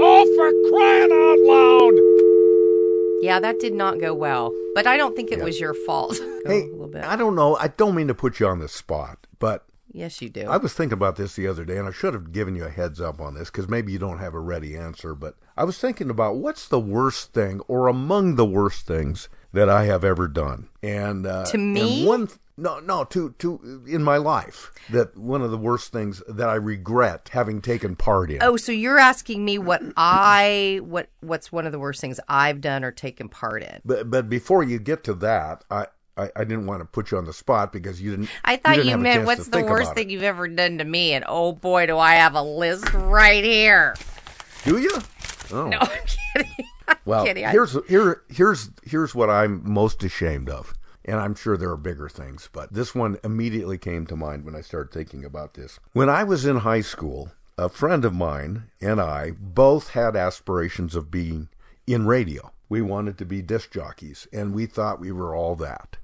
Oh, 0.00 0.24
for 0.36 0.70
crying 0.70 1.12
out 1.12 1.38
loud! 1.44 2.18
Yeah, 3.20 3.40
that 3.40 3.58
did 3.58 3.74
not 3.74 4.00
go 4.00 4.14
well. 4.14 4.52
But 4.74 4.86
I 4.86 4.96
don't 4.96 5.16
think 5.16 5.32
it 5.32 5.42
was 5.42 5.60
your 5.60 5.74
fault. 5.74 6.18
Hey, 6.46 6.62
a 6.62 6.66
little 6.70 6.88
bit. 6.88 7.04
I 7.04 7.16
don't 7.16 7.34
know. 7.34 7.56
I 7.56 7.68
don't 7.68 7.94
mean 7.94 8.08
to 8.08 8.14
put 8.14 8.40
you 8.40 8.46
on 8.46 8.58
the 8.60 8.68
spot, 8.68 9.26
but 9.38 9.66
Yes, 9.92 10.22
you 10.22 10.30
do. 10.30 10.46
I 10.46 10.56
was 10.56 10.72
thinking 10.72 10.94
about 10.94 11.16
this 11.16 11.34
the 11.34 11.46
other 11.46 11.64
day, 11.64 11.76
and 11.76 11.88
I 11.88 11.90
should 11.90 12.14
have 12.14 12.32
given 12.32 12.54
you 12.56 12.64
a 12.64 12.70
heads 12.70 13.00
up 13.00 13.20
on 13.20 13.34
this 13.34 13.50
because 13.50 13.68
maybe 13.68 13.92
you 13.92 13.98
don't 13.98 14.18
have 14.18 14.32
a 14.32 14.40
ready 14.40 14.76
answer. 14.76 15.14
But 15.14 15.34
I 15.58 15.64
was 15.64 15.78
thinking 15.78 16.08
about 16.08 16.36
what's 16.36 16.68
the 16.68 16.80
worst 16.80 17.34
thing, 17.34 17.60
or 17.68 17.86
among 17.86 18.36
the 18.36 18.46
worst 18.46 18.86
things 18.86 19.28
that 19.52 19.68
I 19.68 19.84
have 19.84 20.04
ever 20.04 20.28
done. 20.28 20.68
And 20.82 21.26
uh, 21.26 21.44
To 21.46 21.58
me? 21.58 22.00
and 22.00 22.08
one, 22.08 22.28
no, 22.56 22.80
no, 22.80 23.04
to 23.04 23.30
to 23.38 23.84
in 23.86 24.02
my 24.02 24.16
life 24.16 24.72
that 24.90 25.16
one 25.16 25.42
of 25.42 25.50
the 25.50 25.56
worst 25.58 25.92
things 25.92 26.22
that 26.28 26.48
I 26.48 26.54
regret 26.56 27.30
having 27.32 27.62
taken 27.62 27.94
part 27.94 28.30
in. 28.30 28.42
Oh, 28.42 28.56
so 28.56 28.72
you're 28.72 28.98
asking 28.98 29.44
me 29.44 29.58
what 29.58 29.80
I 29.96 30.80
what 30.82 31.08
what's 31.20 31.52
one 31.52 31.66
of 31.66 31.72
the 31.72 31.78
worst 31.78 32.00
things 32.00 32.18
I've 32.28 32.60
done 32.60 32.82
or 32.82 32.90
taken 32.90 33.28
part 33.28 33.62
in? 33.62 33.80
But 33.84 34.10
but 34.10 34.28
before 34.28 34.64
you 34.64 34.78
get 34.78 35.04
to 35.04 35.14
that, 35.14 35.64
I. 35.70 35.86
I, 36.16 36.32
I 36.34 36.42
didn't 36.42 36.66
want 36.66 36.80
to 36.80 36.84
put 36.84 37.12
you 37.12 37.18
on 37.18 37.26
the 37.26 37.32
spot 37.32 37.72
because 37.72 38.02
you 38.02 38.10
didn't. 38.10 38.28
I 38.44 38.56
thought 38.56 38.74
didn't 38.74 38.88
you, 38.88 38.98
meant 38.98 39.24
what's 39.24 39.46
the 39.46 39.62
worst 39.62 39.94
thing 39.94 40.10
you've 40.10 40.24
ever 40.24 40.48
done 40.48 40.78
to 40.78 40.84
me, 40.84 41.12
and 41.12 41.24
oh 41.28 41.52
boy, 41.52 41.86
do 41.86 41.96
I 41.96 42.14
have 42.14 42.34
a 42.34 42.42
list 42.42 42.92
right 42.92 43.44
here. 43.44 43.94
Do 44.64 44.80
you? 44.80 44.90
Oh. 45.52 45.68
No, 45.68 45.78
I'm 45.78 45.88
kidding. 46.34 46.66
Well, 47.04 47.24
kidding. 47.24 47.48
Here's 47.48 47.74
here 47.88 48.22
here's 48.28 48.70
here's 48.82 49.14
what 49.14 49.30
I'm 49.30 49.62
most 49.64 50.04
ashamed 50.04 50.50
of, 50.50 50.74
and 51.06 51.16
I'm 51.18 51.34
sure 51.34 51.56
there 51.56 51.70
are 51.70 51.76
bigger 51.78 52.08
things, 52.08 52.50
but 52.52 52.70
this 52.70 52.94
one 52.94 53.16
immediately 53.24 53.78
came 53.78 54.06
to 54.08 54.16
mind 54.16 54.44
when 54.44 54.54
I 54.54 54.60
started 54.60 54.92
thinking 54.92 55.24
about 55.24 55.54
this. 55.54 55.80
When 55.94 56.10
I 56.10 56.24
was 56.24 56.44
in 56.44 56.58
high 56.58 56.82
school, 56.82 57.32
a 57.56 57.70
friend 57.70 58.04
of 58.04 58.14
mine 58.14 58.64
and 58.80 59.00
I 59.00 59.30
both 59.30 59.90
had 59.90 60.16
aspirations 60.16 60.94
of 60.94 61.10
being 61.10 61.48
in 61.86 62.06
radio. 62.06 62.52
We 62.68 62.82
wanted 62.82 63.16
to 63.18 63.24
be 63.24 63.40
disc 63.40 63.72
jockeys, 63.72 64.28
and 64.30 64.52
we 64.52 64.66
thought 64.66 65.00
we 65.00 65.10
were 65.12 65.34
all 65.34 65.56
that. 65.56 65.96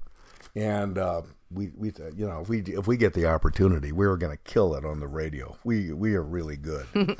And 0.55 0.97
uh, 0.97 1.21
we 1.51 1.71
we 1.75 1.89
uh, 1.89 2.11
you 2.15 2.27
know 2.27 2.41
if 2.41 2.49
we 2.49 2.61
if 2.61 2.87
we 2.87 2.97
get 2.97 3.13
the 3.13 3.25
opportunity, 3.25 3.91
we 3.91 4.05
are 4.05 4.17
going 4.17 4.35
to 4.35 4.43
kill 4.43 4.75
it 4.75 4.85
on 4.85 4.99
the 4.99 5.07
radio. 5.07 5.57
We 5.63 5.93
we 5.93 6.15
are 6.15 6.23
really 6.23 6.57
good. 6.57 6.87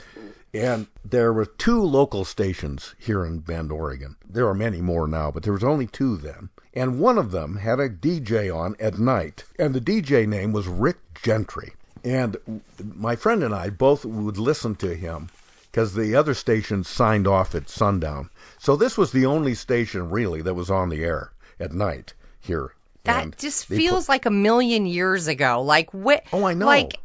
And 0.56 0.88
there 1.04 1.34
were 1.34 1.46
two 1.46 1.82
local 1.82 2.24
stations 2.24 2.96
here 2.98 3.26
in 3.26 3.40
Bend, 3.40 3.74
Oregon. 3.74 4.16
There 4.26 4.48
are 4.48 4.54
many 4.54 4.80
more 4.80 5.06
now, 5.06 5.30
but 5.30 5.44
there 5.44 5.52
was 5.52 5.66
only 5.66 5.86
two 5.86 6.16
then. 6.16 6.48
And 6.74 6.98
one 6.98 7.18
of 7.18 7.32
them 7.32 7.58
had 7.58 7.82
a 7.82 7.90
DJ 7.90 8.56
on 8.56 8.78
at 8.80 8.98
night, 8.98 9.44
and 9.60 9.74
the 9.74 9.82
DJ 9.82 10.26
name 10.26 10.54
was 10.54 10.70
Rick 10.70 11.22
Gentry. 11.22 11.74
And 12.06 12.38
my 12.82 13.18
friend 13.18 13.44
and 13.44 13.54
I 13.54 13.70
both 13.70 14.06
would 14.06 14.38
listen 14.38 14.76
to 14.76 14.96
him 14.96 15.28
because 15.70 15.94
the 15.94 16.16
other 16.16 16.34
stations 16.34 16.88
signed 16.88 17.28
off 17.28 17.54
at 17.54 17.68
sundown. 17.68 18.30
So 18.58 18.78
this 18.78 18.98
was 18.98 19.12
the 19.12 19.26
only 19.26 19.56
station 19.56 20.10
really 20.10 20.42
that 20.42 20.54
was 20.54 20.72
on 20.72 20.88
the 20.88 21.04
air 21.04 21.34
at 21.60 21.74
night 21.74 22.14
here. 22.40 22.75
That 23.06 23.24
And 23.24 23.38
just 23.38 23.66
feels 23.66 24.10
like 24.10 24.26
a 24.26 24.32
million 24.32 24.86
years 24.86 25.28
ago. 25.28 25.62
Like 25.62 25.93
what? 25.93 26.24
Oh, 26.34 26.45
I 26.45 26.53
know. 26.53 26.66
Like 26.66 26.99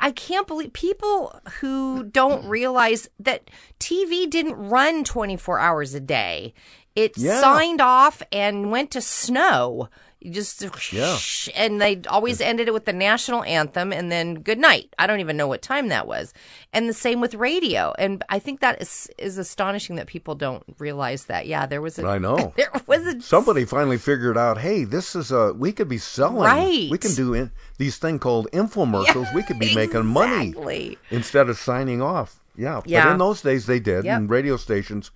I 0.00 0.12
can't 0.12 0.46
believe 0.46 0.72
people 0.72 1.38
who 1.60 2.04
don't 2.04 2.46
realize 2.48 3.08
that 3.20 3.50
TV 3.80 4.28
didn't 4.28 4.54
run 4.56 5.04
24 5.04 5.58
hours 5.58 5.94
a 5.94 6.00
day. 6.00 6.54
It 6.94 7.16
Yeah. 7.16 7.40
signed 7.40 7.80
off 7.80 8.22
and 8.32 8.70
went 8.70 8.90
to 8.92 9.00
snow. 9.00 9.88
You 10.20 10.32
just 10.32 10.60
Yeah. 10.92 11.16
and 11.54 11.80
they 11.80 12.00
always 12.08 12.40
ended 12.40 12.66
it 12.66 12.72
with 12.74 12.86
the 12.86 12.92
national 12.92 13.44
anthem 13.44 13.92
and 13.92 14.10
then 14.10 14.34
good 14.34 14.58
night. 14.58 14.92
I 14.98 15.06
don't 15.06 15.20
even 15.20 15.36
know 15.36 15.46
what 15.46 15.62
time 15.62 15.88
that 15.88 16.08
was. 16.08 16.34
And 16.72 16.88
the 16.88 16.92
same 16.92 17.20
with 17.20 17.34
radio. 17.34 17.94
And 18.00 18.24
I 18.28 18.40
think 18.40 18.58
that 18.60 18.82
is 18.82 19.08
is 19.16 19.38
astonishing 19.38 19.94
that 19.96 20.08
people 20.08 20.34
don't 20.34 20.64
realize 20.78 21.26
that. 21.26 21.46
Yeah, 21.46 21.66
there 21.66 21.80
was 21.80 21.98
a 22.00 22.06
I 22.06 22.18
know. 22.18 22.52
there 22.56 22.70
was 22.88 23.06
a 23.06 23.20
Somebody 23.20 23.64
finally 23.64 23.96
figured 23.98 24.36
out, 24.36 24.58
hey, 24.58 24.82
this 24.82 25.14
is 25.14 25.30
a 25.30 25.52
we 25.52 25.70
could 25.72 25.88
be 25.88 25.98
selling. 25.98 26.42
Right. 26.42 26.90
We 26.90 26.98
can 26.98 27.14
do 27.14 27.32
in, 27.34 27.52
these 27.78 27.96
thing 27.96 28.18
called 28.18 28.48
infomercials. 28.52 29.32
we 29.34 29.44
could 29.44 29.60
be 29.60 29.72
making 29.74 30.04
money 30.06 30.96
instead 31.10 31.48
of 31.48 31.58
signing 31.58 32.02
off. 32.02 32.40
Yeah. 32.56 32.80
yeah. 32.86 33.04
But 33.04 33.12
in 33.12 33.18
those 33.18 33.40
days 33.40 33.66
they 33.66 33.78
did, 33.78 34.04
Yep. 34.04 34.16
and 34.16 34.28
radio 34.30 34.56
stations 34.56 35.12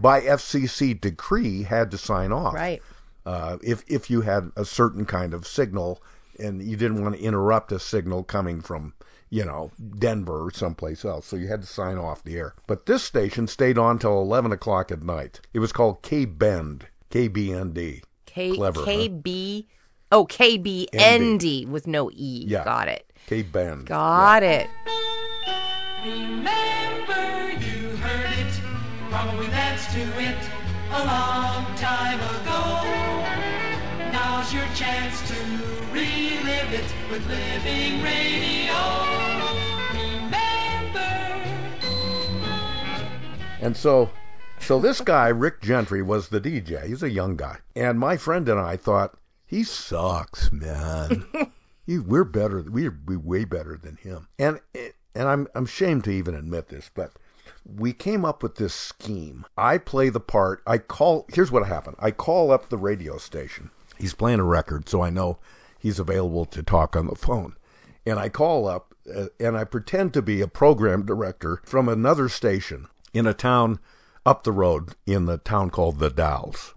by 0.00 0.22
FCC 0.22 0.98
decree 0.98 1.62
had 1.64 1.90
to 1.90 1.98
sign 1.98 2.32
off. 2.32 2.54
Right. 2.54 2.82
Uh, 3.26 3.58
if 3.62 3.82
if 3.88 4.08
you 4.08 4.20
had 4.22 4.52
a 4.56 4.64
certain 4.64 5.04
kind 5.04 5.34
of 5.34 5.46
signal 5.46 6.00
and 6.38 6.62
you 6.62 6.76
didn't 6.76 7.02
want 7.02 7.16
to 7.16 7.20
interrupt 7.20 7.72
a 7.72 7.78
signal 7.78 8.22
coming 8.22 8.60
from 8.60 8.94
you 9.28 9.44
know 9.44 9.72
Denver 9.98 10.46
or 10.46 10.52
someplace 10.52 11.04
else, 11.04 11.26
so 11.26 11.36
you 11.36 11.48
had 11.48 11.60
to 11.62 11.66
sign 11.66 11.98
off 11.98 12.22
the 12.22 12.36
air. 12.36 12.54
But 12.68 12.86
this 12.86 13.02
station 13.02 13.48
stayed 13.48 13.78
on 13.78 13.98
till 13.98 14.18
eleven 14.18 14.52
o'clock 14.52 14.92
at 14.92 15.02
night. 15.02 15.40
It 15.52 15.58
was 15.58 15.72
called 15.72 16.02
K 16.02 16.24
Bend, 16.24 16.86
K 17.10 17.26
B 17.28 17.52
N 17.52 17.72
D. 17.72 18.02
K 18.26 18.54
Clever, 18.54 18.80
huh? 18.80 18.86
KB 18.86 19.66
Oh, 20.12 20.24
KBND 20.24 21.66
with 21.68 21.88
no 21.88 22.10
E. 22.12 22.44
Yeah. 22.46 22.64
Got 22.64 22.86
it. 22.86 23.12
K 23.26 23.42
Bend. 23.42 23.86
Got 23.86 24.44
it. 24.44 24.68
Remember 26.04 27.50
you 27.50 27.96
heard 27.96 28.38
it, 28.38 28.60
probably 29.10 29.48
danced 29.48 29.90
to 29.90 30.00
it 30.22 30.65
a 30.90 31.04
long 31.04 31.74
time 31.76 32.20
ago. 32.20 32.86
Now's 34.12 34.52
your 34.52 34.66
chance 34.74 35.26
to 35.28 35.34
relive 35.92 36.72
it 36.72 36.94
with 37.10 37.26
Living 37.28 38.02
Radio. 38.02 38.74
Remember. 39.92 41.40
And 43.60 43.76
so, 43.76 44.10
so 44.58 44.78
this 44.78 45.00
guy 45.00 45.28
Rick 45.28 45.60
Gentry 45.60 46.02
was 46.02 46.28
the 46.28 46.40
DJ. 46.40 46.86
He's 46.86 47.02
a 47.02 47.10
young 47.10 47.36
guy, 47.36 47.58
and 47.74 47.98
my 47.98 48.16
friend 48.16 48.48
and 48.48 48.60
I 48.60 48.76
thought 48.76 49.18
he 49.44 49.64
sucks, 49.64 50.50
man. 50.52 51.26
he, 51.86 51.98
we're 51.98 52.24
better. 52.24 52.62
We're, 52.62 52.98
we're 53.06 53.18
way 53.18 53.44
better 53.44 53.76
than 53.76 53.96
him. 53.96 54.28
And 54.38 54.60
and 55.16 55.28
I'm 55.28 55.48
I'm 55.54 55.64
ashamed 55.64 56.04
to 56.04 56.10
even 56.10 56.34
admit 56.34 56.68
this, 56.68 56.90
but 56.94 57.12
we 57.74 57.92
came 57.92 58.24
up 58.24 58.42
with 58.42 58.56
this 58.56 58.74
scheme. 58.74 59.44
I 59.56 59.78
play 59.78 60.08
the 60.08 60.20
part. 60.20 60.62
I 60.66 60.78
call. 60.78 61.26
Here's 61.32 61.50
what 61.50 61.66
happened. 61.66 61.96
I 61.98 62.10
call 62.10 62.50
up 62.50 62.68
the 62.68 62.78
radio 62.78 63.18
station. 63.18 63.70
He's 63.98 64.14
playing 64.14 64.40
a 64.40 64.44
record, 64.44 64.88
so 64.88 65.02
I 65.02 65.10
know 65.10 65.38
he's 65.78 65.98
available 65.98 66.44
to 66.46 66.62
talk 66.62 66.94
on 66.94 67.06
the 67.06 67.14
phone. 67.14 67.56
And 68.04 68.18
I 68.18 68.28
call 68.28 68.68
up 68.68 68.94
uh, 69.14 69.26
and 69.40 69.56
I 69.56 69.64
pretend 69.64 70.14
to 70.14 70.22
be 70.22 70.40
a 70.40 70.48
program 70.48 71.04
director 71.04 71.60
from 71.64 71.88
another 71.88 72.28
station 72.28 72.88
in 73.12 73.26
a 73.26 73.34
town 73.34 73.78
up 74.24 74.44
the 74.44 74.52
road 74.52 74.94
in 75.06 75.26
the 75.26 75.38
town 75.38 75.70
called 75.70 75.98
The 75.98 76.10
Dalles. 76.10 76.74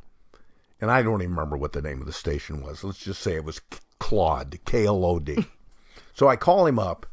And 0.82 0.90
I 0.90 1.02
don't 1.02 1.22
even 1.22 1.36
remember 1.36 1.58
what 1.58 1.74
the 1.74 1.82
name 1.82 2.00
of 2.00 2.08
the 2.08 2.14
station 2.14 2.62
was. 2.62 2.84
Let's 2.84 3.00
just 3.00 3.22
say 3.22 3.36
it 3.36 3.44
was 3.44 3.62
Claude, 4.00 4.60
K 4.66 4.86
L 4.86 5.04
O 5.04 5.20
D. 5.20 5.46
so 6.14 6.28
I 6.28 6.36
call 6.36 6.66
him 6.66 6.80
up 6.80 7.06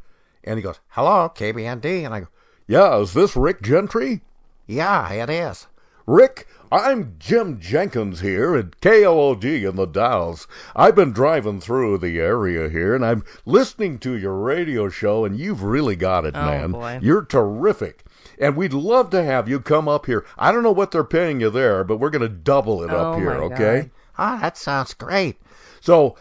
and 0.45 0.57
he 0.57 0.63
goes, 0.63 0.79
Hello, 0.89 1.31
KBND. 1.35 2.05
And 2.05 2.15
I 2.15 2.21
go, 2.21 2.29
Yeah, 2.67 2.99
is 2.99 3.15
this 3.15 3.37
Rick 3.37 3.63
Gentry? 3.63 4.23
Yeah, 4.67 5.11
it 5.13 5.31
is. 5.31 5.69
Rick, 6.07 6.47
I'm 6.71 7.15
Jim 7.19 7.59
Jenkins 7.61 8.21
here 8.21 8.55
at 8.57 8.81
KLOD 8.81 9.69
in 9.69 9.77
the 9.77 9.87
Dalles. 9.87 10.47
I've 10.75 10.95
been 10.95 11.13
driving 11.13 11.61
through 11.61 11.99
the 11.99 12.19
area 12.21 12.69
here 12.69 12.95
and 12.95 13.05
I'm 13.05 13.25
listening 13.45 13.99
to 14.01 14.17
your 14.17 14.35
radio 14.37 14.89
show 14.89 15.25
and 15.25 15.39
you've 15.39 15.63
really 15.63 15.97
got 15.97 16.25
it, 16.25 16.35
Oh, 16.37 16.45
man. 16.45 16.73
boy. 16.73 16.99
You're 17.03 17.25
terrific. 17.25 18.05
And 18.39 18.57
we'd 18.57 18.73
love 18.73 19.11
to 19.11 19.23
have 19.23 19.49
you 19.49 19.61
come 19.61 19.89
up 19.89 20.07
here. 20.07 20.25
I 20.39 20.53
don't 20.53 20.63
know 20.63 20.73
what 20.73 20.91
they're 20.91 21.05
paying 21.05 21.41
you 21.41 21.51
there, 21.51 21.83
but 21.85 21.99
we're 21.99 22.11
going 22.11 22.23
to 22.23 22.29
double 22.29 22.83
it 22.83 22.91
up 22.91 23.17
Oh, 23.17 23.19
here, 23.19 23.31
my 23.31 23.37
okay? 23.55 23.81
God. 23.83 23.91
Ah, 24.19 24.39
that 24.43 24.57
sounds 24.57 24.95
great. 24.95 25.37
So, 25.81 26.17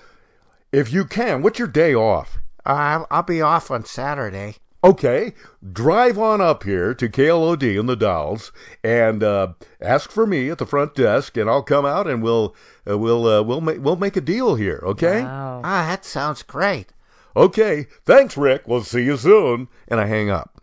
if 0.72 0.92
you 0.92 1.06
can, 1.06 1.42
what's 1.42 1.60
your 1.60 1.68
day 1.68 1.94
off? 1.94 2.38
Uh, 2.66 3.04
I'll 3.12 3.24
be 3.24 3.42
off 3.42 3.70
on 3.72 3.86
Saturday. 3.86 4.56
Okay, 4.86 5.34
drive 5.74 6.20
on 6.20 6.42
up 6.42 6.62
here 6.62 6.94
to 6.94 7.10
KLOD 7.10 7.80
in 7.80 7.88
the 7.88 7.96
Dalles 7.96 8.52
and 8.84 9.24
uh, 9.24 9.54
ask 9.82 10.12
for 10.12 10.28
me 10.28 10.52
at 10.52 10.60
the 10.60 10.68
front 10.68 10.94
desk, 10.94 11.38
and 11.38 11.50
I'll 11.50 11.64
come 11.64 11.88
out 11.88 12.06
and 12.06 12.22
we'll 12.22 12.56
uh, 12.88 12.96
we'll 12.96 13.26
uh, 13.26 13.42
we'll 13.42 13.62
make 13.62 13.82
we'll 13.82 13.96
make 13.96 14.16
a 14.16 14.22
deal 14.22 14.54
here. 14.54 14.80
Okay? 14.84 15.24
Wow. 15.24 15.62
Ah, 15.64 15.88
that 15.90 16.06
sounds 16.06 16.44
great. 16.44 16.94
Okay, 17.36 17.88
thanks, 18.06 18.38
Rick. 18.38 18.68
We'll 18.68 18.84
see 18.84 19.04
you 19.04 19.18
soon. 19.18 19.70
And 19.88 20.00
I 20.00 20.06
hang 20.06 20.30
up. 20.30 20.62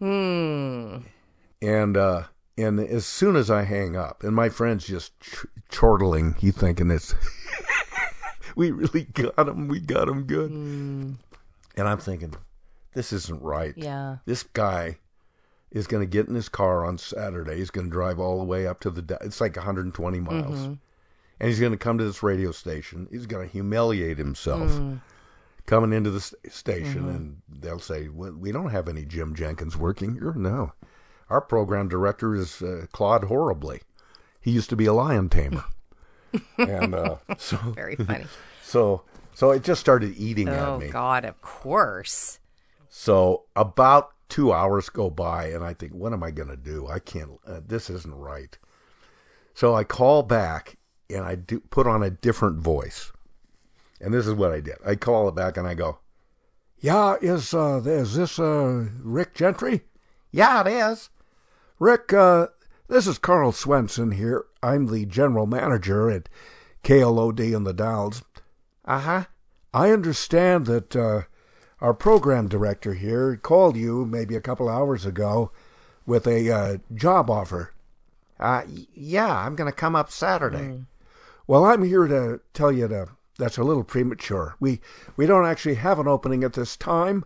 Hmm. 0.00 0.96
And 1.62 1.96
uh, 1.96 2.24
and 2.58 2.80
as 2.80 3.06
soon 3.06 3.36
as 3.36 3.48
I 3.48 3.62
hang 3.62 3.94
up, 3.94 4.24
and 4.24 4.34
my 4.34 4.48
friend's 4.48 4.88
just 4.88 5.20
ch- 5.20 5.46
chortling, 5.70 6.34
he 6.36 6.50
thinking 6.50 6.90
it's 6.90 7.14
we 8.56 8.72
really 8.72 9.04
got 9.04 9.48
him, 9.48 9.68
we 9.68 9.78
got 9.78 10.08
him 10.08 10.24
good. 10.24 10.50
And 10.50 11.18
I'm 11.76 11.98
thinking, 11.98 12.34
this 12.94 13.12
isn't 13.12 13.42
right. 13.42 13.74
Yeah. 13.76 14.18
This 14.26 14.42
guy 14.42 14.98
is 15.70 15.86
going 15.86 16.02
to 16.02 16.06
get 16.10 16.28
in 16.28 16.34
his 16.34 16.48
car 16.48 16.84
on 16.84 16.98
Saturday. 16.98 17.56
He's 17.56 17.70
going 17.70 17.86
to 17.86 17.90
drive 17.92 18.18
all 18.18 18.38
the 18.38 18.44
way 18.44 18.66
up 18.66 18.80
to 18.80 18.90
the. 18.90 19.18
It's 19.22 19.40
like 19.40 19.56
120 19.56 20.20
miles, 20.20 20.58
Mhm. 20.58 20.78
and 21.40 21.48
he's 21.48 21.60
going 21.60 21.72
to 21.72 21.78
come 21.78 21.98
to 21.98 22.04
this 22.04 22.22
radio 22.22 22.52
station. 22.52 23.08
He's 23.10 23.26
going 23.26 23.46
to 23.46 23.52
humiliate 23.52 24.18
himself. 24.18 24.70
Mm. 24.70 25.00
Coming 25.64 25.92
into 25.92 26.10
the 26.10 26.20
st- 26.20 26.52
station, 26.52 27.04
Mhm. 27.04 27.14
and 27.14 27.42
they'll 27.48 27.78
say, 27.78 28.08
well, 28.08 28.32
"We 28.32 28.50
don't 28.50 28.70
have 28.70 28.88
any 28.88 29.04
Jim 29.04 29.32
Jenkins 29.34 29.76
working 29.76 30.14
here." 30.14 30.32
No, 30.34 30.72
our 31.30 31.40
program 31.40 31.88
director 31.88 32.34
is 32.34 32.60
uh, 32.62 32.86
Claude 32.92 33.24
Horribly. 33.24 33.80
He 34.40 34.50
used 34.50 34.70
to 34.70 34.76
be 34.76 34.86
a 34.86 34.92
lion 34.92 35.28
tamer, 35.28 35.62
and 36.58 36.94
uh, 36.96 37.16
so 37.38 37.56
Very 37.58 37.94
funny. 37.96 38.26
So, 38.64 39.02
so 39.34 39.50
it 39.50 39.62
just 39.64 39.80
started 39.82 40.14
eating 40.16 40.48
Oh 40.48 40.74
at 40.74 40.80
me. 40.80 40.88
Oh, 40.88 40.92
God, 40.92 41.24
of 41.26 41.40
course. 41.42 42.38
So 42.94 43.44
about 43.56 44.12
two 44.28 44.52
hours 44.52 44.90
go 44.90 45.08
by, 45.08 45.46
and 45.46 45.64
I 45.64 45.72
think, 45.72 45.94
what 45.94 46.12
am 46.12 46.22
I 46.22 46.30
going 46.30 46.50
to 46.50 46.58
do? 46.58 46.86
I 46.88 46.98
can't. 46.98 47.30
Uh, 47.46 47.60
this 47.66 47.88
isn't 47.88 48.14
right. 48.14 48.56
So 49.54 49.74
I 49.74 49.82
call 49.82 50.22
back, 50.22 50.76
and 51.08 51.24
I 51.24 51.36
do 51.36 51.58
put 51.58 51.86
on 51.86 52.02
a 52.02 52.10
different 52.10 52.58
voice, 52.58 53.10
and 53.98 54.12
this 54.12 54.26
is 54.26 54.34
what 54.34 54.52
I 54.52 54.60
did. 54.60 54.76
I 54.84 54.96
call 54.96 55.26
it 55.26 55.34
back, 55.34 55.56
and 55.56 55.66
I 55.66 55.72
go, 55.72 56.00
"Yeah, 56.80 57.16
is 57.22 57.54
uh, 57.54 57.80
is 57.82 58.14
this 58.14 58.38
uh, 58.38 58.88
Rick 59.00 59.34
Gentry? 59.34 59.84
Yeah, 60.30 60.60
it 60.60 60.66
is. 60.66 61.08
Rick, 61.78 62.12
uh, 62.12 62.48
this 62.88 63.06
is 63.06 63.16
Carl 63.16 63.52
Swenson 63.52 64.10
here. 64.10 64.44
I'm 64.62 64.88
the 64.88 65.06
general 65.06 65.46
manager 65.46 66.10
at 66.10 66.28
KLOD 66.84 67.54
in 67.54 67.64
the 67.64 67.72
Dalles. 67.72 68.22
Uh 68.84 69.00
huh. 69.00 69.24
I 69.72 69.92
understand 69.92 70.66
that 70.66 70.94
uh, 70.94 71.22
our 71.82 71.92
program 71.92 72.46
director 72.46 72.94
here 72.94 73.36
called 73.36 73.76
you 73.76 74.06
maybe 74.06 74.36
a 74.36 74.40
couple 74.40 74.68
hours 74.68 75.04
ago 75.04 75.50
with 76.06 76.28
a 76.28 76.48
uh, 76.48 76.78
job 76.94 77.28
offer. 77.28 77.72
Uh, 78.38 78.62
yeah, 78.94 79.44
I'm 79.44 79.56
going 79.56 79.70
to 79.70 79.76
come 79.76 79.96
up 79.96 80.08
Saturday. 80.08 80.84
Well, 81.48 81.64
I'm 81.64 81.82
here 81.82 82.06
to 82.06 82.40
tell 82.54 82.70
you 82.70 82.86
that 82.86 83.08
that's 83.36 83.58
a 83.58 83.64
little 83.64 83.82
premature. 83.82 84.54
We 84.60 84.80
we 85.16 85.26
don't 85.26 85.44
actually 85.44 85.74
have 85.74 85.98
an 85.98 86.06
opening 86.06 86.44
at 86.44 86.52
this 86.52 86.76
time. 86.76 87.24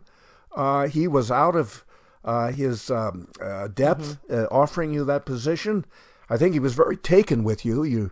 Uh, 0.55 0.89
he 0.89 1.07
was 1.07 1.31
out 1.31 1.55
of 1.55 1.85
uh, 2.25 2.51
his 2.51 2.91
um, 2.91 3.29
uh, 3.41 3.69
depth 3.69 4.19
uh, 4.31 4.47
offering 4.51 4.93
you 4.93 5.05
that 5.05 5.27
position. 5.27 5.85
I 6.31 6.39
think 6.39 6.55
he 6.55 6.61
was 6.61 6.75
very 6.75 6.97
taken 6.97 7.45
with 7.45 7.67
you. 7.67 7.85
You 7.85 8.11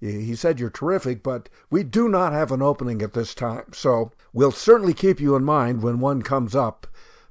he 0.00 0.34
said 0.34 0.60
you're 0.60 0.70
terrific, 0.70 1.22
but 1.22 1.48
we 1.70 1.82
do 1.82 2.08
not 2.08 2.32
have 2.32 2.52
an 2.52 2.62
opening 2.62 3.00
at 3.02 3.14
this 3.14 3.34
time. 3.34 3.64
So 3.72 4.12
we'll 4.32 4.52
certainly 4.52 4.94
keep 4.94 5.20
you 5.20 5.34
in 5.36 5.44
mind 5.44 5.82
when 5.82 6.00
one 6.00 6.22
comes 6.22 6.54
up. 6.54 6.86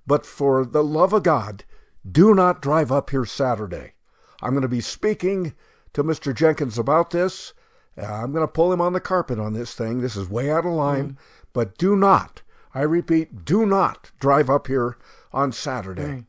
But 0.07 0.25
for 0.25 0.65
the 0.65 0.83
love 0.83 1.13
of 1.13 1.23
God, 1.23 1.63
do 2.09 2.33
not 2.35 2.61
drive 2.61 2.91
up 2.91 3.09
here 3.11 3.25
Saturday. 3.25 3.93
I'm 4.41 4.51
going 4.51 4.61
to 4.63 4.67
be 4.67 4.81
speaking 4.81 5.53
to 5.93 6.03
Mr. 6.03 6.33
Jenkins 6.33 6.77
about 6.77 7.11
this. 7.11 7.53
Uh, 7.97 8.05
I'm 8.05 8.31
going 8.31 8.43
to 8.43 8.51
pull 8.51 8.73
him 8.73 8.81
on 8.81 8.93
the 8.93 8.99
carpet 8.99 9.39
on 9.39 9.53
this 9.53 9.73
thing. 9.73 10.01
This 10.01 10.15
is 10.15 10.29
way 10.29 10.51
out 10.51 10.65
of 10.65 10.73
line. 10.73 11.17
But 11.53 11.77
do 11.77 11.95
not, 11.95 12.41
I 12.73 12.81
repeat, 12.81 13.45
do 13.45 13.65
not 13.65 14.11
drive 14.19 14.49
up 14.49 14.67
here 14.67 14.97
on 15.31 15.51
Saturday. 15.51 16.25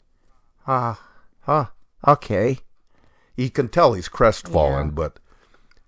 ah, 0.66 1.01
huh, 1.41 1.66
okay. 2.07 2.59
You 3.37 3.51
can 3.51 3.68
tell 3.68 3.93
he's 3.95 4.09
crestfallen, 4.09 4.87
Yeah. 4.89 4.93
but 4.93 5.18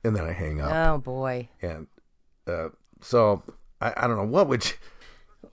and 0.04 0.14
then 0.16 0.24
I 0.24 0.32
hang 0.32 0.60
up. 0.60 0.72
Oh 0.72 0.98
boy. 0.98 1.48
And 1.62 1.86
uh, 2.46 2.68
so 3.00 3.42
I, 3.80 3.92
I 3.96 4.06
don't 4.06 4.16
know 4.16 4.24
what 4.24 4.48
would. 4.48 4.64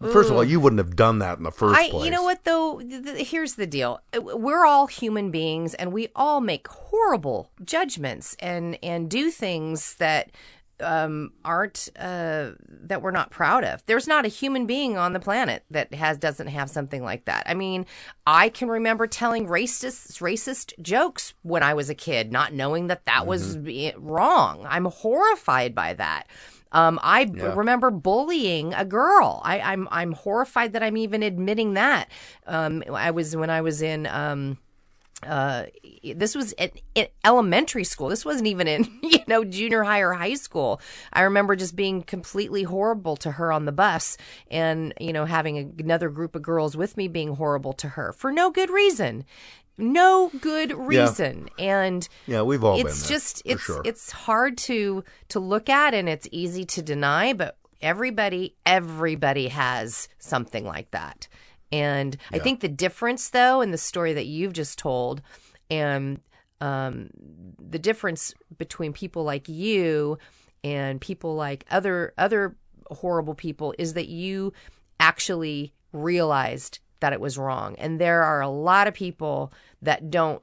You, 0.01 0.11
first 0.11 0.29
of 0.29 0.35
all, 0.35 0.43
you 0.43 0.59
wouldn't 0.59 0.79
have 0.79 0.95
done 0.95 1.19
that 1.19 1.37
in 1.37 1.43
the 1.43 1.51
first 1.51 1.79
I, 1.79 1.89
place. 1.89 2.05
you 2.05 2.11
know 2.11 2.23
what 2.23 2.43
though? 2.43 2.79
Th- 2.79 3.03
th- 3.03 3.29
Here's 3.29 3.55
the 3.55 3.67
deal: 3.67 4.01
we're 4.19 4.65
all 4.65 4.87
human 4.87 5.31
beings, 5.31 5.73
and 5.73 5.93
we 5.93 6.09
all 6.15 6.41
make 6.41 6.67
horrible 6.67 7.51
judgments 7.63 8.35
and 8.39 8.77
and 8.83 9.09
do 9.09 9.31
things 9.31 9.95
that 9.95 10.31
um, 10.79 11.31
aren't 11.43 11.89
uh, 11.97 12.51
that 12.67 13.01
we're 13.01 13.11
not 13.11 13.31
proud 13.31 13.63
of. 13.63 13.83
There's 13.85 14.07
not 14.07 14.25
a 14.25 14.29
human 14.29 14.65
being 14.65 14.97
on 14.97 15.13
the 15.13 15.19
planet 15.19 15.63
that 15.71 15.93
has 15.93 16.17
doesn't 16.17 16.47
have 16.47 16.69
something 16.69 17.03
like 17.03 17.25
that. 17.25 17.43
I 17.47 17.53
mean, 17.53 17.85
I 18.27 18.49
can 18.49 18.67
remember 18.67 19.07
telling 19.07 19.47
racist 19.47 20.19
racist 20.21 20.73
jokes 20.81 21.33
when 21.43 21.63
I 21.63 21.73
was 21.73 21.89
a 21.89 21.95
kid, 21.95 22.31
not 22.31 22.53
knowing 22.53 22.87
that 22.87 23.05
that 23.05 23.25
was 23.25 23.57
wrong. 23.97 24.65
I'm 24.69 24.85
horrified 24.85 25.73
by 25.75 25.93
that. 25.93 26.27
Um, 26.71 26.99
I 27.01 27.25
b- 27.25 27.39
Yeah. 27.39 27.55
remember 27.55 27.89
bullying 27.89 28.73
a 28.73 28.83
girl. 28.83 29.41
I, 29.45 29.61
I'm 29.61 29.87
I'm 29.91 30.11
horrified 30.11 30.73
that 30.73 30.83
I'm 30.83 30.97
even 30.97 31.23
admitting 31.23 31.75
that. 31.75 32.09
Um, 32.47 32.83
I 32.91 33.11
was 33.11 33.33
when 33.35 33.49
I 33.49 33.61
was 33.61 33.81
in 33.81 34.07
um, 34.07 34.57
uh, 35.23 35.65
this 36.15 36.35
was 36.35 36.53
at, 36.57 36.73
at 36.95 37.11
elementary 37.23 37.83
school. 37.83 38.09
This 38.09 38.25
wasn't 38.25 38.47
even 38.47 38.67
in 38.67 38.87
you 39.03 39.19
know 39.27 39.43
junior 39.43 39.83
high 39.83 40.01
or 40.01 40.13
high 40.13 40.35
school. 40.35 40.81
I 41.13 41.21
remember 41.21 41.55
just 41.55 41.75
being 41.75 42.03
completely 42.03 42.63
horrible 42.63 43.15
to 43.17 43.31
her 43.31 43.51
on 43.51 43.65
the 43.65 43.71
bus, 43.71 44.17
and 44.51 44.93
you 44.99 45.13
know 45.13 45.25
having 45.25 45.57
a, 45.57 45.81
another 45.81 46.09
group 46.09 46.35
of 46.35 46.41
girls 46.41 46.75
with 46.75 46.97
me 46.97 47.07
being 47.07 47.35
horrible 47.35 47.73
to 47.73 47.89
her 47.89 48.13
for 48.13 48.31
no 48.31 48.51
good 48.51 48.69
reason. 48.69 49.25
No 49.77 50.31
good 50.39 50.71
reason, 50.73 51.49
and 51.59 52.07
Yeah, 52.27 52.43
we've 52.43 52.63
all 52.63 52.77
been 52.77 52.87
it's 52.87 53.01
there, 53.01 53.17
just 53.17 53.43
for 53.43 53.51
it's 53.51 53.63
sure. 53.63 53.81
it's 53.83 54.11
hard 54.11 54.57
to 54.59 55.03
to 55.29 55.39
look 55.41 55.69
at 55.69 55.93
and 55.93 56.07
it's 56.07 56.29
easy 56.31 56.63
to 56.63 56.81
deny 56.81 57.33
but 57.33 57.57
everybody 57.81 58.55
everybody 58.65 59.49
has 59.49 60.07
something 60.17 60.63
like 60.63 60.91
that 60.91 61.27
and 61.71 62.17
i 62.31 62.39
think 62.39 62.59
the 62.59 62.67
difference 62.67 63.29
though 63.29 63.61
in 63.61 63.71
the 63.71 63.77
story 63.77 64.13
that 64.13 64.25
you've 64.25 64.53
just 64.53 64.77
told 64.77 65.21
and 65.69 66.19
um, 66.61 67.09
the 67.59 67.79
difference 67.79 68.33
between 68.57 68.93
people 68.93 69.23
like 69.23 69.49
you 69.49 70.17
and 70.63 71.01
people 71.01 71.35
like 71.35 71.65
other 71.69 72.13
other 72.17 72.55
horrible 72.91 73.35
people 73.35 73.73
is 73.77 73.93
that 73.93 74.07
you 74.07 74.53
actually 74.99 75.73
realized 75.91 76.79
that 76.99 77.13
it 77.13 77.19
was 77.19 77.37
wrong. 77.37 77.75
And 77.77 77.99
there 77.99 78.23
are 78.23 78.41
a 78.41 78.49
lot 78.49 78.87
of 78.87 78.93
people 78.93 79.51
that 79.81 80.09
don't 80.09 80.41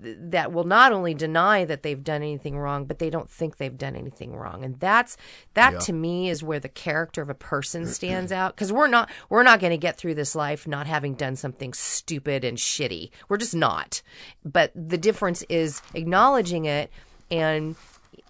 that 0.00 0.52
will 0.52 0.64
not 0.64 0.92
only 0.92 1.14
deny 1.14 1.64
that 1.64 1.82
they've 1.82 2.04
done 2.04 2.22
anything 2.22 2.58
wrong 2.58 2.84
but 2.84 2.98
they 2.98 3.10
don't 3.10 3.30
think 3.30 3.56
they've 3.56 3.78
done 3.78 3.96
anything 3.96 4.34
wrong 4.34 4.64
and 4.64 4.78
that's 4.80 5.16
that 5.54 5.72
Yeah. 5.74 5.78
to 5.80 5.92
me 5.92 6.28
is 6.28 6.42
where 6.42 6.60
the 6.60 6.68
character 6.68 7.22
of 7.22 7.30
a 7.30 7.34
person 7.34 7.86
stands 7.98 8.32
out 8.32 8.54
because 8.54 8.72
we're 8.72 8.86
not 8.88 9.10
we're 9.28 9.42
not 9.42 9.60
going 9.60 9.70
to 9.72 9.76
get 9.78 9.96
through 9.96 10.14
this 10.14 10.34
life 10.34 10.66
not 10.66 10.86
having 10.86 11.14
done 11.14 11.36
something 11.36 11.72
stupid 11.72 12.44
and 12.44 12.58
shitty 12.58 13.10
we're 13.28 13.36
just 13.36 13.54
not 13.54 14.02
but 14.44 14.70
the 14.74 14.98
difference 14.98 15.42
is 15.48 15.80
acknowledging 15.94 16.64
it 16.66 16.90
and 17.30 17.76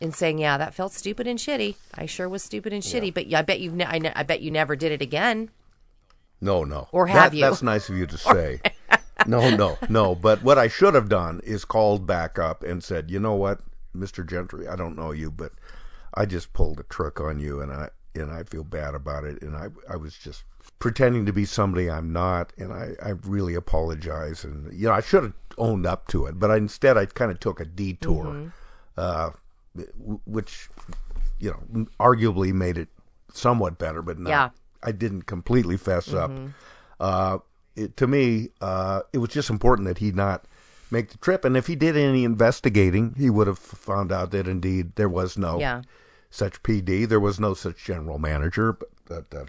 and 0.00 0.14
saying 0.14 0.38
yeah 0.38 0.56
that 0.58 0.74
felt 0.74 0.92
stupid 0.92 1.26
and 1.26 1.38
shitty 1.38 1.74
i 1.94 2.06
sure 2.06 2.28
was 2.28 2.42
stupid 2.42 2.72
and 2.72 2.82
shitty 2.82 3.12
but 3.12 3.32
i 3.34 3.42
bet 3.42 3.60
you've 3.60 3.74
ne- 3.74 3.84
I, 3.84 3.98
ne- 3.98 4.12
I 4.14 4.22
bet 4.22 4.40
you 4.42 4.50
never 4.50 4.76
did 4.76 4.92
it 4.92 5.02
again 5.02 5.50
No, 6.40 6.64
no. 6.64 6.88
Or 6.92 7.06
have 7.06 7.32
That- 7.32 7.36
you? 7.38 7.44
That's 7.44 7.62
nice 7.62 7.88
of 7.88 7.96
you 7.96 8.06
to 8.06 8.18
say. 8.32 8.60
no, 9.26 9.54
no, 9.56 9.78
no. 9.88 10.14
But 10.14 10.42
what 10.42 10.58
I 10.58 10.68
should 10.68 10.94
have 10.94 11.08
done 11.08 11.40
is 11.44 11.64
called 11.64 12.06
back 12.06 12.38
up 12.38 12.62
and 12.62 12.82
said, 12.82 13.10
you 13.10 13.18
know 13.20 13.34
what, 13.34 13.60
Mister 13.92 14.24
Gentry, 14.24 14.66
I 14.68 14.76
don't 14.76 14.96
know 14.96 15.12
you, 15.12 15.30
but 15.30 15.52
I 16.14 16.26
just 16.26 16.52
pulled 16.52 16.80
a 16.80 16.84
trick 16.84 17.20
on 17.20 17.38
you, 17.38 17.60
and 17.60 17.72
I 17.72 17.90
and 18.14 18.30
I 18.30 18.42
feel 18.44 18.64
bad 18.64 18.94
about 18.94 19.24
it, 19.24 19.40
and 19.42 19.56
I 19.56 19.68
I 19.88 19.96
was 19.96 20.14
just 20.16 20.44
pretending 20.78 21.26
to 21.26 21.32
be 21.32 21.44
somebody 21.44 21.90
I'm 21.90 22.12
not, 22.12 22.52
and 22.58 22.72
I 22.72 22.92
I 23.02 23.10
really 23.24 23.54
apologize, 23.54 24.44
and 24.44 24.72
you 24.72 24.88
know 24.88 24.94
I 24.94 25.00
should 25.00 25.22
have 25.22 25.34
owned 25.58 25.86
up 25.86 26.08
to 26.08 26.26
it, 26.26 26.38
but 26.40 26.50
I, 26.50 26.56
instead 26.56 26.96
I 26.96 27.06
kind 27.06 27.30
of 27.30 27.38
took 27.38 27.60
a 27.60 27.64
detour, 27.64 28.24
Mhm. 28.24 28.52
uh, 28.96 29.30
which 30.26 30.68
you 31.38 31.50
know 31.50 31.86
arguably 32.00 32.52
made 32.52 32.78
it 32.78 32.88
somewhat 33.32 33.78
better, 33.78 34.02
but 34.02 34.18
not. 34.18 34.30
Yeah. 34.30 34.48
I 34.82 34.92
didn't 34.92 35.22
completely 35.22 35.76
fess 35.76 36.12
up. 36.12 36.30
Mhm. 36.30 36.52
Uh, 37.00 37.38
it, 37.76 37.96
to 37.96 38.06
me, 38.06 38.50
uh, 38.60 39.00
it 39.12 39.18
was 39.18 39.30
just 39.30 39.50
important 39.50 39.88
that 39.88 39.98
he 39.98 40.12
not 40.12 40.44
make 40.90 41.10
the 41.10 41.18
trip. 41.18 41.44
And 41.44 41.56
if 41.56 41.66
he 41.66 41.74
did 41.76 41.96
any 41.96 42.24
investigating, 42.24 43.14
he 43.16 43.30
would 43.30 43.46
have 43.46 43.58
found 43.58 44.12
out 44.12 44.30
that 44.32 44.46
indeed 44.46 44.94
there 44.96 45.08
was 45.08 45.36
no 45.36 45.58
Yeah. 45.58 45.82
such 46.30 46.62
PD. 46.62 47.08
There 47.08 47.20
was 47.20 47.40
no 47.40 47.54
such 47.54 47.84
general 47.84 48.18
manager. 48.18 48.72
But, 48.72 48.88
but 49.06 49.36
uh, 49.36 49.44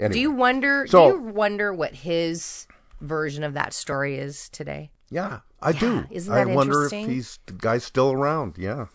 anyway. 0.00 0.12
do 0.14 0.20
you 0.20 0.30
wonder 0.32 0.86
So- 0.88 1.10
do 1.12 1.16
you 1.18 1.22
wonder 1.32 1.72
what 1.72 1.94
his 1.94 2.66
version 3.00 3.44
of 3.44 3.54
that 3.54 3.72
story 3.72 4.16
is 4.16 4.48
today 4.48 4.90
Yeah, 5.10 5.40
I 5.62 5.72
do. 5.72 6.04
isn't 6.10 6.32
that 6.34 6.48
I 6.48 6.54
wonder 6.54 6.84
if 6.86 6.90
he's 6.92 7.38
the 7.46 7.52
guy's 7.52 7.84
still 7.84 8.10
around. 8.12 8.56
Yeah, 8.58 8.86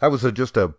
that 0.00 0.10
was 0.12 0.24
a, 0.24 0.30
just 0.30 0.56
a, 0.56 0.72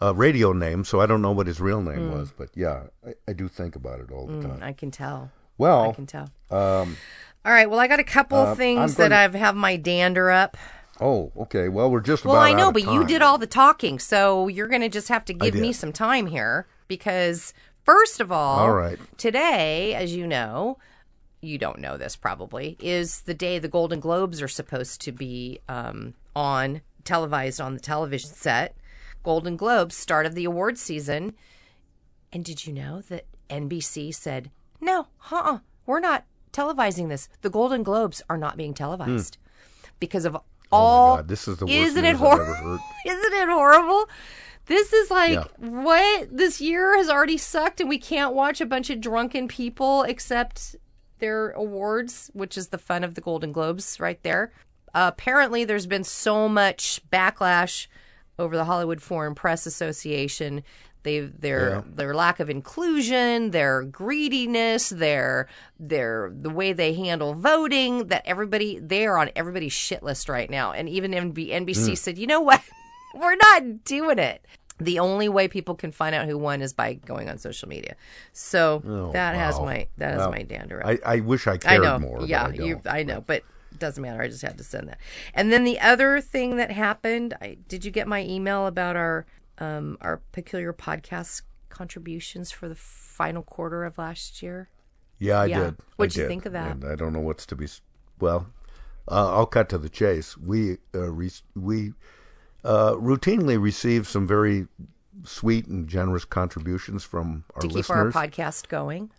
a 0.00 0.14
radio 0.14 0.52
name, 0.52 0.84
so 0.84 1.00
I 1.00 1.06
don't 1.06 1.22
know 1.22 1.32
what 1.32 1.48
his 1.48 1.60
real 1.60 1.82
name 1.82 2.08
Mm. 2.08 2.12
was. 2.12 2.32
But 2.36 2.50
yeah, 2.54 2.84
I, 3.04 3.14
I 3.26 3.32
do 3.32 3.48
think 3.48 3.74
about 3.74 3.98
it 4.00 4.12
all 4.12 4.26
the 4.28 4.34
Mm, 4.34 4.42
time. 4.42 4.62
i 4.62 4.72
can 4.72 4.92
tell 4.92 5.30
Well, 5.58 5.90
i 5.90 5.92
can 5.92 6.06
tell. 6.06 6.30
Um, 6.50 6.96
all 7.44 7.52
right 7.52 7.68
well 7.68 7.78
i 7.80 7.86
got 7.86 8.00
a 8.00 8.04
couple 8.04 8.38
Uh, 8.38 8.54
things 8.54 8.94
that 8.96 9.10
gonna- 9.10 9.16
i've 9.22 9.34
have 9.34 9.54
my 9.56 9.76
dander 9.76 10.30
up. 10.30 10.56
Oh, 11.00 11.30
okay. 11.36 11.68
Well, 11.68 11.90
we're 11.92 12.00
just 12.00 12.24
well 12.24 12.36
i 12.36 12.52
know 12.52 12.72
but 12.72 12.82
you 12.84 13.04
did 13.04 13.22
all 13.22 13.38
the 13.38 13.46
talking 13.46 13.98
so 13.98 14.48
you're 14.48 14.66
gonna 14.68 14.88
just 14.88 15.08
have 15.08 15.24
to 15.26 15.32
give 15.34 15.54
me 15.54 15.72
some 15.72 15.92
time 15.92 16.26
here 16.26 16.66
because 16.88 17.52
first 17.84 18.20
of 18.20 18.32
all 18.32 18.58
All 18.60 18.72
right. 18.72 18.98
today 19.16 19.94
as 19.94 20.14
you 20.14 20.26
know 20.26 20.78
you 21.40 21.56
don't 21.56 21.78
know 21.78 21.96
this 21.96 22.16
probably 22.16 22.76
is 22.80 23.20
the 23.22 23.34
day 23.34 23.60
the 23.60 23.68
golden 23.68 24.00
globes 24.00 24.42
are 24.42 24.48
supposed 24.48 25.00
to 25.02 25.12
be 25.12 25.60
um, 25.68 26.14
on 26.34 26.80
televised 27.04 27.60
on 27.60 27.74
the 27.74 27.80
television 27.80 28.30
set. 28.30 28.74
Golden 29.22 29.56
globes 29.56 29.94
start 29.94 30.26
of 30.26 30.34
the 30.34 30.44
award 30.44 30.78
season. 30.78 31.34
And 32.32 32.44
did 32.44 32.66
you 32.66 32.72
know 32.72 33.02
that 33.02 33.24
nbc 33.48 34.12
said 34.14 34.50
no 34.80 35.06
uh-uh. 35.30 35.58
We're 35.86 36.00
not 36.00 36.24
televising 36.52 37.08
this. 37.08 37.28
The 37.42 37.50
golden 37.50 37.82
globes 37.82 38.22
are 38.28 38.38
not 38.38 38.56
being 38.56 38.74
televised 38.74 39.36
because 40.00 40.24
of 40.24 40.36
all 40.70 41.14
Hmm. 41.14 41.14
Oh 41.14 41.16
God, 41.18 41.28
this 41.28 41.48
is 41.48 41.56
the 41.58 41.66
worst 41.66 41.76
isn't 41.76 42.04
it 42.04 42.16
horrible 42.16 42.78
isn't 43.06 43.32
it 43.34 43.48
horrible? 43.48 44.08
This 44.66 44.92
is 44.92 45.10
like 45.10 45.32
Yeah. 45.32 45.44
what? 45.56 46.28
This 46.36 46.60
year 46.60 46.96
has 46.98 47.08
already 47.08 47.38
sucked 47.38 47.80
and 47.80 47.88
we 47.88 47.98
can't 47.98 48.34
watch 48.34 48.60
a 48.60 48.66
bunch 48.66 48.90
of 48.90 49.00
drunken 49.00 49.48
people 49.48 50.02
accept 50.02 50.76
their 51.20 51.50
awards 51.52 52.30
which 52.34 52.56
is 52.58 52.68
the 52.68 52.78
fun 52.78 53.02
of 53.02 53.14
the 53.14 53.20
golden 53.20 53.50
globes 53.52 53.98
right 53.98 54.22
there. 54.22 54.52
Apparently 54.94 55.64
there's 55.64 55.86
been 55.86 56.04
so 56.04 56.48
much 56.48 57.00
backlash 57.10 57.86
over 58.38 58.56
the 58.56 58.64
hollywood 58.64 59.02
foreign 59.02 59.34
press 59.34 59.66
association 59.66 60.62
they 61.02 61.20
their 61.20 61.70
Yeah. 61.70 61.82
their 61.86 62.14
lack 62.14 62.40
of 62.40 62.50
inclusion 62.50 63.50
their 63.52 63.82
greediness 63.84 64.88
their 64.90 65.46
their 65.78 66.32
the 66.34 66.50
way 66.50 66.72
they 66.72 66.94
handle 66.94 67.34
voting 67.34 68.08
that 68.08 68.22
everybody 68.26 68.78
they 68.78 69.06
are 69.06 69.18
on 69.18 69.30
everybody's 69.36 69.72
shit 69.72 70.02
list 70.02 70.28
right 70.28 70.50
now 70.50 70.72
and 70.72 70.88
even 70.88 71.12
NB, 71.12 71.50
nbc 71.50 71.92
Mm. 71.92 71.98
said 71.98 72.18
you 72.18 72.26
know 72.26 72.40
what 72.40 72.62
we're 73.14 73.36
not 73.36 73.84
doing 73.84 74.18
it 74.18 74.44
the 74.80 74.98
only 75.00 75.28
way 75.28 75.48
people 75.48 75.74
can 75.74 75.90
find 75.92 76.14
out 76.14 76.26
who 76.26 76.38
won 76.38 76.62
is 76.62 76.72
by 76.72 76.94
going 76.94 77.28
on 77.28 77.38
social 77.38 77.68
media 77.68 77.94
so 78.32 78.82
Oh, 78.86 79.12
that 79.12 79.34
has 79.34 79.58
my 79.60 79.86
that 79.98 80.10
has 80.12 80.18
Well, 80.20 80.30
my 80.30 80.42
dander 80.42 80.80
I, 80.84 80.98
I 81.04 81.20
wish 81.20 81.46
I 81.46 81.56
cared 81.58 81.82
know. 81.82 81.98
more. 81.98 82.22
Yeah, 82.26 82.44
I 82.46 82.52
you. 82.52 82.80
I 82.86 83.02
know, 83.02 83.20
but 83.20 83.42
it 83.72 83.78
doesn't 83.78 84.02
matter. 84.02 84.22
I 84.22 84.28
just 84.28 84.42
had 84.42 84.56
to 84.58 84.64
send 84.64 84.88
that. 84.88 84.98
And 85.34 85.52
then 85.52 85.64
the 85.64 85.78
other 85.80 86.20
thing 86.20 86.56
that 86.56 86.70
happened, 86.70 87.34
I, 87.40 87.58
did 87.68 87.84
you 87.84 87.90
get 87.90 88.08
my 88.08 88.22
email 88.24 88.66
about 88.66 88.96
our 88.96 89.26
um, 89.58 89.98
our 90.00 90.20
peculiar 90.32 90.72
podcast 90.72 91.42
contributions 91.68 92.50
for 92.50 92.68
the 92.68 92.74
final 92.74 93.42
quarter 93.42 93.84
of 93.84 93.98
last 93.98 94.42
year? 94.42 94.68
Yeah, 95.18 95.40
I 95.40 95.46
Yeah. 95.46 95.60
did. 95.64 95.76
What'd 95.96 96.16
I 96.18 96.22
you 96.22 96.24
did. 96.24 96.28
think 96.28 96.46
of 96.46 96.52
that? 96.52 96.70
And 96.76 96.84
I 96.84 96.94
don't 96.94 97.12
know 97.12 97.20
what's 97.20 97.44
to 97.46 97.56
be. 97.56 97.66
Well, 98.20 98.46
uh, 99.10 99.32
I'll 99.36 99.46
cut 99.46 99.68
to 99.70 99.78
the 99.78 99.88
chase. 99.88 100.36
We 100.36 100.78
uh, 100.94 101.10
re- 101.10 101.30
we 101.54 101.92
uh, 102.64 102.92
routinely 102.92 103.60
receive 103.60 104.06
some 104.08 104.26
very 104.26 104.68
sweet 105.24 105.66
and 105.66 105.88
generous 105.88 106.24
contributions 106.24 107.02
from 107.04 107.44
our 107.54 107.62
to 107.62 107.68
keep 107.68 107.76
listeners. 107.76 108.14
our 108.14 108.26
podcast 108.28 108.68
going 108.68 109.10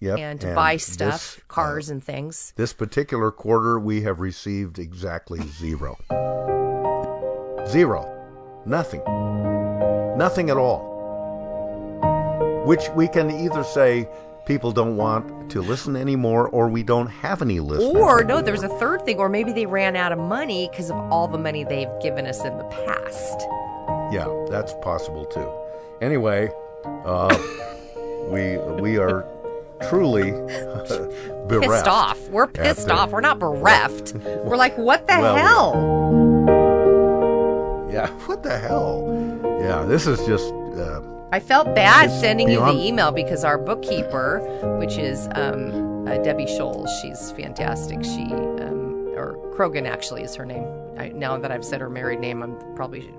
Yep, 0.00 0.18
and 0.18 0.40
to 0.42 0.54
buy 0.54 0.74
this, 0.76 0.86
stuff, 0.86 1.38
uh, 1.38 1.42
cars 1.48 1.88
and 1.90 2.02
things. 2.04 2.52
This 2.56 2.72
particular 2.72 3.30
quarter, 3.30 3.78
we 3.78 4.02
have 4.02 4.20
received 4.20 4.78
exactly 4.78 5.40
zero. 5.46 5.96
Zero. 7.68 8.16
Nothing. 8.66 9.02
Nothing 10.16 10.50
at 10.50 10.56
all. 10.56 10.88
Which 12.66 12.82
we 12.94 13.08
can 13.08 13.30
either 13.30 13.64
say 13.64 14.08
people 14.44 14.70
don't 14.72 14.96
want 14.96 15.50
to 15.52 15.62
listen 15.62 15.96
anymore, 15.96 16.48
or 16.48 16.68
we 16.68 16.82
don't 16.82 17.06
have 17.06 17.40
any 17.42 17.58
listeners. 17.60 17.94
Or 17.96 18.22
no, 18.24 18.42
there's 18.42 18.62
a 18.62 18.68
third 18.68 19.04
thing, 19.04 19.18
or 19.18 19.28
maybe 19.28 19.52
they 19.52 19.66
ran 19.66 19.96
out 19.96 20.12
of 20.12 20.18
money 20.18 20.68
because 20.70 20.90
of 20.90 20.96
all 21.10 21.26
the 21.28 21.38
money 21.38 21.64
they've 21.64 21.88
given 22.02 22.26
us 22.26 22.44
in 22.44 22.56
the 22.58 22.64
past. 22.64 23.40
Yeah, 24.12 24.28
that's 24.50 24.74
possible 24.82 25.24
too. 25.26 25.50
Anyway, 26.04 26.50
uh, 27.04 27.36
we 28.28 28.58
we 28.80 28.98
are 28.98 29.24
truly 29.88 30.30
bereft. 31.48 31.62
Pissed 31.70 31.88
off. 31.88 32.28
We're 32.28 32.46
pissed 32.46 32.88
the- 32.88 32.94
off. 32.94 33.10
We're 33.10 33.20
not 33.22 33.38
bereft. 33.38 34.14
We're 34.14 34.56
like, 34.56 34.76
what 34.76 35.06
the 35.08 35.18
Well, 35.18 35.34
we- 35.34 35.40
hell? 35.40 36.49
Yeah, 37.92 38.08
what 38.26 38.42
the 38.42 38.58
hell? 38.58 39.04
Yeah, 39.60 39.84
this 39.84 40.06
is 40.06 40.24
just. 40.26 40.52
Uh, 40.52 41.00
I 41.32 41.38
felt 41.38 41.74
bad 41.76 42.10
sending 42.10 42.50
you 42.50 42.58
the 42.58 42.72
email 42.72 43.12
because 43.12 43.44
our 43.44 43.56
bookkeeper, 43.56 44.40
which 44.78 44.96
is 44.98 45.28
um, 45.36 46.08
uh, 46.08 46.18
Debbie 46.18 46.46
Scholes, 46.46 46.88
she's 47.00 47.30
fantastic. 47.32 48.02
She, 48.02 48.24
um, 48.32 49.12
or 49.14 49.36
Krogan 49.54 49.86
actually 49.88 50.22
is 50.22 50.34
her 50.34 50.44
name. 50.44 50.66
I, 50.98 51.10
now 51.10 51.38
that 51.38 51.52
I've 51.52 51.64
said 51.64 51.80
her 51.80 51.90
married 51.90 52.18
name, 52.18 52.42
I'm 52.42 52.56
probably 52.74 53.14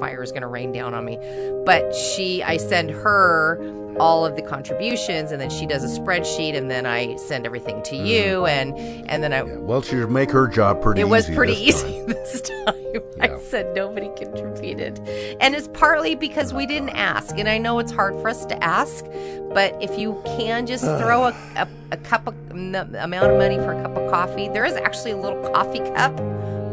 fire 0.00 0.22
is 0.22 0.32
going 0.32 0.42
to 0.42 0.48
rain 0.48 0.72
down 0.72 0.94
on 0.94 1.04
me. 1.04 1.18
But 1.64 1.94
she, 1.94 2.42
I 2.42 2.56
send 2.56 2.90
her 2.90 3.58
all 3.98 4.24
of 4.24 4.36
the 4.36 4.42
contributions, 4.42 5.30
and 5.30 5.40
then 5.40 5.50
she 5.50 5.66
does 5.66 5.84
a 5.84 6.00
spreadsheet, 6.00 6.56
and 6.56 6.70
then 6.70 6.86
I 6.86 7.16
send 7.16 7.46
everything 7.46 7.82
to 7.84 7.94
mm-hmm. 7.94 8.06
you, 8.06 8.46
and 8.46 8.76
and 9.08 9.22
then 9.22 9.32
I. 9.32 9.42
well, 9.42 9.82
she 9.82 9.96
make 9.96 10.30
her 10.30 10.48
job 10.48 10.82
pretty 10.82 11.02
It 11.02 11.08
was 11.08 11.28
pretty 11.28 11.54
this 11.54 11.84
easy 11.84 11.98
time. 11.98 12.06
this 12.06 12.40
time. 12.40 12.74
I 13.20 13.38
said 13.38 13.74
nobody 13.74 14.10
contributed. 14.16 14.98
And 15.40 15.54
it's 15.54 15.68
partly 15.68 16.14
because 16.14 16.52
we 16.52 16.66
didn't 16.66 16.90
ask. 16.90 17.38
And 17.38 17.48
I 17.48 17.58
know 17.58 17.78
it's 17.78 17.92
hard 17.92 18.14
for 18.14 18.28
us 18.28 18.46
to 18.46 18.64
ask, 18.64 19.04
but 19.52 19.76
if 19.80 19.98
you 19.98 20.20
can 20.24 20.66
just 20.66 20.84
throw 20.98 21.24
a, 21.24 21.36
a, 21.56 21.68
a 21.92 21.96
cup 21.98 22.26
of 22.26 22.34
n- 22.50 22.74
amount 22.74 23.30
of 23.30 23.38
money 23.38 23.56
for 23.58 23.72
a 23.72 23.82
cup 23.82 23.96
of 23.96 24.10
coffee, 24.10 24.48
there 24.48 24.64
is 24.64 24.74
actually 24.74 25.12
a 25.12 25.16
little 25.16 25.42
coffee 25.50 25.80
cup 25.94 26.18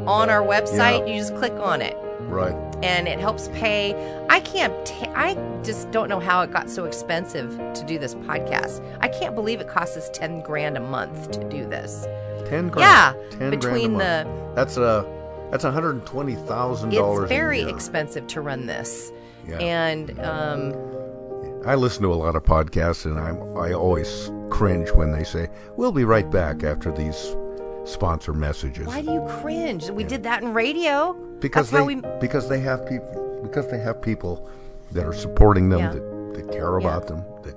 on 0.07 0.30
our 0.30 0.41
website. 0.41 1.05
Yeah. 1.05 1.13
You 1.13 1.19
just 1.19 1.36
click 1.36 1.53
on 1.53 1.82
it 1.82 1.97
Right. 2.28 2.53
and 2.84 3.07
it 3.07 3.19
helps 3.19 3.47
pay. 3.49 3.93
I 4.30 4.39
can't, 4.41 4.73
ta- 4.86 5.11
I 5.15 5.34
just 5.63 5.89
don't 5.91 6.09
know 6.09 6.19
how 6.19 6.41
it 6.41 6.51
got 6.51 6.69
so 6.69 6.86
expensive 6.86 7.49
to 7.73 7.84
do 7.88 7.97
this 7.97 8.15
podcast. 8.15 8.84
I 9.01 9.07
can't 9.07 9.34
believe 9.36 9.61
it 9.61 9.67
costs 9.67 9.95
us 9.97 10.09
10 10.13 10.41
grand 10.41 10.78
a 10.78 10.82
month 10.82 11.32
to 11.32 11.43
do 11.49 11.65
this. 11.65 12.05
Ten 12.47 12.69
grand. 12.69 12.80
Yeah, 12.88 13.38
ten 13.38 13.49
between 13.49 13.95
grand 13.95 14.01
a 14.01 14.23
the 14.25 14.30
month. 14.30 14.55
that's 14.55 14.78
a 14.78 15.05
that's 15.51 15.63
one 15.65 15.73
hundred 15.73 16.05
twenty 16.05 16.36
thousand 16.36 16.91
dollars. 16.93 17.23
It's 17.23 17.30
very 17.30 17.63
expensive 17.63 18.25
to 18.28 18.41
run 18.41 18.67
this. 18.67 19.11
Yeah. 19.45 19.57
And 19.59 20.17
um, 20.21 20.73
I 21.65 21.75
listen 21.75 22.03
to 22.03 22.13
a 22.13 22.15
lot 22.15 22.36
of 22.38 22.43
podcasts, 22.43 23.05
and 23.05 23.19
I'm 23.19 23.41
I 23.57 23.73
always 23.73 24.32
cringe 24.49 24.91
when 24.91 25.11
they 25.11 25.25
say, 25.25 25.49
"We'll 25.75 25.91
be 25.91 26.05
right 26.05 26.30
back 26.30 26.63
after 26.63 26.89
these 26.91 27.36
sponsor 27.88 28.33
messages," 28.33 28.88
why 28.88 29.01
do 29.01 29.11
you 29.11 29.25
cringe? 29.41 29.89
We 29.89 30.03
did 30.03 30.23
that 30.23 30.43
in 30.43 30.53
radio. 30.53 31.13
because 31.39 31.69
That's 31.71 31.85
they 31.88 31.95
we. 31.95 32.01
because 32.19 32.49
they 32.49 32.59
have 32.59 32.85
people 32.88 33.39
because 33.43 33.69
they 33.69 33.77
have 33.79 34.01
people 34.01 34.47
that 34.91 35.05
are 35.05 35.13
supporting 35.13 35.69
them 35.69 35.79
Yeah. 35.79 35.91
that, 35.93 36.33
that 36.35 36.51
care 36.51 36.77
about 36.77 37.07
them 37.07 37.23
that 37.43 37.55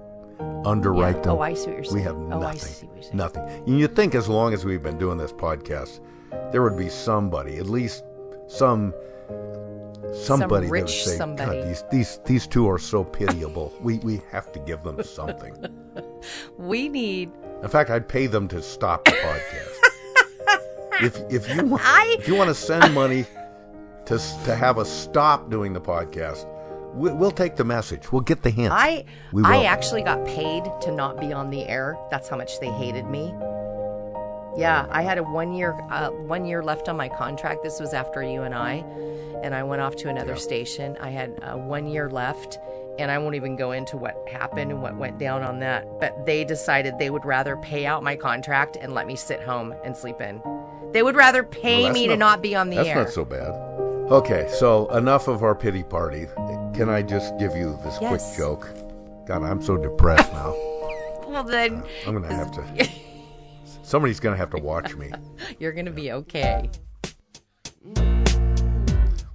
underwrite 0.67 1.17
Yeah. 1.17 1.23
them. 1.23 1.33
Oh, 1.33 1.41
I 1.41 1.55
see 1.55 1.61
what 1.71 1.73
you're 1.73 1.81
We 1.81 1.87
saying. 1.89 2.05
have 2.05 2.17
Oh, 2.17 2.37
I 2.37 2.41
nothing. 2.41 2.59
see 2.61 2.87
what 2.87 2.95
you're 2.97 3.03
saying. 3.05 3.17
Nothing. 3.17 3.43
And 3.67 3.79
you'd 3.79 3.97
think 3.97 4.15
as 4.15 4.29
long 4.29 4.53
as 4.53 4.65
we've 4.65 4.83
been 4.83 4.99
doing 4.99 5.17
this 5.19 5.33
podcast, 5.33 6.01
there 6.53 6.63
would 6.63 6.77
be 6.77 6.89
somebody, 6.89 7.57
at 7.59 7.67
least 7.67 8.05
some 8.49 8.93
somebody 10.13 10.67
that 10.67 10.73
would 10.73 10.89
say, 10.91 11.17
somebody." 11.17 11.61
God, 11.61 11.69
these 11.69 11.85
these 11.91 12.21
these 12.27 12.47
two 12.47 12.69
are 12.69 12.79
so 12.79 13.05
pitiable. 13.05 13.73
we 13.81 13.99
we 13.99 14.21
have 14.31 14.53
to 14.53 14.59
give 14.61 14.83
them 14.83 15.03
something. 15.03 15.55
We 16.59 16.89
need. 16.89 17.31
In 17.63 17.69
fact, 17.69 17.91
I'd 17.91 18.09
pay 18.09 18.27
them 18.27 18.49
to 18.49 18.63
stop 18.63 19.05
the 19.05 19.13
podcast. 19.13 19.80
If 21.03 21.17
if 21.31 21.55
you 21.55 21.65
want, 21.67 21.83
I- 21.87 22.17
if 22.19 22.29
you 22.29 22.35
want 22.35 22.49
to 22.49 22.55
send 22.55 22.95
money 22.95 23.25
to 24.07 24.19
to 24.45 24.55
have 24.55 24.79
us 24.79 24.91
stop 24.91 25.51
doing 25.51 25.73
the 25.73 25.81
podcast, 25.81 26.47
we, 26.95 27.11
we'll 27.13 27.31
take 27.31 27.57
the 27.57 27.65
message. 27.65 28.11
We'll 28.13 28.23
get 28.23 28.43
the 28.43 28.51
hint. 28.51 28.73
I 28.73 29.05
I 29.45 29.65
actually 29.65 30.03
got 30.03 30.25
paid 30.27 30.65
to 30.83 30.91
not 30.93 31.21
be 31.21 31.33
on 31.33 31.51
the 31.51 31.67
air. 31.67 31.97
That's 32.11 32.29
how 32.29 32.37
much 32.37 32.59
they 32.61 32.71
hated 32.71 33.07
me. 33.07 33.33
Yeah, 34.57 34.87
I 34.91 35.03
had 35.03 35.19
a 35.19 35.23
one 35.23 35.53
year 35.53 35.73
uh, 35.91 36.11
one 36.11 36.45
year 36.45 36.63
left 36.63 36.89
on 36.89 36.97
my 36.97 37.09
contract. 37.09 37.63
This 37.63 37.79
was 37.79 37.95
after 37.95 38.23
you 38.23 38.43
and 38.43 38.55
I, 38.55 38.85
and 39.45 39.55
I 39.55 39.63
went 39.63 39.81
off 39.81 39.95
to 39.97 40.09
another 40.09 40.35
station. 40.37 40.97
I 41.01 41.11
had 41.11 41.39
uh, 41.43 41.57
one 41.57 41.87
year 41.87 42.11
left, 42.11 42.59
and 42.99 43.13
I 43.13 43.19
won't 43.19 43.37
even 43.37 43.55
go 43.55 43.71
into 43.71 43.97
what 43.97 44.17
happened 44.29 44.73
and 44.73 44.83
what 44.83 44.97
went 44.97 45.19
down 45.19 45.45
on 45.45 45.61
that. 45.61 45.87
But 46.01 46.27
they 46.27 46.43
decided 46.45 46.99
they 46.99 47.11
would 47.11 47.25
rather 47.25 47.57
pay 47.59 47.87
out 47.87 48.03
my 48.03 48.17
contract 48.17 48.77
and 48.81 48.93
let 48.93 49.07
me 49.07 49.15
sit 49.15 49.41
home 49.41 49.73
and 49.85 49.97
sleep 49.97 50.21
in. 50.21 50.43
They 50.93 51.03
would 51.03 51.15
rather 51.15 51.45
pay 51.45 51.85
Well, 51.85 51.93
me 51.93 52.09
to 52.09 52.17
not 52.17 52.43
be 52.43 52.55
on 52.57 52.71
the 52.71 52.77
that's 52.77 52.89
air. 52.89 52.95
That's 52.97 53.17
not 53.17 53.23
so 53.23 53.25
bad. 53.25 53.71
Okay, 54.11 54.49
so 54.51 54.89
enough 54.89 55.29
of 55.29 55.45
our 55.45 55.55
pity 55.55 55.85
party. 55.85 56.27
Can 56.75 56.89
I 56.89 57.01
just 57.01 57.39
give 57.39 57.55
you 57.55 57.79
this 57.85 57.97
Yes. 58.01 58.09
quick 58.35 58.39
joke? 58.39 58.69
God, 59.25 59.45
I'm 59.45 59.63
so 59.63 59.77
depressed 59.77 60.33
now. 60.33 60.51
well, 61.29 61.45
then 61.45 61.75
uh, 61.77 61.87
I'm 62.09 62.15
gonna 62.15 62.35
have 62.35 62.51
to. 62.53 62.89
Somebody's 63.83 64.19
gonna 64.19 64.37
have 64.37 64.51
to 64.51 64.59
watch 64.61 64.97
me. 64.97 65.13
you're 65.61 65.73
gonna 65.73 65.93
be 65.93 66.11
okay. 66.11 66.69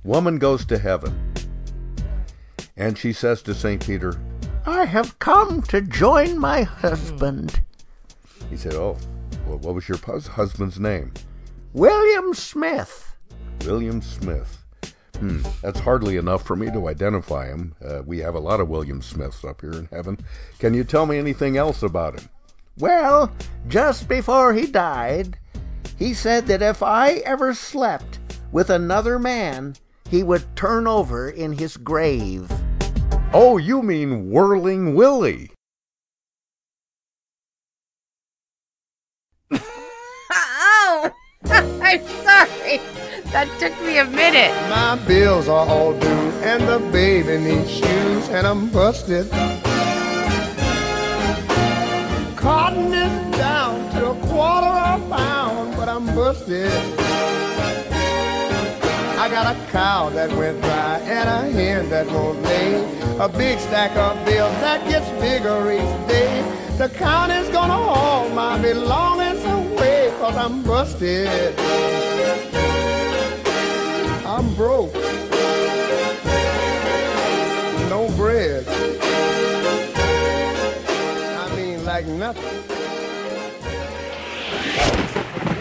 Woman 0.03 0.37
goes 0.37 0.65
to 0.65 0.77
heaven, 0.77 1.33
and 2.75 2.97
she 2.97 3.13
says 3.13 3.41
to 3.43 3.53
Saint 3.53 3.85
Peter, 3.85 4.19
"I 4.65 4.83
have 4.83 5.17
come 5.19 5.61
to 5.63 5.79
join 5.79 6.37
my 6.37 6.63
hmm. 6.63 6.87
husband." 6.87 7.61
He 8.49 8.57
said, 8.57 8.73
"Oh, 8.73 8.97
well, 9.47 9.59
what 9.59 9.73
was 9.73 9.87
your 9.87 9.97
husband's 9.97 10.81
name?" 10.81 11.13
William 11.75 12.33
Smith. 12.33 13.17
William 13.65 14.01
Smith. 14.01 14.63
Hmm, 15.19 15.41
that's 15.61 15.81
hardly 15.81 16.15
enough 16.15 16.45
for 16.45 16.55
me 16.55 16.71
to 16.71 16.87
identify 16.87 17.47
him. 17.47 17.75
Uh, 17.85 18.01
we 18.05 18.19
have 18.19 18.33
a 18.33 18.39
lot 18.39 18.61
of 18.61 18.69
William 18.69 19.01
Smiths 19.01 19.43
up 19.43 19.59
here 19.59 19.73
in 19.73 19.89
heaven. 19.91 20.17
Can 20.59 20.73
you 20.73 20.85
tell 20.85 21.05
me 21.05 21.17
anything 21.17 21.57
else 21.57 21.83
about 21.83 22.17
him? 22.17 22.29
Well, 22.77 23.29
just 23.67 24.07
before 24.07 24.53
he 24.53 24.67
died, 24.67 25.37
he 25.99 26.13
said 26.13 26.47
that 26.47 26.61
if 26.61 26.81
I 26.81 27.15
ever 27.25 27.53
slept 27.53 28.19
with 28.53 28.69
another 28.69 29.19
man, 29.19 29.75
he 30.09 30.23
would 30.23 30.45
turn 30.55 30.87
over 30.87 31.29
in 31.29 31.51
his 31.51 31.75
grave. 31.75 32.49
Oh, 33.33 33.57
you 33.57 33.83
mean 33.83 34.29
Whirling 34.29 34.95
Willie? 34.95 35.51
Oh, 39.51 41.11
I'm 41.81 42.05
sorry. 42.23 42.81
That 43.31 43.47
took 43.59 43.73
me 43.85 43.97
a 43.97 44.05
minute. 44.05 44.51
My 44.69 44.95
bills 45.07 45.47
are 45.47 45.67
all 45.67 45.93
due, 45.99 46.07
and 46.41 46.67
the 46.67 46.79
baby 46.91 47.37
needs 47.37 47.69
shoes, 47.69 48.29
and 48.29 48.47
I'm 48.47 48.69
busted. 48.69 49.29
Cotton 52.35 52.93
is 52.93 53.37
down 53.37 53.91
to 53.93 54.11
a 54.11 54.27
quarter 54.27 54.67
of 54.67 55.01
a 55.01 55.15
pound, 55.15 55.75
but 55.75 55.89
I'm 55.89 56.05
busted. 56.15 56.71
I 59.17 59.29
got 59.29 59.55
a 59.55 59.71
cow 59.71 60.09
that 60.11 60.31
went 60.37 60.61
dry 60.61 60.99
and 60.99 61.27
a 61.27 61.51
hen 61.51 61.89
that 61.89 62.05
won't 62.07 62.41
lay. 62.43 62.75
A 63.19 63.27
big 63.27 63.59
stack 63.59 63.95
of 63.97 64.23
bills 64.25 64.53
that 64.61 64.87
gets 64.87 65.09
bigger 65.21 65.71
each 65.71 66.07
day. 66.07 66.64
The 66.77 66.89
county's 66.89 67.47
gonna 67.49 67.73
haul 67.73 68.27
my 68.31 68.61
belongings 68.61 69.45
away, 69.45 70.11
cause 70.19 70.35
I'm 70.35 70.61
busted. 70.61 71.57
I'm 74.25 74.53
broke. 74.55 74.93
No 77.89 78.11
bread. 78.17 78.67
I 81.39 81.55
mean, 81.55 81.85
like 81.85 82.05
nothing. 82.07 82.43